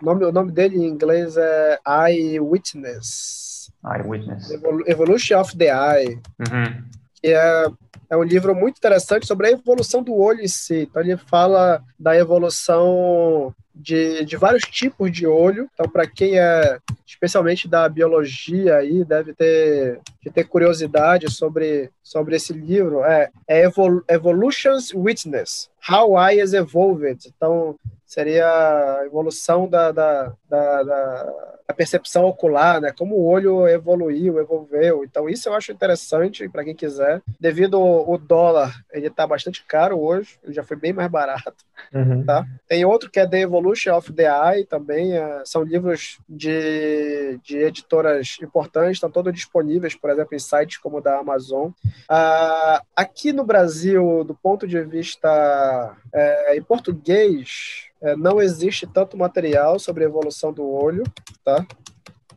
o 0.00 0.04
nome, 0.04 0.24
o 0.24 0.32
nome 0.32 0.52
dele 0.52 0.76
em 0.76 0.88
inglês 0.88 1.36
é 1.36 1.78
Eyewitness. 1.86 3.72
Eyewitness. 3.84 4.50
Evolution 4.86 5.40
of 5.40 5.56
the 5.56 5.66
Eye. 5.66 6.20
Uhum. 6.38 6.84
Que 7.20 7.28
é 7.28 7.66
é 8.08 8.16
um 8.16 8.22
livro 8.22 8.54
muito 8.54 8.78
interessante 8.78 9.26
sobre 9.26 9.48
a 9.48 9.50
evolução 9.50 10.02
do 10.02 10.14
olho 10.14 10.40
em 10.40 10.48
si. 10.48 10.82
Então, 10.82 11.02
ele 11.02 11.16
fala 11.16 11.82
da 11.98 12.16
evolução 12.16 13.54
de, 13.74 14.24
de 14.24 14.36
vários 14.36 14.62
tipos 14.62 15.10
de 15.10 15.26
olho. 15.26 15.68
Então, 15.74 15.88
para 15.88 16.06
quem 16.06 16.38
é 16.38 16.78
especialmente 17.06 17.68
da 17.68 17.88
biologia 17.88 18.76
aí, 18.76 19.04
deve 19.04 19.32
ter, 19.34 20.00
ter 20.32 20.44
curiosidade 20.44 21.30
sobre, 21.30 21.90
sobre 22.02 22.36
esse 22.36 22.52
livro. 22.52 23.04
É, 23.04 23.30
é 23.48 23.64
Evol 23.64 24.02
Evolution's 24.08 24.92
Witness, 24.94 25.68
How 25.88 26.16
Eyes 26.28 26.52
Evolved. 26.52 27.32
Então, 27.36 27.76
seria 28.04 28.46
a 28.46 29.04
evolução 29.04 29.68
da, 29.68 29.90
da, 29.90 30.32
da, 30.48 30.82
da 30.82 31.56
a 31.68 31.74
percepção 31.74 32.24
ocular, 32.24 32.80
né? 32.80 32.92
Como 32.96 33.16
o 33.16 33.26
olho 33.26 33.66
evoluiu, 33.66 34.38
evolveu. 34.38 35.02
Então 35.04 35.28
isso 35.28 35.48
eu 35.48 35.54
acho 35.54 35.72
interessante 35.72 36.48
para 36.48 36.64
quem 36.64 36.74
quiser. 36.74 37.20
Devido 37.40 37.80
o 37.80 38.16
dólar, 38.16 38.72
ele 38.92 39.08
está 39.08 39.26
bastante 39.26 39.64
caro 39.66 39.98
hoje. 39.98 40.38
Já 40.48 40.62
foi 40.62 40.76
bem 40.76 40.92
mais 40.92 41.10
barato. 41.10 41.64
Uhum. 41.92 42.24
Tá? 42.24 42.46
Tem 42.68 42.84
outro 42.84 43.10
que 43.10 43.18
é 43.18 43.26
The 43.26 43.40
Evolution 43.40 43.96
of 43.96 44.12
the 44.12 44.24
Eye 44.24 44.64
também. 44.64 45.16
É, 45.16 45.42
são 45.44 45.62
livros 45.62 46.18
de, 46.28 47.38
de 47.42 47.58
editoras 47.58 48.36
importantes, 48.40 48.92
estão 48.92 49.10
todos 49.10 49.34
disponíveis, 49.34 49.94
por 49.94 50.10
exemplo, 50.10 50.34
em 50.34 50.38
sites 50.38 50.78
como 50.78 50.98
o 50.98 51.00
da 51.00 51.18
Amazon. 51.18 51.70
Ah, 52.08 52.82
aqui 52.94 53.32
no 53.32 53.44
Brasil, 53.44 54.22
do 54.24 54.34
ponto 54.34 54.66
de 54.66 54.80
vista 54.82 55.96
é, 56.12 56.56
em 56.56 56.62
português, 56.62 57.90
é, 58.00 58.14
não 58.14 58.40
existe 58.40 58.86
tanto 58.86 59.16
material 59.16 59.78
sobre 59.78 60.04
a 60.04 60.06
do 60.52 60.68
olho, 60.68 61.04
tá? 61.44 61.66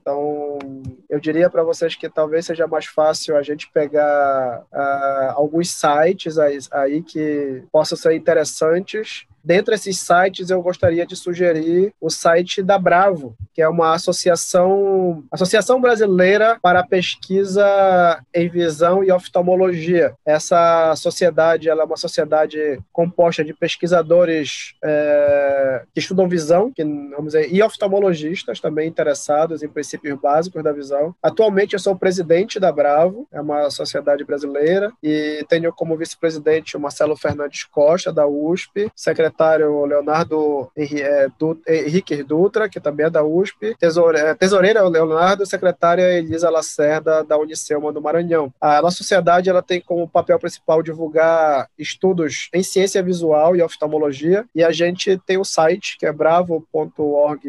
Então, 0.02 0.58
eu 1.10 1.20
diria 1.20 1.50
para 1.50 1.64
vocês 1.64 1.96
que 1.96 2.10
talvez 2.10 2.46
seja 2.46 2.66
mais 2.66 2.86
fácil 2.86 3.36
a 3.36 3.44
gente 3.44 3.70
pegar 3.72 4.64
uh, 4.72 5.32
alguns 5.36 5.70
sites 5.70 6.40
aí, 6.40 6.58
aí 6.72 7.04
que 7.04 7.64
possam 7.72 7.98
ser 7.98 8.16
interessantes 8.16 9.28
Dentre 9.50 9.74
esses 9.74 9.98
sites, 9.98 10.52
eu 10.52 10.62
gostaria 10.62 11.08
de 11.08 11.16
sugerir 11.16 11.92
o 12.00 12.08
site 12.08 12.62
da 12.62 12.78
Bravo, 12.78 13.36
que 13.52 13.64
é 13.64 13.68
uma 13.68 13.96
associação, 13.96 15.24
associação 15.32 15.82
brasileira 15.82 16.60
para 16.62 16.86
pesquisa 16.86 17.66
em 18.32 18.48
visão 18.48 19.04
e 19.04 19.12
oftalmologia. 19.12 20.14
Essa 20.24 20.96
sociedade 20.96 21.68
ela 21.68 21.82
é 21.82 21.86
uma 21.86 21.98
sociedade 21.98 22.80
composta 22.94 23.44
de 23.44 23.52
pesquisadores 23.56 24.76
é, 24.84 25.82
que 25.96 26.00
estudam 26.00 26.30
visão, 26.30 26.72
que, 26.72 26.84
vamos 26.84 27.34
dizer, 27.34 27.52
e 27.52 27.64
oftalmologistas 27.64 28.60
também 28.60 28.88
interessados 28.88 29.64
em 29.64 29.68
princípios 29.68 30.16
básicos 30.22 30.64
da 30.64 30.72
visão. 30.72 31.16
Atualmente, 31.24 31.74
eu 31.74 31.80
sou 31.80 31.96
presidente 31.96 32.60
da 32.60 32.72
Bravo, 32.72 33.28
é 33.32 33.42
uma 33.42 33.72
sociedade 33.72 34.24
brasileira, 34.24 34.92
e 35.02 35.44
tenho 35.50 35.74
como 35.74 35.98
vice-presidente 35.98 36.78
o 36.78 36.80
Marcelo 36.80 37.18
Fernandes 37.18 37.64
Costa, 37.64 38.14
da 38.14 38.28
USP, 38.28 38.92
secretário 38.96 39.39
secretário 39.40 39.86
Leonardo 39.86 40.70
é, 40.76 41.28
Henrique 41.86 42.22
Dutra, 42.24 42.68
que 42.68 42.80
também 42.80 43.06
é 43.06 43.10
da 43.10 43.24
USP, 43.24 43.74
tesoureira, 43.80 44.36
tesoureira 44.36 44.88
Leonardo, 44.88 45.46
secretária 45.46 46.18
Elisa 46.18 46.50
Lacerda, 46.50 47.24
da 47.24 47.38
Unicelma 47.38 47.94
do 47.94 48.02
Maranhão. 48.02 48.54
A 48.60 48.82
nossa 48.82 48.98
sociedade 48.98 49.50
ela 49.50 49.62
tem 49.62 49.80
como 49.80 50.10
papel 50.10 50.38
principal 50.38 50.84
divulgar 50.84 51.70
estudos 51.78 52.50
em 52.54 52.62
ciência 52.62 53.02
visual 53.02 53.56
e 53.56 53.62
oftalmologia, 53.62 54.46
e 54.54 54.62
a 54.64 54.72
gente 54.72 55.18
tem 55.26 55.38
o 55.38 55.46
site 55.46 55.98
que 55.98 56.06
é 56.06 56.12
bravo.org.br, 56.12 57.48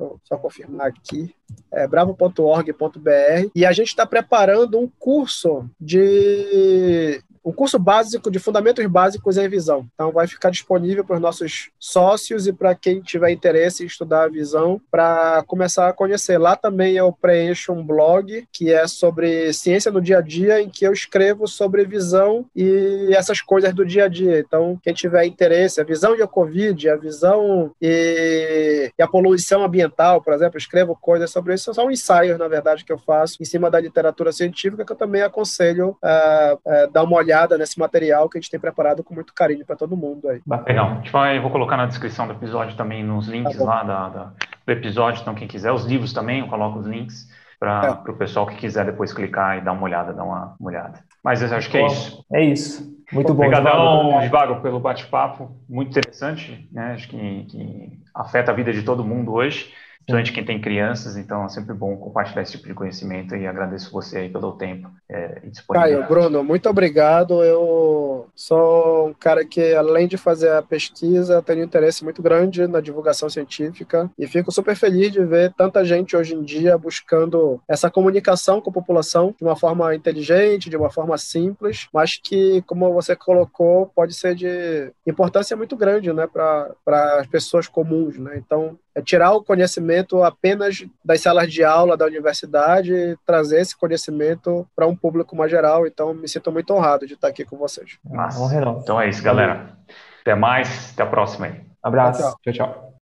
Deixa 0.00 0.12
eu 0.12 0.20
só 0.24 0.36
confirmar 0.38 0.86
aqui. 0.86 1.34
É 1.70 1.86
bravo.org.br. 1.86 3.50
E 3.54 3.66
a 3.66 3.72
gente 3.72 3.88
está 3.88 4.06
preparando 4.06 4.78
um 4.78 4.88
curso 4.98 5.68
de 5.78 7.22
um 7.44 7.52
curso 7.52 7.78
básico 7.78 8.30
de 8.30 8.38
fundamentos 8.38 8.84
básicos 8.86 9.36
em 9.36 9.48
visão. 9.48 9.86
Então, 9.94 10.12
vai 10.12 10.26
ficar 10.26 10.50
disponível 10.50 11.04
para 11.04 11.16
os 11.16 11.22
nossos 11.22 11.70
sócios 11.78 12.46
e 12.46 12.52
para 12.52 12.74
quem 12.74 13.00
tiver 13.00 13.30
interesse 13.30 13.82
em 13.82 13.86
estudar 13.86 14.24
a 14.24 14.28
visão, 14.28 14.80
para 14.90 15.42
começar 15.46 15.88
a 15.88 15.92
conhecer. 15.92 16.38
Lá 16.38 16.56
também 16.56 16.96
eu 16.96 17.12
preencho 17.12 17.72
um 17.72 17.84
blog 17.84 18.46
que 18.52 18.72
é 18.72 18.86
sobre 18.86 19.52
ciência 19.52 19.90
no 19.90 20.00
dia 20.00 20.18
a 20.18 20.20
dia, 20.20 20.60
em 20.60 20.68
que 20.68 20.86
eu 20.86 20.92
escrevo 20.92 21.46
sobre 21.46 21.84
visão 21.84 22.46
e 22.54 23.10
essas 23.12 23.40
coisas 23.40 23.74
do 23.74 23.84
dia 23.84 24.04
a 24.04 24.08
dia. 24.08 24.38
Então, 24.38 24.78
quem 24.82 24.92
tiver 24.92 25.24
interesse, 25.24 25.80
a 25.80 25.84
visão 25.84 26.16
e 26.16 26.22
a 26.22 26.26
Covid, 26.26 26.88
a 26.88 26.96
visão 26.96 27.72
e, 27.80 28.92
e 28.98 29.02
a 29.02 29.08
poluição 29.08 29.64
ambiental, 29.64 30.22
por 30.22 30.34
exemplo, 30.34 30.58
escrevo 30.58 30.96
coisas 31.00 31.30
sobre 31.30 31.54
isso. 31.54 31.72
São 31.72 31.90
ensaios, 31.90 32.38
na 32.38 32.48
verdade, 32.48 32.84
que 32.84 32.92
eu 32.92 32.98
faço 32.98 33.36
em 33.40 33.44
cima 33.44 33.70
da 33.70 33.80
literatura 33.80 34.32
científica, 34.32 34.84
que 34.84 34.92
eu 34.92 34.96
também 34.96 35.22
aconselho 35.22 35.90
uh, 35.90 36.54
uh, 36.54 36.92
dar 36.92 37.02
uma 37.02 37.16
olhada 37.16 37.30
nesse 37.58 37.78
material 37.78 38.28
que 38.28 38.38
a 38.38 38.40
gente 38.40 38.50
tem 38.50 38.60
preparado 38.60 39.02
com 39.02 39.14
muito 39.14 39.32
carinho 39.34 39.64
para 39.64 39.76
todo 39.76 39.96
mundo 39.96 40.28
aí. 40.28 40.40
Legal. 40.66 41.02
Eu 41.34 41.42
vou 41.42 41.50
colocar 41.50 41.76
na 41.76 41.86
descrição 41.86 42.26
do 42.26 42.32
episódio 42.32 42.76
também 42.76 43.04
nos 43.04 43.28
links 43.28 43.56
tá 43.56 43.64
lá 43.64 43.82
da, 43.82 44.08
da, 44.08 44.32
do 44.66 44.72
episódio, 44.72 45.20
então 45.22 45.34
quem 45.34 45.48
quiser, 45.48 45.72
os 45.72 45.84
livros 45.84 46.12
também, 46.12 46.40
eu 46.40 46.46
coloco 46.46 46.78
os 46.78 46.86
links 46.86 47.28
para 47.58 48.02
é. 48.06 48.10
o 48.10 48.14
pessoal 48.14 48.46
que 48.46 48.56
quiser 48.56 48.86
depois 48.86 49.12
clicar 49.12 49.58
e 49.58 49.60
dar 49.60 49.72
uma 49.72 49.82
olhada, 49.82 50.12
dar 50.12 50.24
uma, 50.24 50.56
uma 50.58 50.70
olhada. 50.70 51.00
Mas 51.22 51.42
eu 51.42 51.54
acho 51.54 51.70
que 51.70 51.76
é 51.76 51.86
isso. 51.86 52.24
É 52.32 52.42
isso. 52.42 53.00
Muito 53.12 53.34
bom. 53.34 53.44
Obrigadão, 53.44 54.22
Givago, 54.22 54.62
pelo 54.62 54.80
bate-papo. 54.80 55.54
Muito 55.68 55.90
interessante, 55.90 56.68
né? 56.72 56.92
Acho 56.94 57.08
que, 57.08 57.44
que 57.44 58.00
afeta 58.14 58.50
a 58.50 58.54
vida 58.54 58.72
de 58.72 58.82
todo 58.82 59.04
mundo 59.04 59.32
hoje 59.32 59.70
principalmente 60.10 60.32
quem 60.32 60.44
tem 60.44 60.60
crianças, 60.60 61.16
então 61.16 61.44
é 61.44 61.48
sempre 61.48 61.74
bom 61.74 61.96
compartilhar 61.96 62.42
esse 62.42 62.52
tipo 62.52 62.66
de 62.66 62.74
conhecimento 62.74 63.36
e 63.36 63.46
agradeço 63.46 63.90
você 63.92 64.18
aí 64.18 64.28
pelo 64.28 64.52
tempo 64.52 64.90
é, 65.08 65.40
e 65.44 65.50
disponibilidade. 65.50 66.08
Caio, 66.08 66.08
Bruno, 66.08 66.44
muito 66.44 66.68
obrigado. 66.68 67.42
Eu 67.44 68.26
sou 68.34 69.08
um 69.08 69.14
cara 69.14 69.44
que, 69.44 69.74
além 69.74 70.08
de 70.08 70.16
fazer 70.16 70.50
a 70.50 70.62
pesquisa, 70.62 71.42
tenho 71.42 71.60
um 71.60 71.64
interesse 71.64 72.02
muito 72.02 72.22
grande 72.22 72.66
na 72.66 72.80
divulgação 72.80 73.28
científica 73.28 74.10
e 74.18 74.26
fico 74.26 74.50
super 74.50 74.74
feliz 74.74 75.12
de 75.12 75.24
ver 75.24 75.52
tanta 75.56 75.84
gente 75.84 76.16
hoje 76.16 76.34
em 76.34 76.42
dia 76.42 76.76
buscando 76.76 77.60
essa 77.68 77.90
comunicação 77.90 78.60
com 78.60 78.70
a 78.70 78.74
população 78.74 79.34
de 79.38 79.44
uma 79.44 79.56
forma 79.56 79.94
inteligente, 79.94 80.70
de 80.70 80.76
uma 80.76 80.90
forma 80.90 81.16
simples, 81.18 81.88
mas 81.92 82.16
que, 82.16 82.62
como 82.66 82.92
você 82.92 83.14
colocou, 83.14 83.86
pode 83.94 84.14
ser 84.14 84.34
de 84.34 84.92
importância 85.06 85.56
muito 85.56 85.76
grande 85.76 86.12
né, 86.12 86.26
para 86.26 86.74
as 87.18 87.26
pessoas 87.26 87.68
comuns. 87.68 88.18
Né? 88.18 88.36
Então, 88.36 88.78
é 89.00 89.02
tirar 89.02 89.32
o 89.32 89.42
conhecimento 89.42 90.22
apenas 90.22 90.84
das 91.04 91.20
salas 91.20 91.52
de 91.52 91.64
aula 91.64 91.96
da 91.96 92.06
universidade 92.06 92.92
e 92.92 93.16
trazer 93.26 93.60
esse 93.60 93.76
conhecimento 93.76 94.66
para 94.76 94.86
um 94.86 94.94
público 94.94 95.34
mais 95.34 95.50
geral. 95.50 95.86
Então, 95.86 96.14
me 96.14 96.28
sinto 96.28 96.52
muito 96.52 96.72
honrado 96.72 97.06
de 97.06 97.14
estar 97.14 97.28
aqui 97.28 97.44
com 97.44 97.56
vocês. 97.56 97.98
Massa. 98.04 98.38
Então 98.82 99.00
é 99.00 99.08
isso, 99.08 99.22
galera. 99.22 99.76
Até 100.20 100.34
mais, 100.34 100.92
até 100.92 101.02
a 101.02 101.06
próxima 101.06 101.46
aí. 101.46 101.60
Abraço. 101.82 102.20
tchau. 102.20 102.38
tchau. 102.42 102.52
tchau. 102.52 102.89